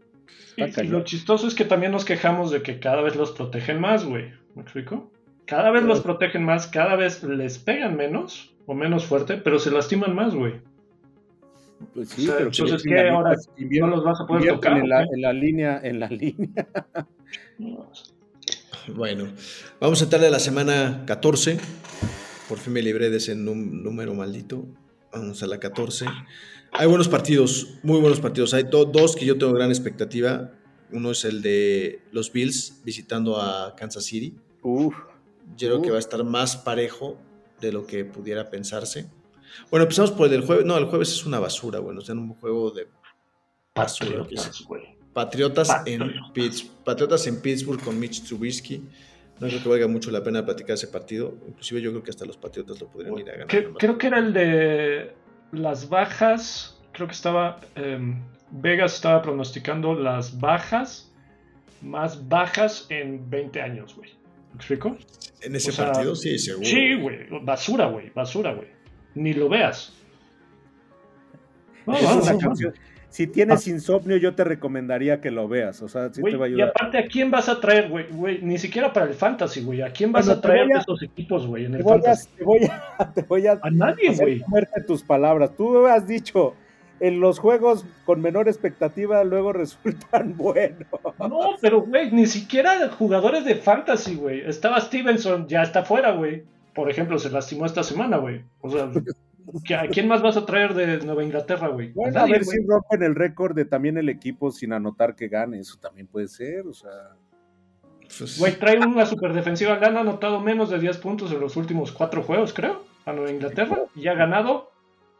Y, 0.58 0.64
y 0.64 0.88
lo 0.88 1.04
chistoso 1.04 1.48
es 1.48 1.56
que 1.56 1.66
también 1.66 1.92
nos 1.92 2.06
quejamos 2.06 2.52
de 2.52 2.62
que 2.62 2.80
cada 2.80 3.02
vez 3.02 3.16
los 3.16 3.32
protegen 3.32 3.80
más, 3.80 4.06
güey. 4.06 4.32
¿Me 4.56 4.62
explico? 4.64 5.12
Cada 5.46 5.72
vez 5.72 5.84
los 5.84 6.02
protegen 6.02 6.44
más, 6.44 6.68
cada 6.68 6.96
vez 6.96 7.24
les 7.24 7.58
pegan 7.58 7.96
menos 7.96 8.54
o 8.66 8.74
menos 8.74 9.06
fuerte, 9.06 9.38
pero 9.38 9.58
se 9.58 9.72
lastiman 9.72 10.14
más, 10.14 10.36
güey. 10.36 10.62
Pues 11.94 12.10
sí, 12.10 12.24
O 12.24 12.26
sea, 12.26 12.36
pero 12.36 12.50
entonces, 12.50 12.84
que 12.84 12.90
¿qué? 12.90 13.10
Ahora 13.10 13.36
No 13.58 13.88
los 13.88 14.04
vas 14.04 14.20
a 14.22 14.28
poder 14.28 14.54
tocar. 14.54 14.78
en 14.78 14.90
la, 14.90 15.00
¿o 15.00 15.16
en 15.16 15.22
la 15.22 15.34
línea, 15.34 15.80
en 15.84 16.00
la 16.00 16.08
línea. 16.10 16.68
Bueno, 18.94 19.30
vamos 19.80 20.02
a 20.02 20.04
entrar 20.04 20.24
a 20.24 20.30
la 20.30 20.40
semana 20.40 21.04
14. 21.06 21.58
Por 22.48 22.58
fin 22.58 22.74
me 22.74 22.82
libré 22.82 23.10
de 23.10 23.18
ese 23.18 23.36
número 23.36 24.14
maldito. 24.14 24.66
Vamos 25.12 25.42
a 25.42 25.48
la 25.48 25.60
14. 25.60 26.06
Hay 26.72 26.88
buenos 26.88 27.08
partidos, 27.08 27.68
muy 27.84 28.00
buenos 28.00 28.20
partidos. 28.20 28.54
Hay 28.54 28.64
do- 28.64 28.86
dos 28.86 29.16
que 29.16 29.26
yo 29.26 29.38
tengo 29.38 29.54
gran 29.54 29.70
expectativa. 29.70 30.52
Uno 30.92 31.12
es 31.12 31.26
el 31.26 31.42
de 31.42 32.02
los 32.12 32.32
Bills 32.32 32.82
visitando 32.84 33.38
a 33.42 33.76
Kansas 33.76 34.04
City. 34.06 34.36
Uf, 34.62 34.96
Yo 35.58 35.68
creo 35.70 35.82
que 35.82 35.90
va 35.92 35.98
a 35.98 36.00
estar 36.00 36.24
más 36.24 36.58
parejo 36.58 37.18
de 37.60 37.72
lo 37.72 37.86
que 37.86 38.06
pudiera 38.06 38.50
pensarse. 38.50 39.08
Bueno, 39.72 39.84
empezamos 39.84 40.12
por 40.12 40.26
el 40.28 40.32
del 40.32 40.46
jueves. 40.46 40.66
No, 40.66 40.78
el 40.78 40.86
jueves 40.86 41.10
es 41.12 41.26
una 41.26 41.40
basura, 41.40 41.80
bueno, 41.80 42.02
es 42.02 42.10
un 42.10 42.34
juego 42.36 42.72
de 42.72 42.88
basura. 43.76 44.26
que 44.28 44.36
es- 44.36 44.42
Patriotas, 44.42 44.62
güey. 44.68 44.84
Patriotas 45.14 45.70
en, 45.86 46.00
Patriotas. 46.00 46.32
Pitts- 46.34 46.70
Patriotas 46.86 47.28
en 47.28 47.42
Pittsburgh 47.42 47.84
con 47.84 48.00
Mitch 48.00 48.24
Trubisky. 48.24 48.84
No 49.40 49.48
creo 49.48 49.64
que 49.64 49.70
valga 49.70 49.88
mucho 49.88 50.12
la 50.12 50.22
pena 50.24 50.46
platicar 50.46 50.74
ese 50.76 50.88
partido. 50.88 51.34
Inclusive 51.48 51.82
yo 51.82 51.92
creo 51.92 52.04
que 52.04 52.12
hasta 52.12 52.26
los 52.26 52.38
Patriotas 52.38 52.80
lo 52.80 52.88
podrían 52.88 53.18
ir 53.18 53.30
a 53.30 53.38
ganar. 53.38 53.76
Creo 53.78 53.98
que 53.98 54.08
era 54.08 54.20
el 54.20 54.34
de 54.34 55.14
las 55.52 55.90
bajas. 55.90 56.80
Creo 56.92 57.08
que 57.08 57.14
estaba. 57.14 57.60
em, 57.76 58.22
Vegas 58.52 58.96
estaba 58.96 59.22
pronosticando 59.22 59.94
las 59.94 60.40
bajas 60.40 61.10
más 61.82 62.28
bajas 62.28 62.88
en 62.90 63.30
20 63.30 63.62
años, 63.62 63.96
güey. 63.96 64.12
¿Me 64.52 64.56
explico? 64.56 64.98
En 65.42 65.56
ese 65.56 65.70
o 65.70 65.74
sea, 65.74 65.92
partido, 65.92 66.16
sí, 66.16 66.38
seguro. 66.38 66.66
Sí, 66.68 66.96
güey. 66.96 67.28
Basura, 67.44 67.86
güey. 67.86 68.10
Basura, 68.10 68.54
güey. 68.54 68.68
Ni 69.16 69.34
lo 69.34 69.50
veas. 69.50 69.94
No, 71.86 71.96
es 71.96 72.04
no, 72.04 72.22
una 72.22 72.38
canción. 72.38 72.74
Si 73.10 73.26
tienes 73.26 73.68
insomnio, 73.68 74.18
yo 74.18 74.36
te 74.36 74.44
recomendaría 74.44 75.20
que 75.20 75.32
lo 75.32 75.48
veas. 75.48 75.82
O 75.82 75.88
sea, 75.90 76.14
sí 76.14 76.22
te 76.22 76.36
va 76.38 76.46
a 76.46 76.50
y 76.50 76.54
ayudar. 76.54 76.70
aparte, 76.70 76.98
¿a 77.00 77.06
quién 77.08 77.32
vas 77.32 77.50
a 77.50 77.60
traer, 77.60 77.90
güey? 77.90 78.06
Güey, 78.12 78.42
Ni 78.44 78.58
siquiera 78.60 78.94
para 78.94 79.08
el 79.08 79.16
fantasy, 79.16 79.64
güey. 79.64 79.82
¿A 79.82 79.92
quién 79.92 80.12
vas 80.12 80.28
Bueno, 80.28 80.38
a 80.40 80.42
traer 80.42 80.62
a- 80.64 80.68
de 80.76 80.80
esos 80.80 81.02
equipos, 81.02 81.48
güey, 81.48 81.66
en 81.66 81.72
Te 81.72 81.78
el 81.80 81.84
voy, 81.84 81.94
a, 81.94 81.96
fantasy? 82.02 82.30
te, 82.38 82.44
voy 82.44 82.60
a, 82.66 83.12
te 83.16 83.22
voy 83.24 83.48
a 83.48 83.60
A 83.62 83.70
nadie, 83.72 84.16
güey. 84.16 84.44
tus 84.86 85.02
palabras. 85.04 85.52
Tú 85.58 85.88
has 85.88 86.08
dicho, 86.08 86.54
en 87.00 87.20
los 87.20 87.40
juegos 87.40 87.84
con 88.06 88.22
menor 88.22 88.48
expectativa 88.48 89.24
luego 89.24 89.54
resultan 89.54 90.38
buenos. 90.38 90.88
No, 91.18 91.56
pero, 91.62 91.82
güey, 91.82 92.12
ni 92.12 92.28
siquiera 92.28 92.90
jugadores 92.90 93.44
de 93.44 93.56
fantasy, 93.56 94.16
güey. 94.16 94.42
Estaba 94.48 94.80
Stevenson, 94.82 95.48
ya 95.48 95.64
está 95.64 95.84
fuera, 95.84 96.12
güey. 96.12 96.44
Por 96.76 96.92
ejemplo, 96.92 97.18
se 97.18 97.32
lastimó 97.32 97.66
esta 97.66 97.82
semana, 97.84 98.18
güey. 98.18 98.44
O 98.62 98.70
sea, 98.70 98.88
¿qué- 98.94 99.02
¿a 99.78 99.88
quién 99.88 100.08
más 100.08 100.22
vas 100.22 100.38
a 100.38 100.46
traer 100.46 100.74
de 100.74 100.98
Nueva 101.06 101.24
Inglaterra, 101.24 101.68
güey? 101.70 101.92
Bueno, 101.94 102.14
Nadie, 102.14 102.34
a 102.36 102.38
ver 102.38 102.46
güey. 102.46 102.58
si 102.60 102.66
rompen 102.68 103.04
el 103.04 103.16
récord 103.16 103.56
de 103.56 103.66
también 103.66 103.98
el 103.98 104.10
equipo 104.10 104.52
sin 104.52 104.74
anotar 104.74 105.16
que 105.16 105.28
gane. 105.28 105.60
Eso 105.60 105.78
también 105.80 106.08
puede 106.08 106.28
ser. 106.28 106.68
O 106.68 106.74
sea, 106.74 106.92
Pues, 108.18 108.38
Güey, 108.40 108.58
trae 108.60 108.78
una 108.80 109.06
super 109.06 109.34
defensiva. 109.34 109.78
Le 109.80 109.86
han 109.86 109.98
anotado 109.98 110.40
menos 110.40 110.70
de 110.70 110.80
10 110.80 110.98
puntos 110.98 111.32
en 111.32 111.40
los 111.40 111.56
últimos 111.58 111.92
cuatro 111.92 112.24
juegos, 112.24 112.54
creo, 112.54 112.84
a 113.06 113.14
Nueva 113.14 113.32
Inglaterra. 113.32 113.80
Y 113.96 114.08
ha 114.08 114.14
ganado 114.14 114.72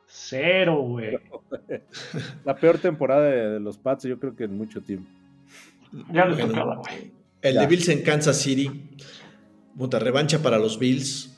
cero, 0.06 0.82
güey. 0.82 1.18
la 2.46 2.56
peor 2.56 2.78
temporada 2.80 3.24
de, 3.30 3.50
de 3.52 3.60
los 3.60 3.78
Pats, 3.78 4.04
yo 4.04 4.20
creo 4.20 4.36
que 4.36 4.46
en 4.46 4.58
mucho 4.58 4.82
tiempo. 4.82 5.10
Ya 6.12 6.26
le 6.26 6.34
Bueno, 6.36 6.48
tocaba, 6.50 6.76
güey. 6.78 7.12
el 7.42 7.54
Ya. 7.56 7.62
de 7.62 7.68
Bills 7.68 7.90
en 7.90 8.02
Kansas 8.04 8.38
City. 8.38 8.90
Puta, 9.78 9.98
revancha 10.00 10.40
para 10.40 10.58
los 10.60 10.78
Bills. 10.78 11.29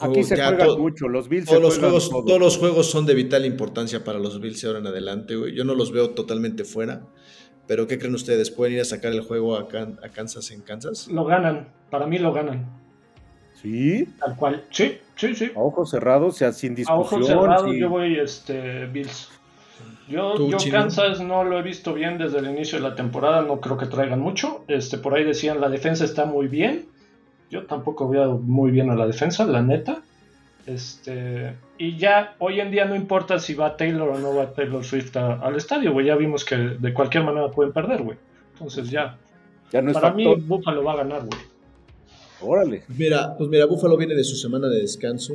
Aquí 0.00 0.24
se 0.24 0.36
ya 0.36 0.48
juega 0.48 0.76
mucho. 0.76 1.08
Los 1.08 1.28
Bills 1.28 1.46
Todos 1.46 1.58
se 1.58 1.62
los, 1.62 1.78
juegos, 1.78 2.10
todo. 2.10 2.24
todos 2.24 2.40
los 2.40 2.56
juegos 2.58 2.90
son 2.90 3.06
de 3.06 3.14
vital 3.14 3.44
importancia 3.46 4.02
para 4.04 4.18
los 4.18 4.40
Bills 4.40 4.64
ahora 4.64 4.78
en 4.80 4.86
adelante, 4.86 5.36
güey. 5.36 5.54
Yo 5.54 5.64
no 5.64 5.74
los 5.74 5.92
veo 5.92 6.10
totalmente 6.10 6.64
fuera. 6.64 7.02
Pero 7.66 7.86
¿qué 7.86 7.98
creen 7.98 8.14
ustedes? 8.14 8.50
¿Pueden 8.50 8.74
ir 8.74 8.80
a 8.80 8.84
sacar 8.84 9.12
el 9.12 9.20
juego 9.20 9.56
a, 9.56 9.68
Can- 9.68 9.98
a 10.02 10.08
Kansas 10.08 10.50
en 10.50 10.62
Kansas? 10.62 11.06
Lo 11.08 11.24
ganan. 11.24 11.68
Para 11.90 12.06
mí 12.06 12.18
lo 12.18 12.32
ganan. 12.32 12.68
Sí, 13.62 14.06
Tal 14.18 14.36
cual. 14.36 14.64
Sí, 14.70 14.98
sí, 15.16 15.34
sí. 15.34 15.50
a 15.54 15.60
ojos 15.60 15.90
cerrados, 15.90 16.34
o 16.34 16.38
sea, 16.38 16.52
sin 16.52 16.72
A 16.72 16.76
discusión. 16.76 17.00
ojos 17.22 17.26
cerrados 17.26 17.70
sí. 17.70 17.78
yo 17.78 17.88
voy 17.90 18.18
este, 18.18 18.86
Bills. 18.86 19.28
Yo, 20.08 20.34
¿Tú, 20.34 20.50
yo? 20.50 20.58
Kansas 20.72 21.20
no 21.20 21.44
lo 21.44 21.58
he 21.58 21.62
visto 21.62 21.94
bien 21.94 22.18
desde 22.18 22.38
el 22.38 22.48
inicio 22.48 22.78
de 22.78 22.88
la 22.88 22.94
temporada, 22.96 23.42
no 23.42 23.60
creo 23.60 23.76
que 23.76 23.86
traigan 23.86 24.18
mucho. 24.20 24.64
Este, 24.66 24.98
por 24.98 25.14
ahí 25.14 25.24
decían 25.24 25.60
la 25.60 25.68
defensa 25.68 26.04
está 26.04 26.24
muy 26.24 26.48
bien. 26.48 26.86
Yo 27.50 27.66
tampoco 27.66 28.08
veo 28.08 28.38
muy 28.38 28.70
bien 28.70 28.90
a 28.90 28.94
la 28.94 29.06
defensa, 29.06 29.44
la 29.44 29.62
neta. 29.62 30.02
Este, 30.66 31.54
y 31.78 31.96
ya 31.96 32.36
hoy 32.38 32.60
en 32.60 32.70
día 32.70 32.84
no 32.84 32.94
importa 32.94 33.38
si 33.40 33.54
va 33.54 33.76
Taylor 33.76 34.08
o 34.10 34.18
no 34.18 34.34
va 34.34 34.52
Taylor 34.52 34.84
Swift 34.84 35.16
a- 35.16 35.34
al 35.40 35.56
estadio, 35.56 35.92
güey. 35.92 36.06
Ya 36.06 36.16
vimos 36.16 36.44
que 36.44 36.56
de 36.56 36.94
cualquier 36.94 37.24
manera 37.24 37.50
pueden 37.50 37.72
perder, 37.72 38.02
güey. 38.02 38.18
Entonces 38.52 38.88
ya. 38.90 39.16
Ya 39.72 39.82
no 39.82 39.90
es 39.90 39.94
Para 39.98 40.12
mí, 40.12 40.24
factor. 40.24 40.44
Buffalo 40.46 40.84
va 40.84 40.92
a 40.92 40.96
ganar, 40.98 41.22
güey. 41.26 41.40
Órale. 42.42 42.84
Mira, 42.88 43.34
pues 43.36 43.50
mira, 43.50 43.66
Buffalo 43.66 43.96
viene 43.96 44.14
de 44.14 44.24
su 44.24 44.36
semana 44.36 44.68
de 44.68 44.80
descanso 44.80 45.34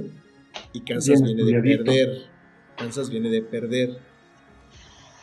y 0.73 0.81
Kansas 0.81 1.21
Bien 1.21 1.35
viene 1.35 1.51
de 1.61 1.77
perder. 1.77 2.21
Kansas 2.77 3.09
viene 3.09 3.29
de 3.29 3.41
perder. 3.41 3.97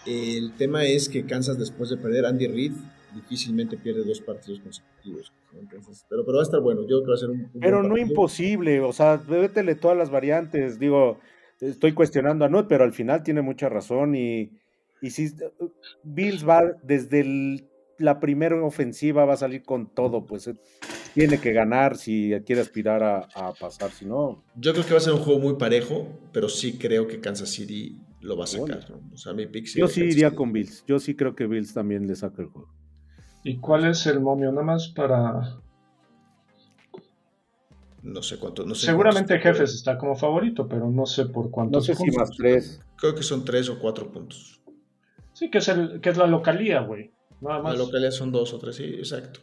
El 0.06 0.52
tema 0.56 0.84
es 0.84 1.08
que 1.08 1.24
Kansas 1.24 1.58
después 1.58 1.90
de 1.90 1.96
perder, 1.96 2.26
Andy 2.26 2.46
Reid 2.48 2.72
difícilmente 3.14 3.76
pierde 3.76 4.04
dos 4.04 4.20
partidos 4.20 4.60
consecutivos. 4.60 5.32
¿no? 5.52 5.60
Entonces, 5.60 6.04
pero, 6.08 6.24
pero 6.24 6.36
va 6.36 6.42
a 6.42 6.44
estar 6.44 6.60
bueno. 6.60 6.82
Yo 6.82 6.88
creo 6.98 7.02
que 7.02 7.08
va 7.08 7.14
a 7.14 7.18
ser 7.18 7.30
un, 7.30 7.40
un 7.52 7.60
Pero 7.60 7.82
no 7.82 7.96
imposible, 7.98 8.80
o 8.80 8.92
sea, 8.92 9.16
vétele 9.16 9.74
todas 9.74 9.96
las 9.96 10.10
variantes. 10.10 10.78
Digo, 10.78 11.18
estoy 11.60 11.92
cuestionando 11.92 12.44
a 12.44 12.48
Nut, 12.48 12.66
pero 12.68 12.84
al 12.84 12.92
final 12.92 13.22
tiene 13.22 13.42
mucha 13.42 13.68
razón. 13.68 14.14
Y, 14.14 14.50
y 15.00 15.10
si 15.10 15.28
Bills 16.02 16.46
va 16.48 16.62
desde 16.82 17.20
el- 17.20 17.68
la 17.98 18.18
primera 18.18 18.60
ofensiva, 18.64 19.24
va 19.26 19.34
a 19.34 19.36
salir 19.36 19.62
con 19.62 19.92
todo, 19.94 20.26
pues 20.26 20.48
eh, 20.48 20.54
tiene 21.14 21.38
que 21.40 21.52
ganar 21.52 21.96
si 21.96 22.32
quiere 22.44 22.62
aspirar 22.62 23.02
a, 23.02 23.28
a 23.34 23.52
pasar. 23.52 23.92
Si 23.92 24.06
no, 24.06 24.42
Yo 24.56 24.72
creo 24.72 24.84
que 24.84 24.90
va 24.92 24.96
a 24.96 25.00
ser 25.00 25.12
un 25.12 25.20
juego 25.20 25.38
muy 25.38 25.54
parejo, 25.54 26.08
pero 26.32 26.48
sí 26.48 26.78
creo 26.78 27.06
que 27.06 27.20
Kansas 27.20 27.50
City 27.50 27.96
lo 28.20 28.36
va 28.36 28.44
a 28.44 28.46
sacar. 28.48 28.80
Bueno. 28.88 29.02
¿no? 29.08 29.14
O 29.14 29.16
sea, 29.16 29.34
mi 29.34 29.46
pick 29.46 29.66
yo 29.76 29.86
sí 29.86 30.00
iría 30.02 30.28
City. 30.30 30.36
con 30.36 30.52
Bills. 30.52 30.84
Yo 30.86 30.98
sí 30.98 31.14
creo 31.14 31.36
que 31.36 31.46
Bills 31.46 31.74
también 31.74 32.06
le 32.08 32.16
saca 32.16 32.42
el 32.42 32.48
juego. 32.48 32.68
¿Y 33.44 33.58
cuál 33.58 33.86
es 33.86 34.06
el 34.06 34.20
momio? 34.20 34.50
Nada 34.52 34.62
más 34.64 34.88
para. 34.88 35.58
No 38.02 38.22
sé 38.22 38.38
cuánto. 38.38 38.64
No 38.64 38.74
sé 38.74 38.86
Seguramente 38.86 39.34
cuántos- 39.40 39.58
Jefes 39.60 39.74
está 39.74 39.96
como 39.96 40.16
favorito, 40.16 40.66
pero 40.68 40.90
no 40.90 41.06
sé 41.06 41.26
por 41.26 41.46
No 41.46 41.50
cuántos. 41.50 41.86
sé 41.86 41.94
si 41.94 41.98
puntos. 42.04 42.16
más 42.16 42.30
tres. 42.36 42.80
Creo 42.96 43.14
que 43.14 43.22
son 43.22 43.44
tres 43.44 43.68
o 43.68 43.78
cuatro 43.78 44.10
puntos. 44.10 44.60
Sí, 45.32 45.50
que 45.50 45.58
es, 45.58 45.68
el, 45.68 46.00
que 46.00 46.10
es 46.10 46.16
la 46.16 46.26
localía, 46.26 46.80
güey. 46.80 47.12
Nada 47.40 47.56
La 47.58 47.62
más. 47.62 47.78
localidad 47.78 48.10
son 48.10 48.30
dos 48.32 48.52
o 48.54 48.58
tres, 48.58 48.76
sí, 48.76 48.84
exacto. 48.84 49.40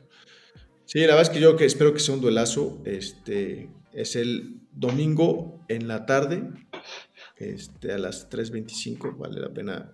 Sí, 0.86 1.00
la 1.02 1.08
verdad 1.08 1.22
es 1.24 1.30
que 1.30 1.39
yo 1.39 1.56
que 1.56 1.66
espero 1.66 1.93
que 1.93 2.00
sea 2.00 2.16
un 2.16 2.22
duelazo. 2.22 2.80
Este 2.86 3.70
es 3.93 4.16
el 4.16 4.62
domingo 4.72 5.60
en 5.68 5.88
la 5.88 6.06
tarde, 6.06 6.50
este, 7.38 7.91
a 7.93 7.97
las 7.97 8.30
3.25. 8.30 9.18
Vale 9.18 9.39
la 9.39 9.50
pena, 9.54 9.91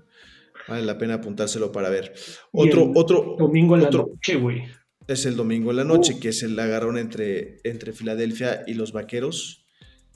vale 0.68 0.84
la 0.86 0.98
pena 0.98 1.16
apuntárselo 1.16 1.72
para 1.72 1.90
ver. 1.90 2.14
Y 2.54 2.68
Otro, 2.70 2.84
el 2.84 2.92
otro, 2.96 3.36
Domingo 3.38 3.76
en 3.76 3.84
la 3.84 3.90
noche, 3.90 4.36
güey. 4.36 4.64
es 5.08 5.26
el 5.26 5.36
domingo 5.36 5.72
en 5.72 5.78
la 5.78 5.84
noche, 5.84 6.14
Uh. 6.16 6.20
que 6.20 6.30
es 6.30 6.44
el 6.44 6.58
agarrón 6.60 6.98
entre, 6.98 7.60
entre 7.64 7.94
Filadelfia 7.94 8.64
y 8.68 8.74
los 8.74 8.92
vaqueros. 8.92 9.66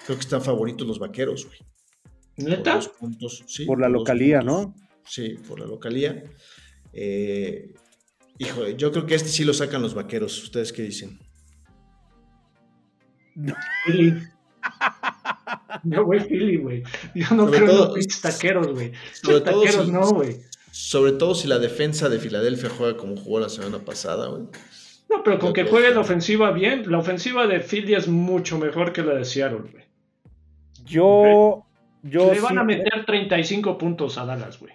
Creo 0.06 0.18
que 0.18 0.22
están 0.24 0.42
favoritos 0.42 0.88
los 0.88 1.00
vaqueros, 1.00 1.46
güey. 1.46 1.60
Por 2.38 2.50
¿Neta? 2.50 2.76
dos 2.76 2.88
puntos, 2.90 3.44
sí, 3.48 3.66
Por 3.66 3.82
la 3.82 3.90
localía, 3.90 4.40
puntos. 4.40 4.68
¿no? 4.68 4.76
Sí, 5.06 5.36
por 5.48 5.60
la 5.60 5.66
localía. 5.66 6.24
Eh, 6.94 7.74
híjole, 8.38 8.76
yo 8.78 8.92
creo 8.92 9.06
que 9.06 9.16
este 9.16 9.30
sí 9.30 9.44
lo 9.44 9.54
sacan 9.54 9.82
los 9.82 9.94
vaqueros. 9.94 10.42
¿Ustedes 10.44 10.72
qué 10.72 10.84
dicen? 10.84 11.20
Yo, 15.84 16.06
güey, 16.06 16.20
Philly, 16.22 16.58
güey. 16.58 16.84
Yo 17.16 17.28
no 17.36 17.46
Sobre 17.46 17.58
creo 17.60 17.70
en 17.72 17.76
todo- 17.78 17.86
los 17.86 17.94
pinches 17.96 18.22
taqueros, 18.22 18.68
güey. 18.74 18.92
sobre 19.14 19.34
Los 19.36 19.44
todo 19.44 19.62
taqueros 19.64 19.86
si- 19.86 19.92
no, 19.92 20.10
güey. 20.12 20.38
Sobre 20.72 21.12
todo 21.14 21.36
si 21.36 21.48
la 21.48 21.60
defensa 21.60 22.10
de 22.10 22.20
Filadelfia 22.20 22.70
juega 22.70 22.96
como 22.98 23.16
jugó 23.18 23.40
la 23.40 23.50
semana 23.50 23.80
pasada, 23.80 24.28
güey. 24.28 24.44
No, 25.10 25.24
pero 25.24 25.40
con 25.40 25.52
que 25.54 25.62
creo 25.62 25.72
juegue 25.74 25.88
que- 25.90 25.96
la 25.96 26.02
ofensiva 26.02 26.52
bien, 26.52 26.90
la 26.92 27.00
ofensiva 27.00 27.48
de 27.48 27.60
Philly 27.60 27.96
es 27.96 28.08
mucho 28.08 28.60
mejor 28.60 28.94
que 28.94 29.02
la 29.04 29.16
de 29.16 29.26
Seattle, 29.26 29.60
güey. 29.72 29.84
Yo, 30.86 31.66
yo 32.04 32.34
Le 32.34 32.40
van 32.40 32.54
sí 32.54 32.58
a 32.60 32.64
meter 32.64 33.06
35 33.06 33.78
puntos 33.78 34.18
a 34.18 34.26
Dallas, 34.26 34.60
güey. 34.60 34.74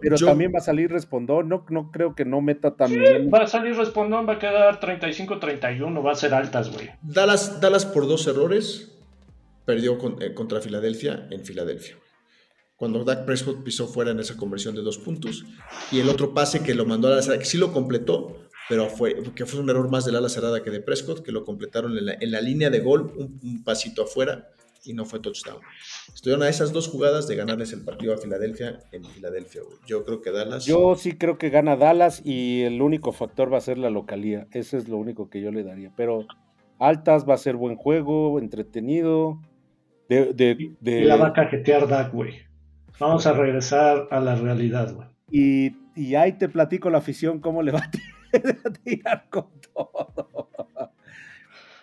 pero 0.00 0.16
Yo- 0.16 0.26
también 0.26 0.50
va 0.54 0.58
a 0.58 0.62
salir 0.62 0.90
respondón. 0.90 1.48
No, 1.48 1.66
no 1.68 1.90
creo 1.90 2.14
que 2.14 2.24
no 2.24 2.40
meta 2.40 2.74
también. 2.74 3.30
Va 3.32 3.42
a 3.42 3.46
salir 3.46 3.76
respondón, 3.76 4.26
va 4.26 4.34
a 4.34 4.38
quedar 4.38 4.80
35-31, 4.80 6.02
va 6.02 6.12
a 6.12 6.14
ser 6.14 6.32
altas, 6.34 6.72
güey. 6.72 6.90
Dallas, 7.02 7.60
Dallas 7.60 7.84
por 7.84 8.08
dos 8.08 8.26
errores 8.26 8.91
perdió 9.64 9.98
con- 9.98 10.20
eh, 10.22 10.34
contra 10.34 10.60
Filadelfia 10.60 11.26
en 11.30 11.44
Filadelfia. 11.44 11.96
Cuando 12.76 13.04
Dak 13.04 13.24
Prescott 13.24 13.62
pisó 13.62 13.86
fuera 13.86 14.10
en 14.10 14.18
esa 14.18 14.36
conversión 14.36 14.74
de 14.74 14.82
dos 14.82 14.98
puntos 14.98 15.44
y 15.92 16.00
el 16.00 16.08
otro 16.08 16.34
pase 16.34 16.62
que 16.64 16.74
lo 16.74 16.84
mandó 16.84 17.08
a 17.08 17.12
la 17.16 17.22
cerrada, 17.22 17.38
que 17.38 17.44
sí 17.44 17.56
lo 17.56 17.72
completó, 17.72 18.36
pero 18.68 18.88
fue, 18.88 19.22
que 19.36 19.46
fue 19.46 19.60
un 19.60 19.70
error 19.70 19.88
más 19.88 20.04
del 20.04 20.16
ala 20.16 20.28
cerrada 20.28 20.62
que 20.64 20.70
de 20.70 20.80
Prescott, 20.80 21.22
que 21.22 21.30
lo 21.30 21.44
completaron 21.44 21.96
en 21.96 22.06
la, 22.06 22.14
en 22.18 22.30
la 22.32 22.40
línea 22.40 22.70
de 22.70 22.80
gol, 22.80 23.12
un, 23.16 23.62
pasito 23.62 24.02
afuera 24.02 24.48
y 24.84 24.94
no 24.94 25.04
fue 25.04 25.20
touchdown. 25.20 25.60
Estuvieron 26.12 26.42
a 26.42 26.48
esas 26.48 26.72
dos 26.72 26.88
jugadas 26.88 27.28
de 27.28 27.36
ganarles 27.36 27.72
el 27.72 27.84
partido 27.84 28.14
a 28.14 28.18
Filadelfia 28.18 28.80
en 28.90 29.04
Filadelfia. 29.04 29.62
Yo 29.86 30.04
creo 30.04 30.20
que 30.20 30.32
Dallas. 30.32 30.64
Yo 30.64 30.96
sí 30.96 31.12
creo 31.12 31.38
que 31.38 31.50
gana 31.50 31.76
Dallas 31.76 32.20
y 32.24 32.62
el 32.62 32.82
único 32.82 33.12
factor 33.12 33.52
va 33.52 33.58
a 33.58 33.60
ser 33.60 33.78
la 33.78 33.90
localía. 33.90 34.48
Ese 34.50 34.76
es 34.78 34.88
lo 34.88 34.96
único 34.96 35.30
que 35.30 35.40
yo 35.40 35.52
le 35.52 35.62
daría. 35.62 35.92
Pero 35.96 36.26
altas 36.80 37.28
va 37.28 37.34
a 37.34 37.38
ser 37.38 37.54
buen 37.54 37.76
juego, 37.76 38.40
entretenido. 38.40 39.38
De, 40.12 40.32
de, 40.34 40.74
de- 40.80 41.00
Y 41.00 41.04
la 41.04 41.16
va 41.16 41.28
a 41.28 41.32
cajetear 41.32 41.88
Dak, 41.88 42.12
güey. 42.12 42.34
Vamos 43.00 43.26
a 43.26 43.32
regresar 43.32 44.08
a 44.10 44.20
la 44.20 44.34
realidad, 44.36 44.92
güey. 44.94 45.08
y, 45.30 45.76
y 45.94 46.14
ahí 46.14 46.32
te 46.34 46.48
platico 46.48 46.90
la 46.90 46.98
afición 46.98 47.40
cómo 47.40 47.62
le 47.62 47.72
va 47.72 47.80
a 47.80 47.90
tirar 48.84 49.26
con 49.30 49.46
todo. 49.74 50.50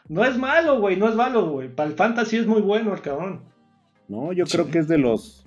No 0.08 0.26
es 0.26 0.38
malo, 0.38 0.80
güey, 0.80 0.96
no 0.98 1.08
es 1.08 1.16
malo, 1.16 1.50
güey. 1.52 1.70
Para 1.74 1.90
el 1.90 1.96
fantasy 1.96 2.38
es 2.38 2.48
muy 2.48 2.62
bueno 2.62 2.94
el 2.94 3.02
cabrón. 3.02 3.44
No, 4.08 4.34
yo 4.34 4.46
Sí. 4.46 4.58
creo 4.58 4.72
que 4.72 4.80
es 4.80 4.88
de 4.88 4.98
los. 4.98 5.46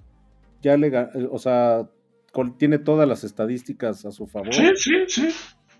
Ya 0.63 0.77
le 0.77 0.93
o 1.31 1.39
sea, 1.39 1.89
con- 2.33 2.57
tiene 2.57 2.79
todas 2.79 3.09
las 3.09 3.25
estadísticas 3.25 4.05
a 4.05 4.13
su 4.13 4.27
favor. 4.29 4.55
Sí, 4.55 4.69
sí, 4.77 4.93
sí. 5.09 5.29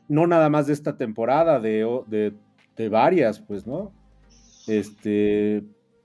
no 0.09 0.27
nada 0.27 0.49
más 0.49 0.67
de 0.67 0.73
esta 0.73 0.97
temporada, 0.97 1.61
de, 1.61 2.35
de 2.77 2.89
varias, 2.89 3.39
pues, 3.41 3.67
¿no? 3.67 3.93
Este, 4.67 5.63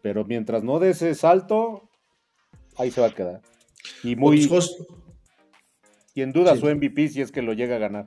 pero 0.08 0.24
mientras 0.24 0.64
no 0.64 0.80
dé 0.80 0.91
ese 0.91 1.14
salto, 1.16 1.89
ahí 2.78 2.91
se 2.91 3.01
va 3.01 3.08
a 3.08 3.14
quedar. 3.14 3.41
Y 4.05 4.16
muy, 4.16 4.49
y 6.16 6.22
en 6.22 6.32
duda 6.32 6.53
sí. 6.55 6.62
su 6.62 6.68
MVP 6.68 7.10
si 7.10 7.20
es 7.20 7.30
que 7.30 7.41
lo 7.41 7.51
llega 7.51 7.76
a 7.76 7.80
ganar. 7.80 8.05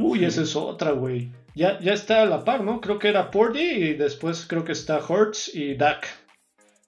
Uy, 0.00 0.24
esa 0.24 0.42
es 0.42 0.56
otra, 0.56 0.90
güey. 0.90 1.30
Ya, 1.54 1.78
ya 1.78 1.92
está 1.92 2.22
a 2.22 2.26
la 2.26 2.42
par, 2.42 2.64
¿no? 2.64 2.80
Creo 2.80 2.98
que 2.98 3.08
era 3.08 3.30
Purdy 3.30 3.60
y 3.60 3.94
después 3.94 4.46
creo 4.48 4.64
que 4.64 4.72
está 4.72 4.98
Hurts 4.98 5.54
y 5.54 5.76
Dak. 5.76 6.08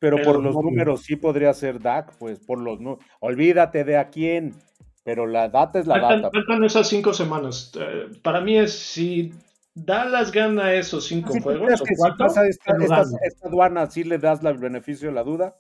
Pero, 0.00 0.16
Pero 0.16 0.32
por 0.32 0.42
los 0.42 0.52
no- 0.56 0.62
números 0.62 1.02
sí 1.02 1.14
podría 1.14 1.54
ser 1.54 1.80
Dak, 1.80 2.18
pues, 2.18 2.40
por 2.40 2.58
los 2.58 2.80
no, 2.80 2.98
olvídate 3.20 3.84
de 3.84 3.98
a 3.98 4.08
quién, 4.08 4.52
pero 5.04 5.28
la 5.28 5.48
data 5.48 5.78
es 5.78 5.86
la 5.86 6.00
Faltan, 6.00 6.22
data. 6.22 6.30
faltan 6.36 6.64
esas 6.64 6.88
cinco 6.88 7.12
semanas. 7.14 7.70
Eh, 7.78 8.08
para 8.20 8.40
mí 8.40 8.58
es 8.58 8.72
si 8.72 9.32
Dallas 9.74 10.30
gana 10.30 10.72
esos 10.74 11.06
cinco 11.06 11.32
Si 11.32 11.40
juegos 11.40 11.80
o 11.80 11.84
si 11.84 11.94
pasa 12.16 12.46
esta, 12.46 12.76
esta- 12.80 13.04
esta 13.22 13.48
aduana, 13.48 13.90
sí 13.90 14.04
le 14.04 14.18
das 14.18 14.42
el 14.44 14.58
beneficio 14.58 15.08
de 15.08 15.14
la 15.14 15.24
duda, 15.24 15.56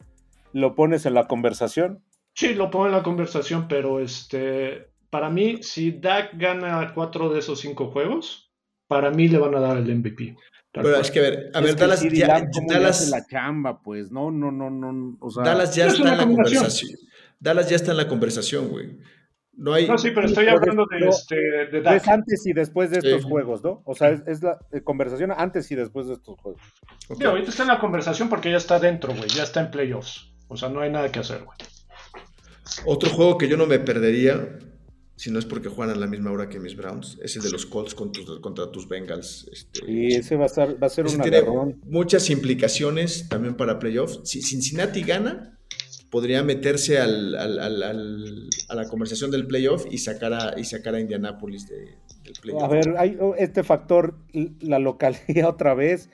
lo 0.52 0.74
pones 0.74 1.04
en 1.06 1.14
la 1.14 1.26
conversación. 1.26 2.02
Sí, 2.34 2.54
lo 2.54 2.70
pongo 2.70 2.86
en 2.86 2.92
la 2.92 3.02
conversación, 3.02 3.66
pero 3.68 4.00
este, 4.00 4.88
para 5.10 5.30
mí, 5.30 5.62
si 5.62 5.92
Dak 5.92 6.30
gana 6.36 6.92
cuatro 6.94 7.28
de 7.32 7.40
esos 7.40 7.60
cinco 7.60 7.90
juegos, 7.90 8.52
para 8.86 9.10
mí 9.10 9.28
le 9.28 9.38
van 9.38 9.54
a 9.56 9.60
dar 9.60 9.76
el 9.78 9.88
MVP. 9.96 10.36
Pero 10.72 10.88
cual. 10.90 11.00
es 11.00 11.10
que 11.10 11.18
a 11.20 11.22
ver, 11.22 11.50
a 11.54 11.58
Es 11.60 11.64
ver, 11.64 11.76
Dallas, 11.76 12.02
ya, 12.12 12.26
Lamb, 12.28 12.48
¿cómo 12.52 12.68
le 12.68 12.74
Dallas, 12.74 13.00
hace 13.02 13.10
la 13.10 13.24
chamba, 13.26 13.80
pues, 13.82 14.10
no, 14.10 14.30
no, 14.30 14.50
no, 14.50 14.70
no, 14.70 15.16
o 15.20 15.30
sea, 15.30 15.44
Dallas 15.44 15.74
ya 15.74 15.86
Es 15.86 15.94
está 15.94 16.12
en 16.12 16.18
la 16.18 16.24
conversación. 16.24 16.90
Dallas 17.40 17.68
ya 17.68 17.76
está 17.76 17.90
en 17.92 17.96
la 17.98 18.08
conversación, 18.08 18.68
güey. 18.68 18.98
No 19.56 19.72
hay. 19.72 19.86
No, 19.86 19.96
sí, 19.98 20.10
pero 20.14 20.26
estoy 20.26 20.46
hablando 20.48 20.84
de, 20.90 21.06
este, 21.08 21.36
de 21.36 21.96
es 21.96 22.08
antes 22.08 22.44
y 22.46 22.52
después 22.52 22.90
de 22.90 22.98
estos 22.98 23.22
Sí. 23.22 23.28
juegos, 23.28 23.62
¿no? 23.62 23.82
O 23.84 23.94
sea, 23.94 24.10
es, 24.10 24.22
es 24.26 24.42
la 24.42 24.58
eh, 24.72 24.80
conversación 24.82 25.32
antes 25.36 25.70
y 25.70 25.74
después 25.76 26.06
de 26.08 26.14
estos 26.14 26.38
juegos. 26.40 26.60
Ok. 27.08 27.18
Sí, 27.20 27.24
ahorita 27.24 27.50
está 27.50 27.62
en 27.62 27.68
la 27.68 27.78
conversación 27.80 28.28
porque 28.28 28.50
ya 28.50 28.56
está 28.56 28.78
dentro, 28.80 29.14
güey. 29.14 29.28
Ya 29.28 29.44
está 29.44 29.60
en 29.60 29.70
playoffs. 29.70 30.32
O 30.48 30.56
sea, 30.56 30.68
no 30.68 30.80
hay 30.80 30.90
nada 30.90 31.10
que 31.12 31.20
hacer, 31.20 31.42
güey. 31.44 31.56
Otro 32.86 33.10
juego 33.10 33.38
que 33.38 33.48
yo 33.48 33.56
no 33.56 33.66
me 33.66 33.78
perdería, 33.78 34.58
si 35.16 35.30
no 35.30 35.38
es 35.38 35.44
porque 35.44 35.68
juegan 35.68 35.94
a 35.96 35.98
la 36.00 36.06
misma 36.06 36.32
hora 36.32 36.48
que 36.48 36.58
mis 36.58 36.76
Browns, 36.76 37.18
es 37.22 37.36
el 37.36 37.42
de 37.42 37.50
los 37.50 37.66
Colts 37.66 37.94
contra, 37.94 38.24
tus- 38.24 38.40
contra 38.40 38.70
tus 38.72 38.88
Bengals. 38.88 39.48
Este, 39.52 39.90
Y 39.90 40.14
ese 40.14 40.36
va 40.36 40.46
a 40.46 40.48
ser, 40.48 40.82
va 40.82 40.86
a 40.88 40.90
ser 40.90 41.06
un 41.06 41.20
tiene 41.20 41.42
muchas 41.84 42.28
implicaciones 42.30 43.28
también 43.28 43.54
para 43.56 43.78
playoffs. 43.78 44.20
Si 44.24 44.42
Cincinnati 44.42 45.02
gana, 45.02 45.58
podría 46.14 46.44
meterse 46.44 47.00
al- 47.00 47.34
al- 47.34 47.58
al- 47.82 48.48
a 48.68 48.74
la 48.76 48.88
conversación 48.88 49.32
del 49.32 49.48
playoff 49.48 49.84
y 49.90 49.98
sacar 49.98 50.32
a, 50.32 50.54
y 50.56 50.62
sacar 50.62 50.94
a 50.94 51.00
Indianapolis 51.00 51.68
de- 51.68 51.96
del 52.22 52.34
playoff. 52.40 52.62
A 52.62 52.68
ver, 52.68 52.94
hay 52.98 53.18
oh, 53.20 53.34
este 53.36 53.64
factor, 53.64 54.14
la 54.60 54.78
localidad 54.78 55.48
otra 55.48 55.74
vez. 55.74 56.10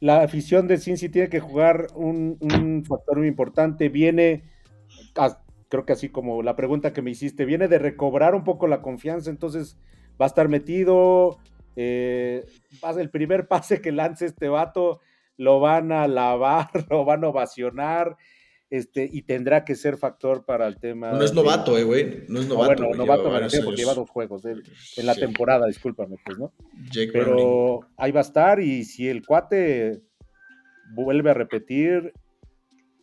La 0.00 0.22
afición 0.22 0.68
de 0.68 0.78
Cincy 0.78 1.10
tiene 1.10 1.28
que 1.28 1.40
jugar 1.40 1.88
un, 1.94 2.38
un 2.40 2.82
factor 2.86 3.18
muy 3.18 3.28
importante. 3.28 3.90
Viene, 3.90 4.44
creo 5.68 5.84
que 5.84 5.92
así 5.92 6.08
como 6.08 6.42
la 6.42 6.56
pregunta 6.56 6.94
que 6.94 7.02
me 7.02 7.10
hiciste, 7.10 7.44
viene 7.44 7.68
de 7.68 7.78
recobrar 7.78 8.34
un 8.34 8.44
poco 8.44 8.66
la 8.66 8.80
confianza, 8.80 9.28
entonces 9.28 9.76
va 10.18 10.24
a 10.24 10.28
estar 10.28 10.48
metido. 10.48 11.36
eh, 11.76 12.46
el 12.98 13.10
primer 13.10 13.48
pase 13.52 13.82
que 13.82 13.92
lance 13.92 14.24
este 14.24 14.48
vato 14.48 15.00
lo 15.36 15.60
van 15.60 15.92
a 15.92 16.08
lavar, 16.08 16.70
lo 16.88 17.04
van 17.04 17.22
a 17.24 17.28
ovacionar. 17.28 18.16
Este, 18.72 19.06
y 19.12 19.20
tendrá 19.20 19.66
que 19.66 19.74
ser 19.74 19.98
factor 19.98 20.46
para 20.46 20.66
el 20.66 20.78
tema. 20.78 21.12
No 21.12 21.22
es 21.22 21.34
novato, 21.34 21.76
eh, 21.76 21.84
güey. 21.84 22.24
No 22.28 22.40
es 22.40 22.46
No, 22.48 22.54
novato. 22.54 22.82
bueno, 22.84 22.96
novato 22.96 23.30
me 23.30 23.40
refiero 23.40 23.66
porque 23.66 23.82
lleva 23.82 23.92
dos 23.92 24.08
juegos 24.08 24.46
en 24.46 24.62
la 25.04 25.12
Sí. 25.12 25.20
temporada, 25.20 25.66
discúlpame, 25.66 26.16
pues, 26.24 26.38
¿no? 26.38 26.54
Jake 26.90 27.10
Browning. 27.10 27.36
Pero 27.36 27.80
ahí 27.98 28.12
va 28.12 28.20
a 28.20 28.22
estar 28.22 28.60
y 28.60 28.84
si 28.84 29.08
el 29.08 29.26
cuate 29.26 30.00
vuelve 30.94 31.28
a 31.28 31.34
repetir, 31.34 32.14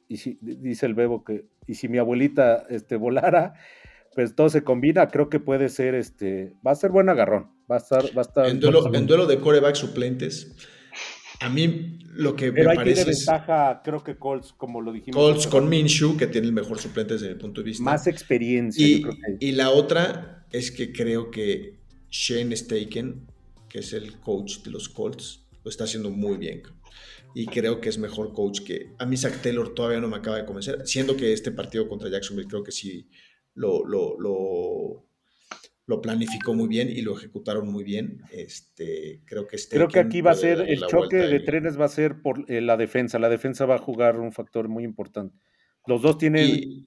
y 0.07 0.17
si, 0.17 0.39
dice 0.41 0.87
el 0.87 0.95
Bebo 0.95 1.23
que, 1.23 1.45
y 1.67 1.75
si 1.75 1.87
mi 1.87 1.99
abuelita 1.99 2.65
este, 2.71 2.95
volara, 2.95 3.53
pues 4.15 4.33
todo 4.33 4.49
se 4.49 4.63
combina, 4.63 5.07
creo 5.09 5.29
que 5.29 5.39
puede 5.39 5.69
ser, 5.69 5.93
este, 5.93 6.55
va 6.65 6.71
a 6.71 6.75
ser 6.75 6.89
buen 6.89 7.09
agarrón, 7.09 7.51
va 7.71 7.75
a 7.75 7.77
estar, 7.77 8.05
va 8.17 8.21
a 8.21 8.25
estar. 8.25 8.47
En 8.47 8.59
duelo, 8.59 8.91
en 8.91 9.05
duelo 9.05 9.27
de 9.27 9.39
coreback 9.39 9.75
suplentes, 9.75 10.55
a 11.39 11.49
mí 11.49 11.99
lo 12.13 12.35
que 12.35 12.51
pero 12.51 12.71
me 12.71 12.79
ahí 12.79 12.93
tiene 12.93 13.11
ventaja, 13.11 13.81
creo 13.83 14.03
que 14.03 14.17
Colts, 14.17 14.53
como 14.53 14.81
lo 14.81 14.91
dijimos. 14.91 15.15
Colts 15.15 15.47
con 15.47 15.69
Minshew, 15.69 16.17
que 16.17 16.27
tiene 16.27 16.47
el 16.47 16.53
mejor 16.53 16.79
suplente 16.79 17.13
desde 17.13 17.29
mi 17.29 17.35
punto 17.35 17.61
de 17.61 17.65
vista. 17.65 17.83
más 17.83 18.07
experiencia, 18.07 18.85
y, 18.85 19.01
yo 19.01 19.09
creo 19.09 19.37
que. 19.39 19.45
y 19.45 19.51
la 19.53 19.69
otra 19.69 20.45
es 20.51 20.71
que 20.71 20.91
creo 20.91 21.31
que 21.31 21.79
Shane 22.09 22.55
Staken, 22.55 23.27
que 23.69 23.79
es 23.79 23.93
el 23.93 24.19
coach 24.19 24.59
de 24.63 24.71
los 24.71 24.89
Colts, 24.89 25.45
lo 25.63 25.69
está 25.69 25.83
haciendo 25.85 26.09
muy 26.09 26.37
bien. 26.37 26.63
Y 27.35 27.45
creo 27.45 27.79
que 27.79 27.89
es 27.89 27.97
mejor 27.99 28.33
coach 28.33 28.61
que... 28.61 28.93
A 28.97 29.05
mí 29.05 29.15
Zach 29.15 29.41
Taylor 29.41 29.73
todavía 29.75 29.99
no 29.99 30.07
me 30.07 30.17
acaba 30.17 30.37
de 30.37 30.45
convencer, 30.45 30.81
siendo 30.85 31.15
que 31.15 31.31
este 31.31 31.51
partido 31.51 31.87
contra 31.87 32.09
Jacksonville 32.09 32.47
creo 32.47 32.63
que 32.63 32.71
sí 32.71 33.07
lo, 33.53 33.85
lo, 33.85 34.19
lo, 34.19 35.08
lo 35.89 36.01
planificó 36.01 36.53
muy 36.53 36.67
bien 36.67 36.87
y 36.87 37.01
lo 37.01 37.17
ejecutaron 37.17 37.67
muy 37.67 37.83
bien. 37.83 38.21
Este, 38.31 39.21
creo 39.25 39.47
que 39.47 39.57
Creo 39.71 39.87
que 39.87 39.99
aquí 39.99 40.21
va 40.21 40.31
a 40.31 40.35
ser, 40.35 40.61
el 40.61 40.81
choque 40.85 41.17
de 41.17 41.37
y- 41.37 41.43
trenes 41.45 41.79
va 41.79 41.85
a 41.85 41.89
ser 41.89 42.21
por 42.21 42.45
eh, 42.47 42.61
la 42.61 42.77
defensa. 42.77 43.17
La 43.17 43.27
defensa 43.27 43.65
va 43.65 43.75
a 43.75 43.79
jugar 43.79 44.19
un 44.19 44.31
factor 44.31 44.67
muy 44.69 44.83
importante. 44.83 45.35
Los 45.87 46.03
dos 46.03 46.19
tienen. 46.19 46.45
Y, 46.45 46.85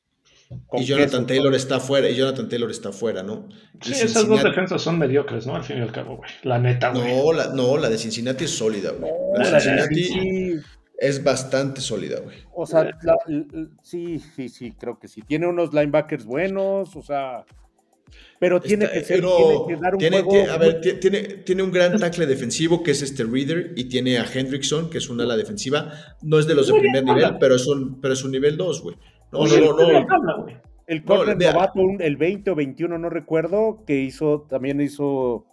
Jonathan 0.85 1.09
queso, 1.23 1.27
Taylor 1.27 1.55
está 1.55 1.81
fuera, 1.81 2.09
y 2.11 2.15
Jonathan 2.15 2.49
Taylor 2.49 2.71
está 2.71 2.93
fuera, 2.93 3.23
¿no? 3.25 3.49
Y 3.85 3.87
Sí, 3.95 4.05
esas 4.05 4.29
dos 4.29 4.43
defensas 4.45 4.81
son 4.83 4.99
mediocres, 4.99 5.47
¿no? 5.47 5.57
Al 5.57 5.65
fin 5.65 5.79
y 5.79 5.81
al 5.81 5.91
cabo, 5.91 6.19
güey. 6.19 6.31
La 6.45 6.59
neta, 6.61 6.91
güey. 6.93 7.03
No, 7.17 7.33
la, 7.33 7.49
no, 7.55 7.77
la 7.79 7.89
de 7.89 7.99
Cincinnati 7.99 8.45
es 8.45 8.51
sólida, 8.51 8.93
güey. 8.93 9.11
La 9.37 9.51
de 9.51 9.61
Cincinnati 9.61 10.61
es 10.99 11.25
bastante 11.25 11.81
sólida, 11.81 12.21
güey. 12.21 12.37
O 12.55 12.67
sea, 12.67 12.85
la- 12.85 13.17
sí, 13.83 14.21
sí, 14.37 14.49
sí, 14.49 14.73
creo 14.79 14.99
que 15.01 15.09
sí. 15.09 15.23
Tiene 15.23 15.49
unos 15.49 15.73
linebackers 15.75 16.25
buenos, 16.25 16.95
o 16.95 17.03
sea. 17.03 17.45
Pero 18.39 18.61
tiene 18.61 18.85
Está- 18.87 18.99
que 18.99 19.05
ser, 19.05 19.17
pero 19.21 19.37
tiene 19.37 19.67
que 19.69 19.77
dar 19.83 19.93
un 19.95 19.99
tiene, 20.01 20.17
juego. 20.23 20.31
tiene- 20.33 20.49
a 20.51 20.57
ver, 20.59 20.81
ti- 20.81 20.93
tiene, 20.95 21.21
tiene 21.45 21.63
un 21.63 21.71
gran 21.71 21.99
tackle 21.99 22.27
defensivo 22.27 22.83
que 22.83 22.91
es 22.91 23.03
este 23.03 23.25
Reader 23.25 23.73
y 23.77 23.85
tiene 23.85 24.19
a 24.19 24.25
Hendrickson, 24.33 24.91
que 24.91 24.99
es 24.99 25.09
una 25.09 25.25
ala 25.25 25.37
defensiva. 25.37 25.93
No 26.23 26.39
es 26.39 26.47
de 26.47 26.55
los 26.55 26.67
de 26.67 26.73
bien, 26.73 26.83
primer 26.85 27.05
nivel, 27.05 27.25
habla. 27.25 27.39
pero 27.39 27.55
es 27.55 27.67
un, 27.67 28.01
pero 28.01 28.15
es 28.15 28.25
un 28.25 28.33
nivel 28.33 28.57
2, 28.57 28.83
güey. 28.83 28.97
No, 29.31 29.39
Oye, 29.41 29.61
no, 29.61 29.71
no, 29.73 29.77
¿qué 29.87 29.93
no. 29.93 29.99
habla, 29.99 30.63
el 30.87 31.05
corner 31.05 31.37
vea. 31.37 31.53
novato, 31.53 31.81
un- 31.81 32.03
el 32.03 32.17
20 32.17 32.51
o 32.51 32.55
21, 32.55 32.99
no 32.99 33.09
recuerdo, 33.09 33.85
que 33.87 34.01
hizo, 34.01 34.47
también 34.51 34.81
hizo. 34.81 35.47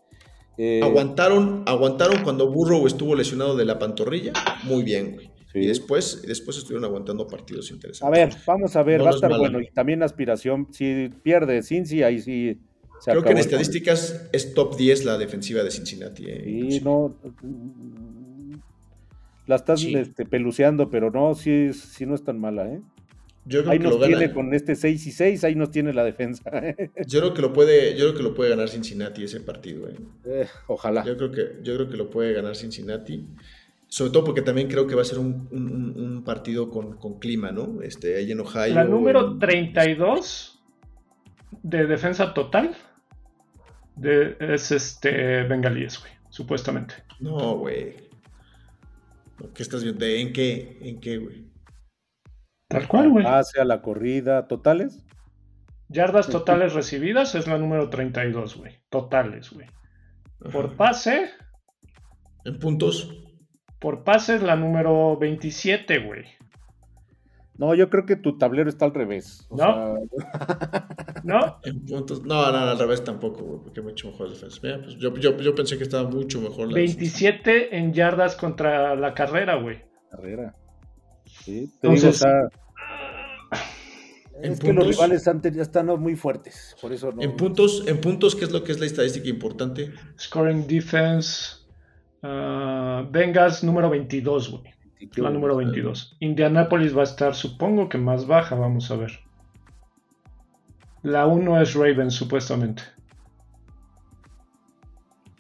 eh, 0.58 0.82
Aguantaron, 0.84 1.64
aguantaron 1.68 2.22
cuando 2.24 2.52
Burrow 2.52 2.86
estuvo 2.88 3.16
lesionado 3.16 3.56
de 3.56 3.64
la 3.66 3.80
pantorrilla. 3.80 4.34
Muy 4.64 4.84
bien, 4.84 5.14
güey. 5.14 5.30
Sí. 5.52 5.60
Y 5.60 5.68
después, 5.68 6.22
después 6.28 6.58
estuvieron 6.58 6.86
aguantando 6.86 7.26
partidos 7.28 7.72
A 7.72 7.74
interesantes. 7.74 8.20
ver, 8.36 8.36
vamos 8.46 8.76
a 8.76 8.84
ver, 8.84 9.00
No, 9.00 9.06
va 9.06 9.10
a 9.10 9.12
es 9.12 9.16
estar 9.18 9.38
bueno. 9.38 9.60
Y 9.62 9.70
también 9.72 10.04
aspiración, 10.04 10.68
si 10.72 11.10
pierde 11.24 11.64
Cincy, 11.64 12.04
ahí 12.04 12.20
sí. 12.20 12.60
se 13.02 13.12
Creo 13.12 13.24
que 13.24 13.32
en 13.32 13.38
estadísticas 13.40 14.28
es 14.32 14.54
top 14.54 14.76
10 14.78 15.06
la 15.06 15.18
defensiva 15.18 15.64
de 15.64 15.72
Cincinnati. 15.72 16.26
eh, 16.28 16.68
Sí, 16.70 16.82
no. 16.84 17.16
La 19.48 19.56
estás 19.56 19.80
Sí. 19.80 19.96
este, 19.96 20.26
peluceando, 20.26 20.90
pero 20.92 21.10
no, 21.10 21.34
sí, 21.34 21.74
sí 21.74 22.06
no 22.06 22.14
es 22.14 22.24
tan 22.24 22.40
mala, 22.40 22.68
¿eh? 22.72 22.82
Yo 23.46 23.62
creo 23.62 23.72
Ahí 23.72 23.78
que 23.80 23.84
nos 23.86 23.94
lo 23.94 24.00
gana. 24.00 24.18
tiene 24.20 24.34
con 24.34 24.54
este 24.54 24.76
6 24.76 25.08
y 25.08 25.12
6, 25.12 25.44
ahí 25.44 25.56
nos 25.56 25.72
tiene 25.72 25.92
la 25.94 26.04
defensa. 26.04 26.44
Yo 27.08 27.20
creo 27.22 27.34
que 27.34 27.42
lo 27.42 27.52
puede, 27.54 27.98
yo 27.98 28.06
creo 28.10 28.16
que 28.18 28.22
lo 28.24 28.36
puede 28.36 28.52
ganar 28.52 28.70
Cincinnati 28.70 29.24
ese 29.24 29.40
partido. 29.40 29.88
eh. 29.90 29.96
Eh, 30.26 30.48
ojalá. 30.68 31.04
Yo 31.04 31.18
creo 31.18 31.32
que, 31.32 31.42
yo 31.64 31.74
creo 31.76 31.90
que 31.90 31.98
lo 31.98 32.12
puede 32.12 32.34
ganar 32.34 32.56
Cincinnati. 32.56 33.26
Sobre 33.90 34.12
todo 34.12 34.24
porque 34.24 34.42
también 34.44 34.68
creo 34.70 34.86
que 34.88 34.96
va 34.96 35.02
a 35.02 35.06
ser 35.06 35.18
un, 35.20 35.48
un- 35.52 36.00
un- 36.00 36.24
partido 36.24 36.70
con, 36.70 36.98
con 36.98 37.18
clima, 37.20 37.52
¿no? 37.52 37.82
Este, 37.82 38.16
ahí 38.18 38.32
en 38.32 38.40
Ohio. 38.40 38.76
La 38.76 38.84
número 38.84 39.32
en- 39.34 39.40
32 39.40 40.64
de 41.64 41.88
defensa 41.88 42.34
total 42.36 42.76
de, 43.96 44.38
es 44.40 44.72
este 44.72 45.44
Bengalíes, 45.44 46.00
güey, 46.00 46.12
supuestamente. 46.30 46.94
No, 47.20 47.58
güey. 47.58 47.96
No, 49.40 49.52
¿Qué 49.54 49.64
estás 49.64 49.84
viendo? 49.84 50.06
¿De- 50.06 50.22
¿En 50.22 50.34
qué? 50.34 50.78
¿En 50.82 51.00
qué, 51.00 51.18
güey? 51.18 51.50
Tal 52.68 52.88
cual, 52.88 53.10
güey. 53.10 53.26
Hacia 53.28 53.66
la 53.66 53.82
corrida, 53.82 54.48
totales. 54.48 55.04
Yardas 55.88 56.30
totales 56.30 56.74
recibidas 56.74 57.34
es 57.34 57.48
la 57.48 57.58
número 57.58 57.90
32, 57.90 58.56
güey. 58.58 58.76
Totales, 58.90 59.50
güey. 59.52 59.66
Por 60.52 60.76
pase, 60.76 61.32
En 62.46 62.60
puntos. 62.60 63.19
Por 63.80 64.04
pase 64.04 64.36
es 64.36 64.44
la 64.44 64.56
número 64.56 65.18
27, 65.18 66.00
güey. 66.00 66.26
No, 67.58 67.76
yo 67.76 67.90
creo 67.90 68.06
que 68.06 68.16
tu 68.16 68.38
tablero 68.38 68.70
está 68.70 68.86
al 68.86 68.94
revés. 68.94 69.46
O 69.50 69.58
No. 69.58 69.98
sea, 70.08 71.24
¿No? 71.24 71.60
En 71.64 71.86
puntos. 71.86 72.24
No, 72.24 72.50
no, 72.52 72.58
al 72.58 72.80
revés 72.80 73.04
tampoco, 73.04 73.44
güey, 73.44 73.60
porque 73.64 73.82
mucho 73.82 74.08
mejor 74.12 74.30
defensa. 74.30 74.60
Mira, 74.64 74.82
pues 74.82 74.96
yo, 74.96 75.14
yo, 75.18 75.36
yo 75.38 75.54
pensé 75.56 75.78
que 75.78 75.84
estaba 75.84 76.10
mucho 76.10 76.40
mejor 76.40 76.68
la 76.68 76.76
de 76.76 76.82
27 76.86 77.78
en 77.78 77.92
yardas 77.94 78.36
contra 78.38 78.96
la 78.96 79.14
carrera, 79.14 79.56
güey. 79.56 79.82
carrera. 80.10 80.56
Sí, 81.26 81.68
te 81.82 81.88
Entonces- 81.88 82.02
digo, 82.02 82.10
o 82.10 82.14
sea, 82.14 82.50
En 84.42 84.54
es 84.54 84.60
que 84.62 84.68
los 84.72 84.86
puntos- 84.86 84.88
rivales 84.96 85.28
antes 85.28 85.54
ya 85.54 85.62
están 85.62 85.88
muy 86.00 86.16
fuertes. 86.16 86.76
Por 86.82 86.94
eso 86.94 87.12
no. 87.12 87.22
En 87.22 87.36
puntos, 87.36 87.84
en 87.88 88.00
puntos, 88.00 88.36
¿qué 88.38 88.46
es 88.46 88.52
lo 88.52 88.64
que 88.64 88.72
es 88.72 88.80
la 88.80 88.86
estadística 88.86 89.28
importante? 89.28 89.92
Scoring 90.18 90.66
defense. 90.66 91.59
Bengals 92.22 93.64
número 93.64 93.90
22, 93.90 94.52
güey. 94.52 94.74
La 95.16 95.30
número 95.30 95.56
22. 95.56 96.18
Indianapolis 96.20 96.96
va 96.96 97.02
a 97.02 97.06
estar, 97.06 97.34
supongo 97.34 97.88
que 97.88 97.98
más 97.98 98.28
baja, 98.28 98.56
vamos 98.56 98.92
a 98.92 98.98
ver. 98.98 99.20
La 101.04 101.26
1 101.26 101.62
es 101.62 101.74
Ravens, 101.74 102.14
supuestamente. 102.14 102.84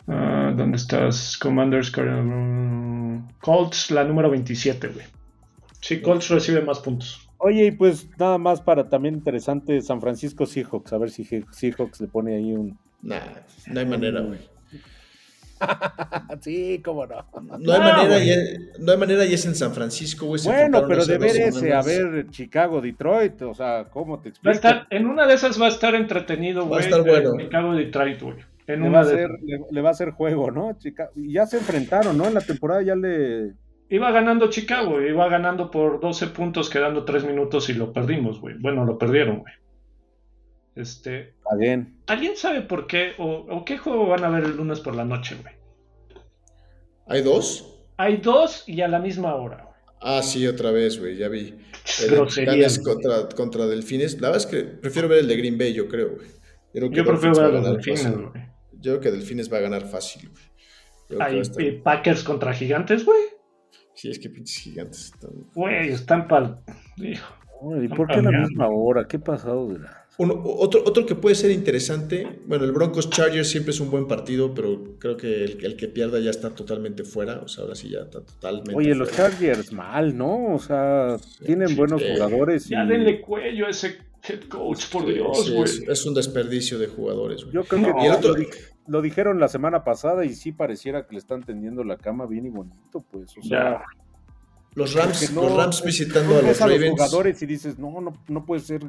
Ah, 0.08 0.54
¿Dónde 0.56 0.78
estás? 0.78 1.38
Commanders, 1.38 1.92
mm, 1.96 3.18
Colts, 3.42 3.92
la 3.92 4.06
número 4.06 4.30
27, 4.30 4.88
güey. 4.88 5.06
Sí, 5.82 6.02
Colts 6.02 6.30
recibe 6.30 6.62
más 6.62 6.80
puntos. 6.80 7.30
Oye, 7.40 7.68
y 7.68 7.72
pues 7.72 8.10
nada 8.18 8.38
más 8.38 8.62
para 8.62 8.90
también 8.90 9.16
interesante 9.16 9.82
San 9.82 10.02
Francisco 10.02 10.46
Seahawks, 10.46 10.94
a 10.94 10.98
ver 10.98 11.10
si 11.10 11.24
Seahawks 11.24 12.02
le 12.02 12.08
pone 12.08 12.36
ahí 12.36 12.54
un... 12.54 12.78
Nah, 13.02 13.20
no 13.68 13.80
hay 13.80 13.86
manera, 13.86 14.22
güey. 14.22 14.40
sí, 16.42 16.82
cómo 16.84 17.06
no. 17.06 17.26
No 17.60 17.74
hay 17.74 17.80
Ah, 17.82 17.84
manera, 17.94 18.06
güey. 18.08 18.28
y 18.28 18.32
es, 18.32 18.60
no 18.80 18.92
hay 18.92 18.98
manera 18.98 19.26
y 19.26 19.34
es 19.34 19.46
en 19.46 19.56
San 19.56 19.74
Francisco, 19.74 20.26
güey. 20.28 20.42
Bueno, 20.46 20.84
pero 20.88 21.06
de 21.06 21.18
ver 21.18 21.36
ese, 21.36 21.74
a 21.74 21.82
ver 21.82 22.28
Chicago, 22.30 22.82
Detroit, 22.82 23.42
o 23.44 23.54
sea, 23.54 23.86
¿cómo 23.92 24.20
te 24.20 24.30
Va 24.30 24.32
a 24.32 24.52
explico? 24.52 24.56
estar, 24.56 24.88
en 24.90 25.08
una 25.08 25.26
de 25.28 25.34
esas 25.34 25.60
va 25.62 25.66
a 25.66 25.70
estar 25.70 25.96
entretenido, 25.96 26.62
Va 26.62 26.66
a 26.66 26.70
güey. 26.70 26.84
estar 26.86 27.02
bueno. 27.04 27.32
Chicago 27.38 27.74
Detroit, 27.74 28.22
güey. 28.22 28.36
En 28.68 28.82
Le 28.84 28.90
va, 28.90 28.90
una 28.90 29.00
a 29.00 29.06
de 29.06 29.14
hacer, 29.14 29.30
le, 29.44 29.60
le 29.72 29.82
va 29.82 29.90
a 29.90 29.92
hacer 29.92 30.12
juego, 30.12 30.52
¿no? 30.52 30.78
Chica- 30.78 31.10
y 31.16 31.34
ya 31.34 31.46
se 31.48 31.58
enfrentaron, 31.58 32.18
¿no? 32.18 32.28
En 32.28 32.36
la 32.36 32.42
temporada 32.42 32.82
ya 32.84 32.96
le... 32.96 33.54
Iba 33.90 34.12
ganando 34.12 34.52
Chicago, 34.52 35.02
iba 35.02 35.28
ganando 35.28 35.72
por 35.72 36.00
12 36.00 36.28
puntos, 36.28 36.70
quedando 36.70 37.04
3 37.04 37.24
minutos 37.26 37.68
y 37.70 37.74
lo 37.74 37.92
perdimos, 37.92 38.40
güey. 38.40 38.56
Bueno, 38.60 38.86
lo 38.86 39.00
perdieron, 39.00 39.40
güey. 39.40 39.54
Este, 40.80 41.30
Está 41.32 41.56
bien. 41.58 42.00
¿Alguien 42.08 42.38
sabe 42.38 42.62
por 42.62 42.88
qué 42.88 43.12
o, 43.18 43.46
o 43.50 43.66
qué 43.66 43.78
juego 43.78 44.08
van 44.08 44.24
a 44.24 44.30
ver 44.30 44.46
el 44.46 44.56
lunes 44.56 44.80
por 44.80 44.96
la 44.96 45.04
noche, 45.04 45.36
güey? 45.42 45.54
¿Hay 47.08 47.22
dos? 47.22 47.84
Hay 47.98 48.18
dos 48.18 48.64
y 48.68 48.82
a 48.82 48.88
la 48.88 49.00
misma 49.00 49.36
hora, 49.36 49.64
güey. 49.64 49.76
Ah, 50.02 50.22
sí, 50.24 50.48
otra 50.48 50.72
vez, 50.72 50.98
güey, 51.00 51.18
ya 51.18 51.28
vi. 51.28 51.56
El 52.04 52.10
de 52.12 52.82
contra, 52.84 53.28
contra 53.36 53.66
Delfines. 53.68 54.22
La 54.22 54.30
verdad 54.30 54.46
es 54.46 54.46
que 54.46 54.64
prefiero 54.64 55.10
ver 55.10 55.20
el 55.20 55.28
de 55.28 55.36
Green 55.36 55.58
Bay, 55.58 55.74
yo 55.74 55.88
creo, 55.90 56.16
güey. 56.16 56.28
creo 56.72 56.90
que 56.90 56.96
Yo 56.96 57.04
prefiero 57.04 57.36
ver 57.36 57.46
a 57.46 57.50
los 57.50 57.66
delfines, 57.66 58.04
fácil. 58.04 58.26
güey. 58.28 58.44
Yo 58.74 58.92
creo 58.94 59.00
que 59.02 59.12
Delfines 59.12 59.52
va 59.52 59.58
a 59.58 59.62
ganar 59.62 59.86
fácil, 59.86 60.30
güey. 60.30 60.44
Yo 61.10 61.22
Hay 61.22 61.40
estar- 61.40 61.62
eh, 61.62 61.82
Packers 61.84 62.24
contra 62.24 62.54
Gigantes, 62.54 63.04
güey. 63.04 63.20
Sí, 63.96 64.10
es 64.10 64.20
que 64.20 64.30
pinches 64.30 64.58
gigantes 64.64 65.06
están... 65.14 65.32
Güey, 65.54 65.90
están 65.90 66.28
para... 66.30 66.62
¿Y 66.96 67.88
por 67.90 68.08
qué 68.08 68.14
a 68.14 68.22
la 68.22 68.32
misma 68.32 68.70
hora? 68.70 69.06
¿Qué 69.06 69.20
pasado 69.20 69.68
de 69.68 69.80
la... 69.80 69.99
Uno- 70.20 70.42
otro, 70.46 70.84
otro 70.86 71.06
que 71.06 71.16
puede 71.16 71.34
ser 71.36 71.50
interesante, 71.50 72.42
bueno, 72.46 72.66
el 72.66 72.72
Broncos 72.74 73.10
Chargers 73.10 73.50
siempre 73.50 73.72
es 73.72 73.80
un 73.80 73.90
buen 73.90 74.06
partido, 74.06 74.54
pero 74.54 74.96
creo 75.00 75.16
que 75.16 75.44
el, 75.46 75.66
el 75.66 75.76
que 75.78 75.88
pierda 75.88 76.20
ya 76.20 76.30
está 76.30 76.50
totalmente 76.54 77.04
fuera, 77.06 77.40
o 77.40 77.48
sea, 77.48 77.64
ahora 77.64 77.76
sí 77.76 77.90
ya 77.90 78.00
está 78.02 78.20
totalmente 78.22 78.76
Oye, 78.76 78.94
los. 78.96 79.10
Chargers 79.12 79.72
mal, 79.72 80.18
¿no? 80.18 80.54
O 80.54 80.60
sea, 80.60 81.16
tienen 81.46 81.70
sí, 81.70 81.76
buenos 81.76 82.02
eh, 82.02 82.14
jugadores 82.14 82.68
y 82.68 82.72
Ya 82.72 82.86
denle 82.86 83.22
cuello 83.22 83.66
a 83.68 83.70
ese 83.70 83.98
head 84.28 84.42
coach, 84.50 84.88
por 84.92 85.06
Sí, 85.06 85.14
Dios, 85.14 85.46
sí, 85.46 85.52
güey. 85.54 85.64
es, 85.64 85.84
es 85.88 86.06
un 86.06 86.14
desperdicio 86.14 86.78
de 86.78 86.88
jugadores, 86.88 87.44
güey. 87.44 87.54
yo 87.54 87.64
creo 87.64 87.82
que 87.86 87.92
No. 87.94 88.04
Y 88.04 88.08
el 88.08 88.12
otro- 88.14 88.34
lo, 88.34 88.36
di- 88.40 88.48
lo 88.88 89.02
dijeron 89.02 89.40
la 89.40 89.48
semana 89.48 89.86
pasada 89.86 90.26
y 90.26 90.34
sí 90.36 90.52
pareciera 90.52 91.08
que 91.08 91.14
le 91.14 91.20
están 91.20 91.44
tendiendo 91.44 91.86
la 91.86 91.96
cama 91.96 92.26
bien 92.26 92.46
y 92.46 92.50
bonito, 92.50 93.06
pues. 93.10 93.38
O 93.38 93.42
sea, 93.42 93.60
Ya. 93.80 93.84
Los 94.76 94.94
Rams, 94.94 95.32
no- 95.34 95.44
los 95.44 95.58
Rams 95.58 95.84
visitando 95.84 96.34
a 96.34 96.38
los 96.38 96.46
ves 96.46 96.62
a 96.62 96.68
los 96.68 96.76
Ravens. 96.76 96.92
jugadores 96.92 97.42
y 97.42 97.46
dices, 97.46 97.78
no, 97.80 98.00
no, 98.02 98.14
no 98.28 98.46
puede 98.46 98.62
ser 98.62 98.82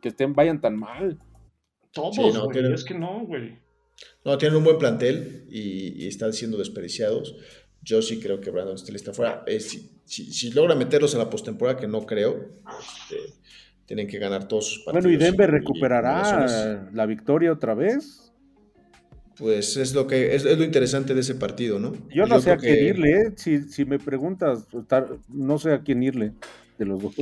que 0.00 0.08
estén, 0.08 0.34
vayan 0.34 0.60
tan 0.60 0.76
mal. 0.76 1.18
Todos, 1.92 2.16
Sí, 2.16 2.22
güey. 2.22 2.32
no, 2.34 2.48
tienen- 2.48 2.72
Es 2.74 2.84
que 2.84 2.94
no, 2.94 3.24
güey. 3.26 3.58
No, 4.24 4.36
tienen 4.38 4.56
un 4.58 4.64
buen 4.64 4.78
plantel 4.78 5.46
y, 5.48 6.04
y 6.04 6.08
están 6.08 6.32
siendo 6.32 6.56
desperdiciados. 6.56 7.36
Yo 7.82 8.00
sí 8.02 8.18
creo 8.18 8.40
que 8.40 8.50
Brandon 8.50 8.76
Staley 8.78 8.96
está 8.96 9.12
fuera. 9.12 9.44
Eh, 9.46 9.60
si, 9.60 10.00
si- 10.04 10.32
si 10.32 10.50
logra 10.50 10.74
meterlos 10.74 11.14
a 11.14 11.18
la 11.18 11.30
postemporada, 11.30 11.78
que 11.78 11.86
no 11.86 12.04
creo, 12.06 12.34
este, 12.80 13.34
tienen 13.86 14.08
que 14.08 14.18
ganar 14.18 14.48
todos 14.48 14.66
sus 14.68 14.78
partidos. 14.84 15.04
Bueno, 15.04 15.14
y 15.14 15.18
Denver 15.22 15.50
y- 15.50 15.52
y 15.52 15.58
recuperará 15.58 16.88
la 16.92 17.06
victoria 17.06 17.52
otra 17.52 17.74
vez. 17.74 18.23
Pues 19.38 19.76
es 19.76 19.94
lo 19.94 20.06
que 20.06 20.34
es, 20.36 20.44
es 20.44 20.56
lo 20.58 20.64
interesante 20.64 21.12
de 21.14 21.20
ese 21.20 21.34
partido, 21.34 21.78
¿no? 21.80 21.92
Yo 22.14 22.26
no 22.26 22.40
sé 22.40 22.52
a 22.52 22.56
que- 22.56 22.68
quién 22.72 22.86
irle, 22.86 23.10
¿eh? 23.12 23.32
si, 23.36 23.62
si 23.62 23.84
me 23.84 23.98
preguntas, 23.98 24.66
estar- 24.72 25.08
no 25.28 25.58
sé 25.58 25.72
a 25.72 25.80
quién 25.82 26.02
irle 26.02 26.32
de 26.78 26.84
los 26.84 27.02
dos. 27.02 27.14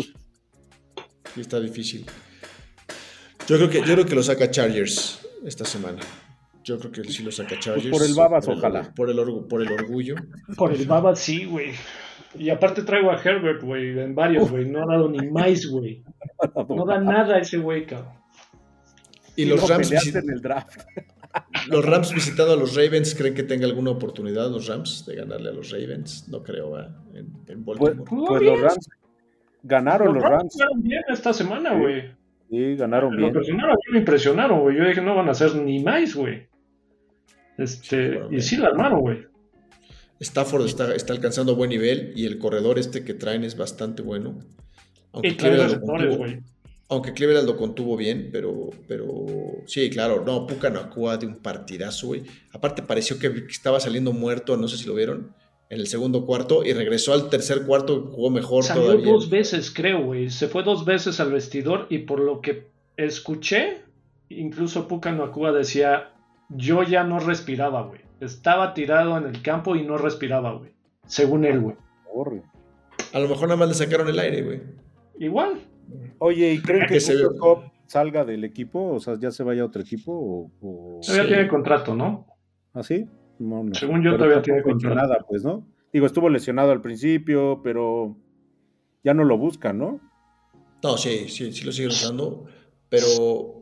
Sí, 1.34 1.40
está 1.40 1.58
difícil. 1.58 2.04
Yo 3.48 3.56
creo 3.56 3.70
que 3.70 3.78
yo 3.78 3.94
creo 3.94 4.06
que 4.06 4.14
lo 4.14 4.22
saca 4.22 4.50
Chargers 4.50 5.20
esta 5.44 5.64
semana. 5.64 5.98
Yo 6.64 6.78
creo 6.78 6.92
que 6.92 7.04
sí 7.04 7.22
lo 7.22 7.32
saca 7.32 7.58
Chargers. 7.58 7.88
Pues 7.88 7.98
por 8.00 8.06
el 8.08 8.14
Babas, 8.14 8.46
por 8.46 8.56
ojalá. 8.58 8.92
Por 8.94 9.10
el, 9.10 9.16
orgu- 9.18 9.48
por 9.48 9.62
el 9.62 9.72
orgullo. 9.72 10.14
Por 10.56 10.72
el 10.72 10.86
baba 10.86 11.16
sí, 11.16 11.44
güey. 11.46 11.72
Y 12.38 12.50
aparte 12.50 12.82
traigo 12.82 13.10
a 13.10 13.20
Herbert, 13.20 13.62
güey, 13.62 13.98
en 13.98 14.14
varios, 14.14 14.50
güey. 14.50 14.66
No 14.66 14.82
ha 14.82 14.86
dado 14.86 15.10
ni 15.10 15.28
más, 15.30 15.66
güey. 15.66 16.02
No 16.68 16.84
da 16.86 17.00
nada 17.00 17.38
ese 17.38 17.56
güey, 17.58 17.86
cabrón. 17.86 18.12
Y 19.34 19.46
los 19.46 19.60
No 19.62 19.66
Rams, 19.68 19.90
en 20.14 20.30
el 20.30 20.40
draft. 20.42 20.80
Los 21.68 21.85
Rams 21.85 22.12
visitando 22.14 22.53
a 22.53 22.57
los 22.57 22.74
Ravens, 22.76 23.14
¿creen 23.14 23.35
que 23.35 23.43
tenga 23.43 23.66
alguna 23.66 23.91
oportunidad 23.91 24.51
los 24.51 24.66
Rams 24.68 25.05
de 25.07 25.16
ganarle 25.16 25.51
a 25.51 25.53
los 25.53 25.70
Ravens? 25.70 26.28
No 26.28 26.43
creo, 26.43 26.70
¿va? 26.70 26.95
En, 27.14 27.33
en 27.49 27.64
Pues, 27.64 27.78
Baltimore. 27.78 28.26
Pues 28.28 28.43
los 28.43 28.61
Rams 28.61 28.89
ganaron 29.62 30.14
los 30.14 30.22
Rams. 30.22 30.53
jugaron 30.53 30.83
bien 30.83 31.03
esta 31.09 31.33
semana, 31.33 31.70
Sí. 31.70 31.78
güey. 31.80 32.03
Sí, 32.51 32.76
ganaron 32.76 33.16
bien. 33.16 33.33
me 33.93 33.99
impresionaron, 33.99 34.61
güey. 34.61 34.76
Yo 34.76 34.85
dije, 34.85 35.01
no 35.01 35.14
van 35.16 35.28
a 35.28 35.30
hacer 35.33 35.55
ni 35.57 35.83
más, 35.83 36.14
güey. 36.14 36.47
Este, 37.59 38.20
y 38.30 38.41
sí 38.41 38.57
la 38.57 38.68
armaron, 38.68 39.01
güey. 39.01 39.26
Stafford 40.20 40.66
está, 40.66 40.95
está 40.95 41.12
alcanzando 41.12 41.57
buen 41.57 41.70
nivel 41.70 42.12
y 42.14 42.26
el 42.26 42.39
corredor 42.39 42.78
este 42.78 43.05
que 43.05 43.14
traen 43.14 43.43
es 43.45 43.57
bastante 43.57 44.03
bueno. 44.03 44.39
Aunque 45.12 45.28
Y 45.28 45.33
trae 45.35 45.57
receptores, 45.57 46.16
güey. 46.16 46.41
Aunque 46.93 47.14
Cleveland 47.14 47.49
lo 47.49 47.57
contuvo 47.57 47.97
bien, 47.97 48.28
pero, 48.30 48.68
pero 48.86 49.24
sí, 49.64 49.88
claro, 49.88 50.22
no, 50.26 50.47
Puka 50.47 50.68
Nakua 50.68 51.16
de 51.16 51.26
un 51.26 51.36
partidazo, 51.36 52.09
güey. 52.09 52.24
Aparte 52.53 52.82
pareció 52.82 53.18
que 53.18 53.28
estaba 53.49 53.80
saliendo 53.80 54.12
muerto, 54.12 54.59
no 54.59 54.68
sé 54.68 54.76
si 54.76 54.86
lo 54.86 54.95
vieron, 54.95 55.34
en 55.70 55.80
el 55.80 55.86
segundo 55.86 56.26
cuarto 56.26 56.62
y 56.66 56.74
regresó 56.74 57.14
al 57.14 57.30
tercer 57.30 57.64
cuarto, 57.64 58.11
jugó 58.12 58.28
mejor 58.28 58.62
Salió 58.62 58.82
todavía. 58.82 59.11
dos 59.11 59.30
veces, 59.30 59.72
creo, 59.74 60.05
güey. 60.05 60.28
Se 60.28 60.49
fue 60.49 60.64
dos 60.64 60.84
veces 60.84 61.18
al 61.18 61.32
vestidor 61.32 61.86
y 61.88 62.01
por 62.01 62.20
lo 62.20 62.43
que 62.43 62.66
escuché, 62.99 63.80
incluso 64.28 64.86
Puka 64.86 65.12
Nakua 65.12 65.51
decía, 65.53 66.11
yo 66.51 66.82
ya 66.82 67.05
no 67.05 67.20
respiraba, 67.20 67.84
güey. 67.84 68.03
Estaba 68.20 68.74
tirado 68.74 69.16
en 69.16 69.24
el 69.24 69.40
campo 69.40 69.76
y 69.76 69.82
no 69.82 69.97
respiraba, 69.97 70.53
güey. 70.53 70.72
Según 71.07 71.47
él, 71.47 71.59
güey. 71.61 71.76
Horrible. 72.12 72.45
A 73.14 73.18
lo 73.18 73.28
mejor 73.28 73.49
nada 73.49 73.57
más 73.57 73.68
le 73.68 73.74
sacaron 73.74 74.11
el 74.11 74.18
aire, 74.18 74.43
güey. 74.43 74.61
Igual. 75.18 75.71
Oye, 76.24 76.52
¿y 76.52 76.62
creen 76.62 76.86
que 76.86 76.94
Que 76.94 77.00
se 77.00 77.14
Cup 77.38 77.64
salga 77.86 78.24
del 78.24 78.44
equipo? 78.44 78.92
O 78.92 79.00
sea, 79.00 79.18
ya 79.18 79.30
se 79.32 79.42
vaya 79.42 79.62
a 79.62 79.66
otro 79.66 79.82
equipo 79.82 80.12
o, 80.12 80.50
o- 80.60 81.00
Todavía 81.00 81.22
Sí. 81.24 81.28
tiene 81.28 81.48
contrato, 81.48 81.94
¿no? 81.96 82.26
así? 82.74 83.06
No, 83.38 83.64
no. 83.64 83.74
Según 83.74 84.02
yo, 84.02 84.12
Pero 84.12 84.18
todavía 84.18 84.42
tiene 84.42 84.62
contrato. 84.62 84.94
nada, 84.94 85.18
pues, 85.28 85.42
¿no? 85.44 85.66
Digo, 85.92 86.06
estuvo 86.06 86.28
lesionado 86.30 86.70
al 86.70 86.80
principio, 86.80 87.60
pero 87.64 88.16
ya 89.02 89.14
no 89.14 89.24
lo 89.24 89.36
buscan, 89.36 89.78
¿no? 89.78 90.00
No, 90.82 90.96
sí, 90.96 91.28
sí, 91.28 91.52
sí 91.52 91.64
lo 91.64 91.72
siguen 91.72 91.90
usando, 91.90 92.46
pero 92.88 93.61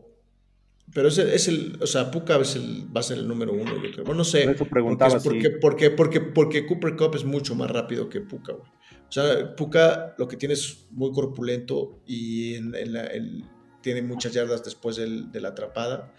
pero 0.95 1.09
es 1.09 1.19
el, 1.19 1.29
es 1.31 1.49
el- 1.49 1.79
o 1.83 1.87
sea, 1.87 2.11
Puka 2.11 2.37
es 2.41 2.57
el, 2.57 2.87
va 2.95 3.01
a 3.01 3.03
ser 3.03 3.19
el 3.19 3.29
número 3.29 3.53
uno, 3.53 3.75
yo 3.83 3.91
creo. 3.93 4.05
Bueno, 4.05 4.19
no 4.19 4.25
sé. 4.25 4.45
Por 4.45 4.55
eso 4.55 4.65
preguntaba 4.67 5.19
porque, 5.21 5.41
si- 5.41 5.49
porque, 5.61 5.91
porque, 5.91 5.91
porque, 5.91 6.21
porque 6.21 6.67
Cooper 6.67 6.97
Cup 6.97 7.15
es 7.15 7.25
mucho 7.25 7.55
más 7.55 7.71
rápido 7.71 8.09
que 8.09 8.21
Puka, 8.21 8.53
güey. 8.53 8.69
O 9.09 9.13
sea, 9.13 9.57
Puka 9.57 10.15
lo 10.19 10.29
que 10.29 10.37
tiene 10.37 10.55
es 10.55 10.87
muy 10.91 11.11
corpulento 11.13 12.01
y 12.07 12.55
en, 12.55 12.75
en 12.75 12.93
la- 12.93 13.07
el- 13.07 13.45
tiene 13.83 14.03
muchas 14.03 14.33
yardas 14.33 14.63
después 14.65 14.97
del- 14.97 15.31
de 15.33 15.41
la 15.41 15.49
atrapada. 15.49 16.13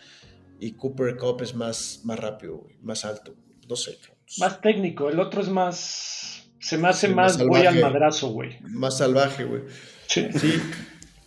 Y 0.59 0.73
Cooper 0.73 1.15
Cup 1.17 1.41
es 1.41 1.55
más, 1.55 2.01
más 2.03 2.19
rápido, 2.19 2.57
güey, 2.57 2.75
más 2.81 3.03
alto. 3.05 3.33
No 3.69 3.75
sé. 3.75 3.97
Más 4.39 4.61
técnico. 4.61 5.09
El 5.09 5.19
otro 5.19 5.41
es 5.41 5.49
más. 5.49 6.43
Se 6.59 6.77
me 6.77 6.87
hace 6.89 7.07
Sí, 7.07 7.13
más, 7.13 7.37
más 7.39 7.47
voy 7.47 7.59
al 7.61 7.73
salvaje. 7.73 7.81
madrazo, 7.81 8.29
güey. 8.29 8.59
más 8.61 8.97
salvaje, 8.97 9.43
güey. 9.45 9.63
Sí. 10.07 10.27
Sí. 10.37 10.53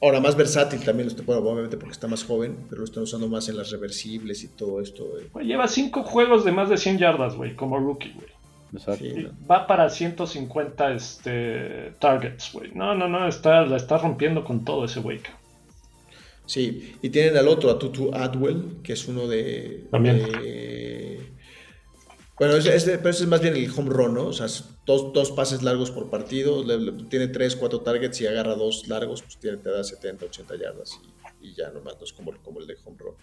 Ahora, 0.05 0.21
más 0.21 0.37
versátil 0.37 0.81
también, 0.85 1.07
lo 1.09 1.13
está- 1.15 1.23
bueno, 1.25 1.41
obviamente 1.43 1.77
porque 1.79 1.93
está 1.93 2.07
más 2.09 2.25
joven, 2.25 2.59
pero 2.69 2.81
lo 2.81 2.85
están 2.85 3.05
usando 3.05 3.27
más 3.27 3.49
en 3.49 3.57
las 3.57 3.71
reversibles 3.71 4.45
y 4.45 4.49
todo 4.49 4.81
esto. 4.81 5.05
güey. 5.07 5.25
Güey, 5.33 5.47
lleva 5.47 5.67
cinco 5.67 6.03
juegos 6.03 6.45
de 6.45 6.53
más 6.53 6.69
de 6.69 6.77
100 6.77 6.99
yardas, 6.99 7.35
güey, 7.37 7.57
como 7.57 7.79
rookie, 7.79 8.13
güey. 8.15 8.29
Exacto. 8.75 9.05
Sí, 9.05 9.13
Y 9.17 9.23
no. 9.23 9.31
Va 9.51 9.67
para 9.67 9.89
150 9.89 10.93
este, 10.95 11.93
targets, 12.01 12.53
güey. 12.53 12.71
No, 12.75 12.95
no, 12.95 13.09
no, 13.09 13.27
está, 13.29 13.65
la 13.65 13.77
está 13.77 13.97
rompiendo 13.99 14.45
con 14.45 14.65
todo 14.65 14.85
ese 14.85 15.01
güey. 15.01 15.21
Sí, 16.47 16.95
y 17.01 17.09
tienen 17.09 17.37
al 17.39 17.49
otro, 17.49 17.71
a 17.71 17.79
Tutu 17.79 18.15
Atwell, 18.15 18.77
que 18.83 18.93
es 18.93 19.09
uno 19.09 19.27
de... 19.27 19.85
También. 19.91 20.19
de- 20.19 20.29
bueno, 22.39 22.57
ese, 22.57 22.75
ese- 22.75 22.99
pero 22.99 23.11
ese 23.11 23.25
es 23.25 23.29
más 23.29 23.41
bien 23.41 23.55
el 23.57 23.71
home 23.71 23.91
run, 23.91 24.15
¿no? 24.15 24.27
O 24.27 24.33
sea, 24.33 24.47
dos, 24.87 25.13
dos 25.13 25.31
pases 25.33 25.63
largos 25.63 25.91
por 25.91 26.11
partido, 26.11 26.65
le- 26.65 26.79
le- 26.79 27.05
tiene 27.05 27.29
tres, 27.29 27.55
cuatro 27.57 27.81
targets 27.81 28.21
y 28.21 28.27
agarra 28.27 28.55
dos 28.57 28.89
largos, 28.89 29.23
pues 29.23 29.39
tiene, 29.39 29.59
te 29.59 29.71
da 29.71 29.85
70, 29.85 30.27
80 30.27 30.57
yardas 30.57 30.99
y, 31.41 31.49
y 31.49 31.55
ya 31.55 31.71
nomás, 31.71 31.97
no 31.99 32.05
es 32.05 32.13
como, 32.13 32.33
el- 32.33 32.39
como 32.41 32.61
el 32.61 32.67
de 32.67 32.77
home 32.85 32.97
run. 32.99 33.15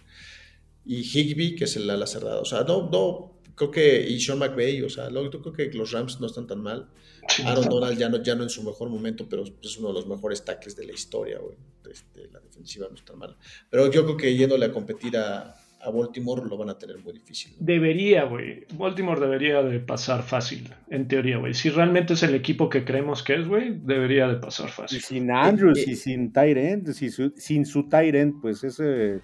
Y 0.86 1.02
Higby, 1.04 1.56
que 1.56 1.66
es 1.66 1.76
el 1.76 1.90
ala 1.90 2.08
cerrada, 2.08 2.40
o 2.40 2.46
sea, 2.46 2.64
no, 2.64 2.90
no, 2.90 3.40
creo 3.56 3.70
que, 3.70 4.02
y 4.10 4.20
Sean 4.20 4.40
McVay, 4.40 4.82
o 4.82 4.90
sea, 4.90 5.10
lo- 5.10 5.30
yo 5.30 5.42
creo 5.42 5.54
que 5.54 5.78
los 5.78 5.92
Rams 5.92 6.20
no 6.20 6.28
están 6.28 6.48
tan 6.48 6.62
mal. 6.62 6.90
Sí, 7.30 7.44
Aaron 7.46 7.70
Donald 7.70 8.00
ya 8.00 8.10
no, 8.10 8.24
ya 8.24 8.34
no 8.34 8.42
en 8.44 8.50
su 8.50 8.64
mejor 8.64 8.90
momento, 8.90 9.28
pero 9.30 9.44
es 9.44 9.78
uno 9.78 9.90
de 9.90 9.94
los 9.94 10.08
mejores 10.08 10.44
tackles 10.44 10.76
de 10.76 10.86
la 10.86 10.94
historia, 10.94 11.38
güey. 11.40 11.56
Este, 11.92 12.28
la 12.32 12.40
defensiva 12.40 12.88
no 12.90 12.96
está 12.96 13.14
mal. 13.14 13.36
Pero 13.70 13.92
yo 13.92 14.04
creo 14.06 14.18
que 14.18 14.36
yéndole 14.36 14.66
a 14.66 14.72
competir 14.72 15.18
a, 15.18 15.56
a 15.84 15.90
Baltimore 15.90 16.44
lo 16.48 16.58
van 16.58 16.70
a 16.70 16.78
tener 16.78 16.98
muy 17.04 17.14
difícil. 17.14 17.54
Debería, 17.60 18.26
güey. 18.26 18.66
Baltimore 18.78 19.20
debería 19.20 19.64
de 19.64 19.80
pasar 19.80 20.24
fácil, 20.24 20.70
en 20.90 21.08
teoría, 21.08 21.38
güey. 21.38 21.54
Si 21.54 21.70
realmente 21.70 22.14
es 22.14 22.24
el 22.24 22.36
equipo 22.36 22.70
que 22.70 22.86
creemos 22.86 23.24
que 23.24 23.36
es, 23.36 23.48
güey, 23.48 23.80
debería 23.84 24.28
de 24.28 24.36
pasar 24.36 24.68
Y 24.70 24.72
fácil. 24.72 25.02
sin 25.02 25.32
Andrews 25.32 25.80
Eh, 25.80 25.86
eh. 25.88 25.92
y 25.92 25.96
sin 25.96 26.32
Tyrant, 26.32 26.88
si 26.90 27.10
su- 27.10 27.34
sin 27.36 27.66
su 27.66 27.90
Tyrant, 27.90 28.36
pues 28.42 28.64
ese 28.64 29.20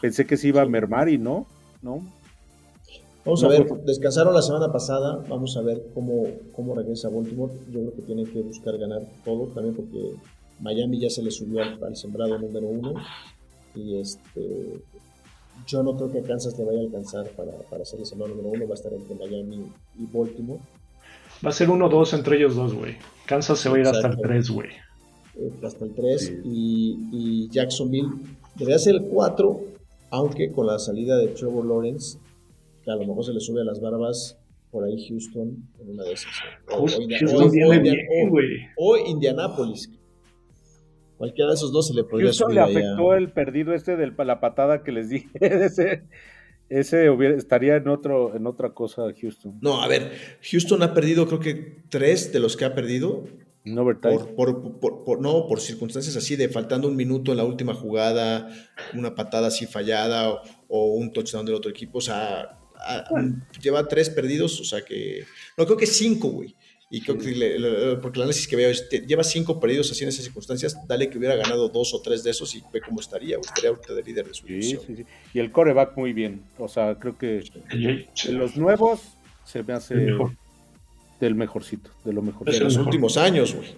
pensé 0.00 0.26
que 0.26 0.36
se 0.36 0.48
iba 0.48 0.62
a 0.62 0.66
mermar 0.66 1.08
y 1.08 1.18
no, 1.18 1.46
¿no? 1.82 2.02
Vamos 3.24 3.42
No, 3.42 3.48
a 3.48 3.52
ver, 3.52 3.66
pues- 3.66 3.84
descansaron 3.84 4.34
la 4.34 4.40
semana 4.42 4.72
pasada, 4.72 5.22
vamos 5.28 5.56
a 5.56 5.60
ver 5.62 5.82
cómo, 5.94 6.24
cómo 6.52 6.74
regresa 6.74 7.08
Baltimore. 7.10 7.52
Yo 7.70 7.80
creo 7.80 7.94
que 7.94 8.02
tienen 8.02 8.26
que 8.26 8.40
buscar 8.40 8.78
ganar 8.78 9.02
todo, 9.24 9.46
también 9.48 9.74
porque 9.76 10.12
Miami 10.58 10.98
ya 11.00 11.10
se 11.10 11.22
le 11.22 11.30
subió 11.30 11.62
al, 11.62 11.78
al 11.84 11.96
sembrado 11.96 12.38
número 12.38 12.66
uno. 12.66 12.94
Y 13.74 13.98
este 14.00 14.80
yo 15.66 15.82
no 15.82 15.96
creo 15.96 16.10
que 16.12 16.18
a 16.20 16.22
Kansas 16.22 16.58
le 16.58 16.64
vaya 16.64 16.80
a 16.80 16.82
alcanzar 16.82 17.28
para, 17.30 17.52
para 17.70 17.84
ser 17.84 18.00
el 18.00 18.06
sembrado 18.06 18.34
número 18.34 18.50
uno, 18.56 18.66
va 18.66 18.72
a 18.72 18.74
estar 18.74 18.92
entre 18.92 19.14
Miami 19.14 19.66
y 19.98 20.06
Baltimore. 20.16 20.60
Va 21.44 21.50
a 21.50 21.52
ser 21.52 21.68
1-2 21.68 22.14
entre 22.14 22.36
ellos 22.36 22.54
dos, 22.56 22.74
güey. 22.74 22.96
Kansas 23.26 23.58
se 23.58 23.68
va 23.68 23.76
a 23.76 23.80
ir 23.80 23.86
hasta 23.86 23.98
el 23.98 24.04
Exacto. 24.14 24.28
3, 24.28 24.50
güey. 24.50 24.68
eh, 25.36 25.50
hasta 25.64 25.84
el 25.84 25.94
3 25.94 26.20
Sí. 26.26 26.34
y, 26.44 26.98
y 27.12 27.48
Jacksonville 27.50 28.08
debería 28.56 28.78
ser 28.78 28.96
el 28.96 29.02
4, 29.04 29.60
aunque 30.10 30.50
con 30.52 30.66
la 30.66 30.78
salida 30.78 31.16
de 31.16 31.28
Trevor 31.28 31.64
Lawrence, 31.64 32.18
que 32.84 32.90
a 32.90 32.96
lo 32.96 33.06
mejor 33.06 33.24
se 33.24 33.32
le 33.32 33.40
sube 33.40 33.60
a 33.60 33.64
las 33.64 33.80
barbas 33.80 34.36
por 34.70 34.84
ahí 34.84 35.08
Houston 35.08 35.56
en 35.80 35.90
una 35.90 36.04
de 36.04 36.12
esas. 36.12 36.30
O, 36.70 36.80
Houston 36.86 37.04
o- 37.04 37.50
bien, 37.80 37.96
o 38.76 38.96
Indianapolis. 38.96 39.90
Cualquiera 41.20 41.50
de 41.50 41.54
esos 41.54 41.70
dos 41.70 41.86
se 41.86 41.92
le 41.94 42.02
podría 42.04 42.28
Houston 42.28 42.46
subir 42.48 42.54
le 42.56 42.62
afectó 42.62 43.14
el 43.14 43.30
perdido 43.30 43.74
este 43.74 43.96
de 43.96 44.10
la 44.24 44.40
patada 44.40 44.82
que 44.82 44.90
les 44.90 45.10
dije. 45.10 45.28
ese 45.40 46.04
ese 46.70 47.10
hubiera- 47.10 47.36
estaría 47.36 47.76
en 47.76 47.88
otro 47.88 48.34
en 48.34 48.46
otra 48.46 48.72
cosa 48.72 49.02
Houston. 49.20 49.58
No, 49.60 49.82
a 49.82 49.86
ver, 49.88 50.12
Houston 50.50 50.82
ha 50.82 50.94
perdido 50.94 51.26
creo 51.26 51.38
que 51.40 51.82
tres 51.90 52.32
de 52.32 52.40
los 52.40 52.56
que 52.56 52.64
ha 52.64 52.74
perdido 52.74 53.24
En 53.64 53.78
overtime. 53.78 54.14
por, 54.14 54.34
por, 54.34 54.80
por- 54.80 55.04
por- 55.04 55.20
no, 55.20 55.46
por 55.46 55.60
circunstancias 55.60 56.16
así 56.16 56.36
de 56.36 56.48
faltando 56.48 56.88
un 56.88 56.96
minuto 56.96 57.32
en 57.32 57.36
la 57.36 57.44
última 57.44 57.74
jugada, 57.74 58.48
una 58.94 59.14
patada 59.14 59.48
así 59.48 59.66
fallada 59.66 60.30
o, 60.30 60.40
o 60.68 60.94
un 60.94 61.12
touchdown 61.12 61.44
del 61.44 61.56
otro 61.56 61.70
equipo. 61.70 61.98
O 61.98 62.00
sea, 62.00 62.56
a- 62.76 63.04
lleva 63.60 63.86
tres 63.88 64.08
perdidos, 64.08 64.58
o 64.58 64.64
sea 64.64 64.80
que. 64.82 65.24
No, 65.58 65.66
creo 65.66 65.76
que 65.76 65.86
cinco, 65.86 66.28
güey. 66.28 66.56
Y 66.92 67.00
creo 67.02 67.16
que, 67.18 67.30
le- 67.30 67.56
le- 67.58 67.96
porque 67.98 68.18
el 68.18 68.22
análisis 68.24 68.48
que 68.48 68.56
veo 68.56 68.68
es, 68.68 68.88
te- 68.88 69.06
lleva 69.06 69.22
cinco 69.22 69.60
perdidos 69.60 69.90
así 69.92 70.02
en 70.02 70.08
esas 70.08 70.24
circunstancias, 70.24 70.76
dale 70.88 71.08
que 71.08 71.18
hubiera 71.18 71.36
ganado 71.36 71.68
dos 71.68 71.94
o 71.94 72.02
tres 72.02 72.24
de 72.24 72.30
esos 72.32 72.52
y 72.56 72.64
ve 72.72 72.80
cómo 72.80 72.98
estaría, 73.00 73.36
estaría 73.38 73.70
ahorita 73.70 73.94
de 73.94 74.02
líder 74.02 74.26
de 74.26 74.34
su 74.34 74.44
Sí, 74.46 74.52
división. 74.54 74.82
sí, 74.86 74.96
sí. 74.96 75.04
Y 75.32 75.38
el 75.38 75.52
coreback 75.52 75.96
muy 75.96 76.12
bien. 76.12 76.42
O 76.58 76.66
sea, 76.66 76.96
creo 76.96 77.16
que 77.16 77.44
los 78.28 78.56
nuevos 78.56 79.00
se 79.44 79.62
me 79.62 79.72
hace 79.72 79.94
el 79.94 80.06
mejor. 80.12 80.32
del 81.20 81.34
mejorcito, 81.36 81.90
de 82.04 82.12
lo 82.12 82.22
mejorcito. 82.22 82.58
De 82.58 82.64
los 82.64 82.76
últimos 82.76 83.16
años, 83.16 83.54
güey. 83.54 83.68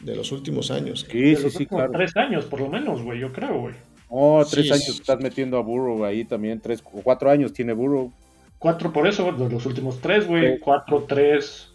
De 0.00 0.14
los 0.14 0.30
últimos 0.30 0.70
años. 0.70 1.04
Sí, 1.10 1.34
sí, 1.34 1.50
sí, 1.50 1.66
claro. 1.66 1.90
Tres 1.92 2.16
años, 2.16 2.44
por 2.44 2.60
lo 2.60 2.68
menos, 2.68 3.02
güey, 3.02 3.18
yo 3.20 3.32
creo, 3.32 3.60
güey. 3.60 3.74
Oh, 4.08 4.44
tres 4.48 4.70
años 4.70 4.88
estás 4.88 5.18
metiendo 5.20 5.56
a 5.58 5.62
Burrow 5.62 6.04
ahí 6.04 6.24
también. 6.24 6.60
Tres 6.60 6.80
o 6.84 7.02
cuatro 7.02 7.28
años 7.30 7.52
tiene 7.52 7.72
Burrow. 7.72 8.12
Cuatro 8.58 8.92
por 8.92 9.08
eso, 9.08 9.32
de 9.32 9.48
los 9.50 9.66
últimos 9.66 10.00
tres, 10.00 10.28
güey. 10.28 10.60
Cuatro, 10.60 11.04
tres. 11.08 11.71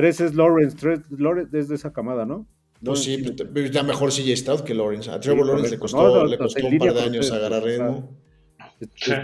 Tres 0.00 0.20
es 0.20 0.34
Lawrence. 0.34 0.76
Tres, 0.78 1.00
Lawrence 1.10 1.58
es 1.58 1.68
de 1.68 1.74
esa 1.74 1.92
camada, 1.92 2.24
¿no? 2.24 2.46
Pues 2.82 3.00
sí, 3.00 3.22
está 3.56 3.82
mejor 3.82 4.10
CJ 4.10 4.34
Stroud 4.34 4.60
que 4.60 4.74
Lawrence. 4.74 5.10
A 5.10 5.20
Trevor 5.20 5.46
Lawrence 5.46 5.70
le 5.70 5.78
costó, 5.78 6.24
le 6.24 6.38
costó 6.38 6.66
un 6.66 6.78
par 6.78 6.94
de 6.94 7.00
años 7.02 7.30
agarrar 7.30 7.62
ritmo. 7.62 8.16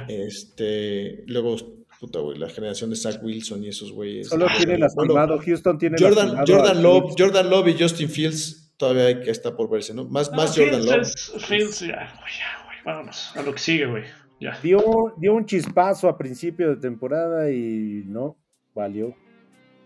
Este, 0.09 1.25
luego, 1.29 1.57
puta, 1.99 2.19
güey, 2.19 2.39
la 2.39 2.51
generación 2.51 2.91
de 2.91 2.97
Zach 2.97 3.23
Wilson 3.23 3.65
y 3.65 3.69
esos 3.69 3.91
güeyes. 3.91 4.29
Solo 4.29 4.49
tiene 4.55 4.77
lastimado, 4.77 5.39
Houston 5.39 5.79
tiene 5.79 5.97
Jordan, 5.99 6.45
Jordan 6.47 6.83
Love, 6.83 7.15
Jordan 7.19 7.49
Love 7.49 7.69
y 7.69 7.83
Justin 7.83 8.11
Fields 8.11 8.75
todavía 8.77 9.07
hay 9.07 9.21
que 9.21 9.31
estar 9.31 9.57
por 9.57 9.71
verse, 9.71 9.95
¿no? 9.95 10.05
Más, 10.05 10.31
más 10.33 10.55
Jordan 10.55 10.85
Love. 10.85 11.09
Fields, 11.39 11.81
ya, 11.81 11.87
güey, 11.87 12.33
ya, 12.39 12.65
güey, 12.67 12.77
vámonos 12.85 13.35
a 13.35 13.41
lo 13.41 13.53
que 13.53 13.59
sigue, 13.59 13.87
güey. 13.87 14.05
Ya. 14.39 14.59
Dio, 14.63 15.15
dio 15.17 15.33
un 15.33 15.47
chispazo 15.47 16.11
a 16.11 16.19
principio 16.19 16.69
de 16.69 16.77
temporada 16.77 17.51
y 17.51 18.03
no, 18.05 18.37
valió. 18.75 19.15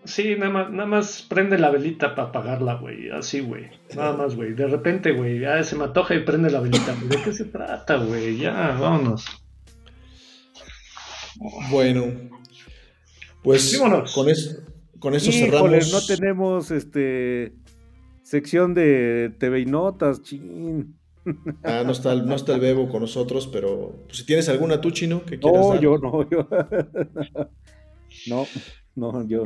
Sí, 0.05 0.35
nada 0.37 0.51
más, 0.51 0.71
nada 0.71 0.87
más 0.87 1.23
prende 1.23 1.59
la 1.59 1.71
velita 1.71 2.15
para 2.15 2.29
apagarla, 2.29 2.75
güey. 2.75 3.11
Así, 3.11 3.41
güey. 3.41 3.69
Nada 3.95 4.15
más, 4.15 4.35
güey. 4.35 4.55
De 4.55 4.67
repente, 4.67 5.13
güey, 5.13 5.41
ya 5.41 5.63
se 5.63 5.77
me 5.77 5.85
atoja 5.85 6.15
y 6.15 6.21
prende 6.21 6.51
la 6.51 6.61
velita. 6.61 6.95
¿De 6.95 7.23
qué 7.23 7.33
se 7.33 7.45
trata, 7.45 7.97
güey? 7.97 8.39
Ya, 8.39 8.77
vámonos. 8.81 9.25
Bueno, 11.71 12.31
pues 13.43 13.81
con 14.15 14.29
eso, 14.29 14.61
con 14.99 15.15
eso 15.15 15.33
cerramos. 15.33 15.93
No 15.93 16.01
tenemos 16.07 16.71
este 16.71 17.55
sección 18.23 18.75
de 18.75 19.33
TV 19.39 19.61
y 19.61 19.67
notas, 19.67 20.23
chin. 20.23 20.97
Ah, 21.63 21.83
no 21.85 21.93
está, 21.93 22.15
no 22.15 22.35
está 22.35 22.55
el 22.55 22.61
Bebo 22.61 22.89
con 22.89 23.03
nosotros, 23.03 23.47
pero 23.47 23.95
pues, 24.07 24.19
si 24.19 24.27
tienes 24.27 24.49
alguna 24.49 24.81
tú, 24.81 24.91
Chino, 24.91 25.25
que 25.25 25.39
quieras 25.39 25.67
No, 25.67 25.81
yo 25.81 25.99
no, 25.99 26.29
yo. 26.29 26.49
no, 28.27 28.47
no, 28.97 29.29
yo. 29.29 29.45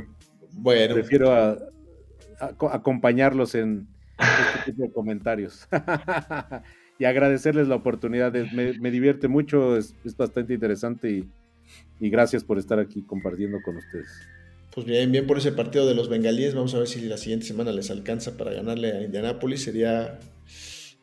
Bueno. 0.55 0.95
Prefiero 0.95 1.33
a, 1.33 1.59
acompañarlos 2.73 3.55
en 3.55 3.87
este 4.19 4.73
tipo 4.73 4.83
de 4.83 4.93
comentarios. 4.93 5.69
y 6.99 7.05
agradecerles 7.05 7.69
la 7.69 7.77
oportunidad. 7.77 8.33
Me, 8.33 8.91
divierte 8.91 9.29
mucho, 9.29 9.77
es, 9.77 9.95
bastante 10.17 10.55
interesante 10.55 11.11
y, 11.11 11.29
y, 12.01 12.11
gracias 12.11 12.45
por 12.45 12.59
estar 12.59 12.79
aquí 12.79 13.03
compartiendo 13.03 13.59
con 13.63 13.77
ustedes. 13.77 14.09
Pues 14.75 14.87
bien, 14.87 15.13
bien 15.13 15.27
por 15.27 15.39
ese 15.39 15.53
partido 15.53 15.87
de 15.87 15.95
los 15.95 16.09
bengalíes. 16.09 16.55
Vamos 16.55 16.75
a 16.75 16.79
ver 16.79 16.89
si 16.89 17.01
la 17.03 17.17
siguiente 17.17 17.47
semana 17.47 17.73
les 17.73 17.91
alcanza 17.91 18.37
para 18.37 18.53
ganarle 18.53 18.93
a 18.93 19.03
Indianápolis. 19.03 19.63
Sería, 19.63 20.19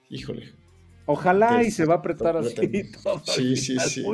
híjole. 0.10 0.49
Ojalá 1.06 1.64
y 1.64 1.72
se 1.72 1.86
va 1.86 1.95
a 1.95 1.97
apretar 1.97 2.38
así. 2.38 2.56
sí, 3.26 3.56
sí, 3.56 3.80
sí. 3.80 4.06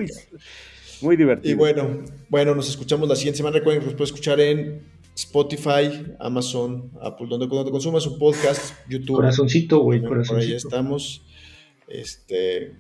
Muy, 1.02 1.16
divertido. 1.16 1.52
Y 1.52 1.56
bueno, 1.56 2.04
bueno, 2.30 2.56
nos 2.56 2.70
escuchamos 2.70 3.08
la 3.10 3.16
siguiente 3.16 3.38
semana. 3.38 3.58
Recuerden 3.58 3.82
que 3.82 3.86
nos 3.88 3.96
pueden 3.96 4.14
escuchar 4.14 4.40
en 4.40 4.82
Spotify, 5.18 6.14
Amazon, 6.20 6.92
Apple, 7.02 7.26
donde, 7.28 7.50
cuando 7.50 7.72
consumas 7.72 8.06
un 8.06 8.20
podcast, 8.20 8.76
YouTube. 8.88 9.16
Corazoncito, 9.16 9.80
güey, 9.80 10.04
corazoncito. 10.04 10.34
Por 10.34 10.42
ahí 10.42 10.54
estamos. 10.54 11.26
Este. 11.88 12.76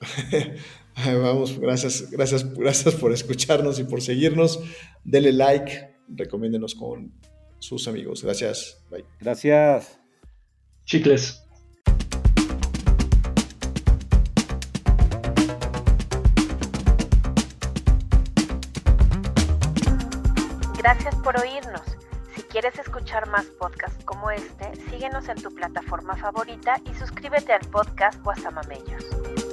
Vamos, 1.04 1.58
gracias, 1.58 2.10
gracias, 2.10 2.54
gracias 2.54 2.94
por 2.94 3.12
escucharnos 3.12 3.78
y 3.78 3.84
por 3.84 4.00
seguirnos. 4.00 4.60
Dele 5.04 5.30
like, 5.30 5.90
recomiéndenos 6.08 6.74
con 6.74 7.12
sus 7.58 7.86
amigos. 7.86 8.22
Gracias. 8.22 8.82
Bye. 8.90 9.04
Gracias. 9.20 9.98
Chicles. 10.86 11.45
Más 23.28 23.46
podcasts 23.46 24.04
como 24.04 24.30
este, 24.30 24.74
síguenos 24.90 25.28
en 25.28 25.40
tu 25.40 25.50
plataforma 25.54 26.16
favorita 26.16 26.80
y 26.84 26.94
suscríbete 26.94 27.52
al 27.52 27.66
podcast 27.68 28.22
Guasamamellos. 28.22 29.45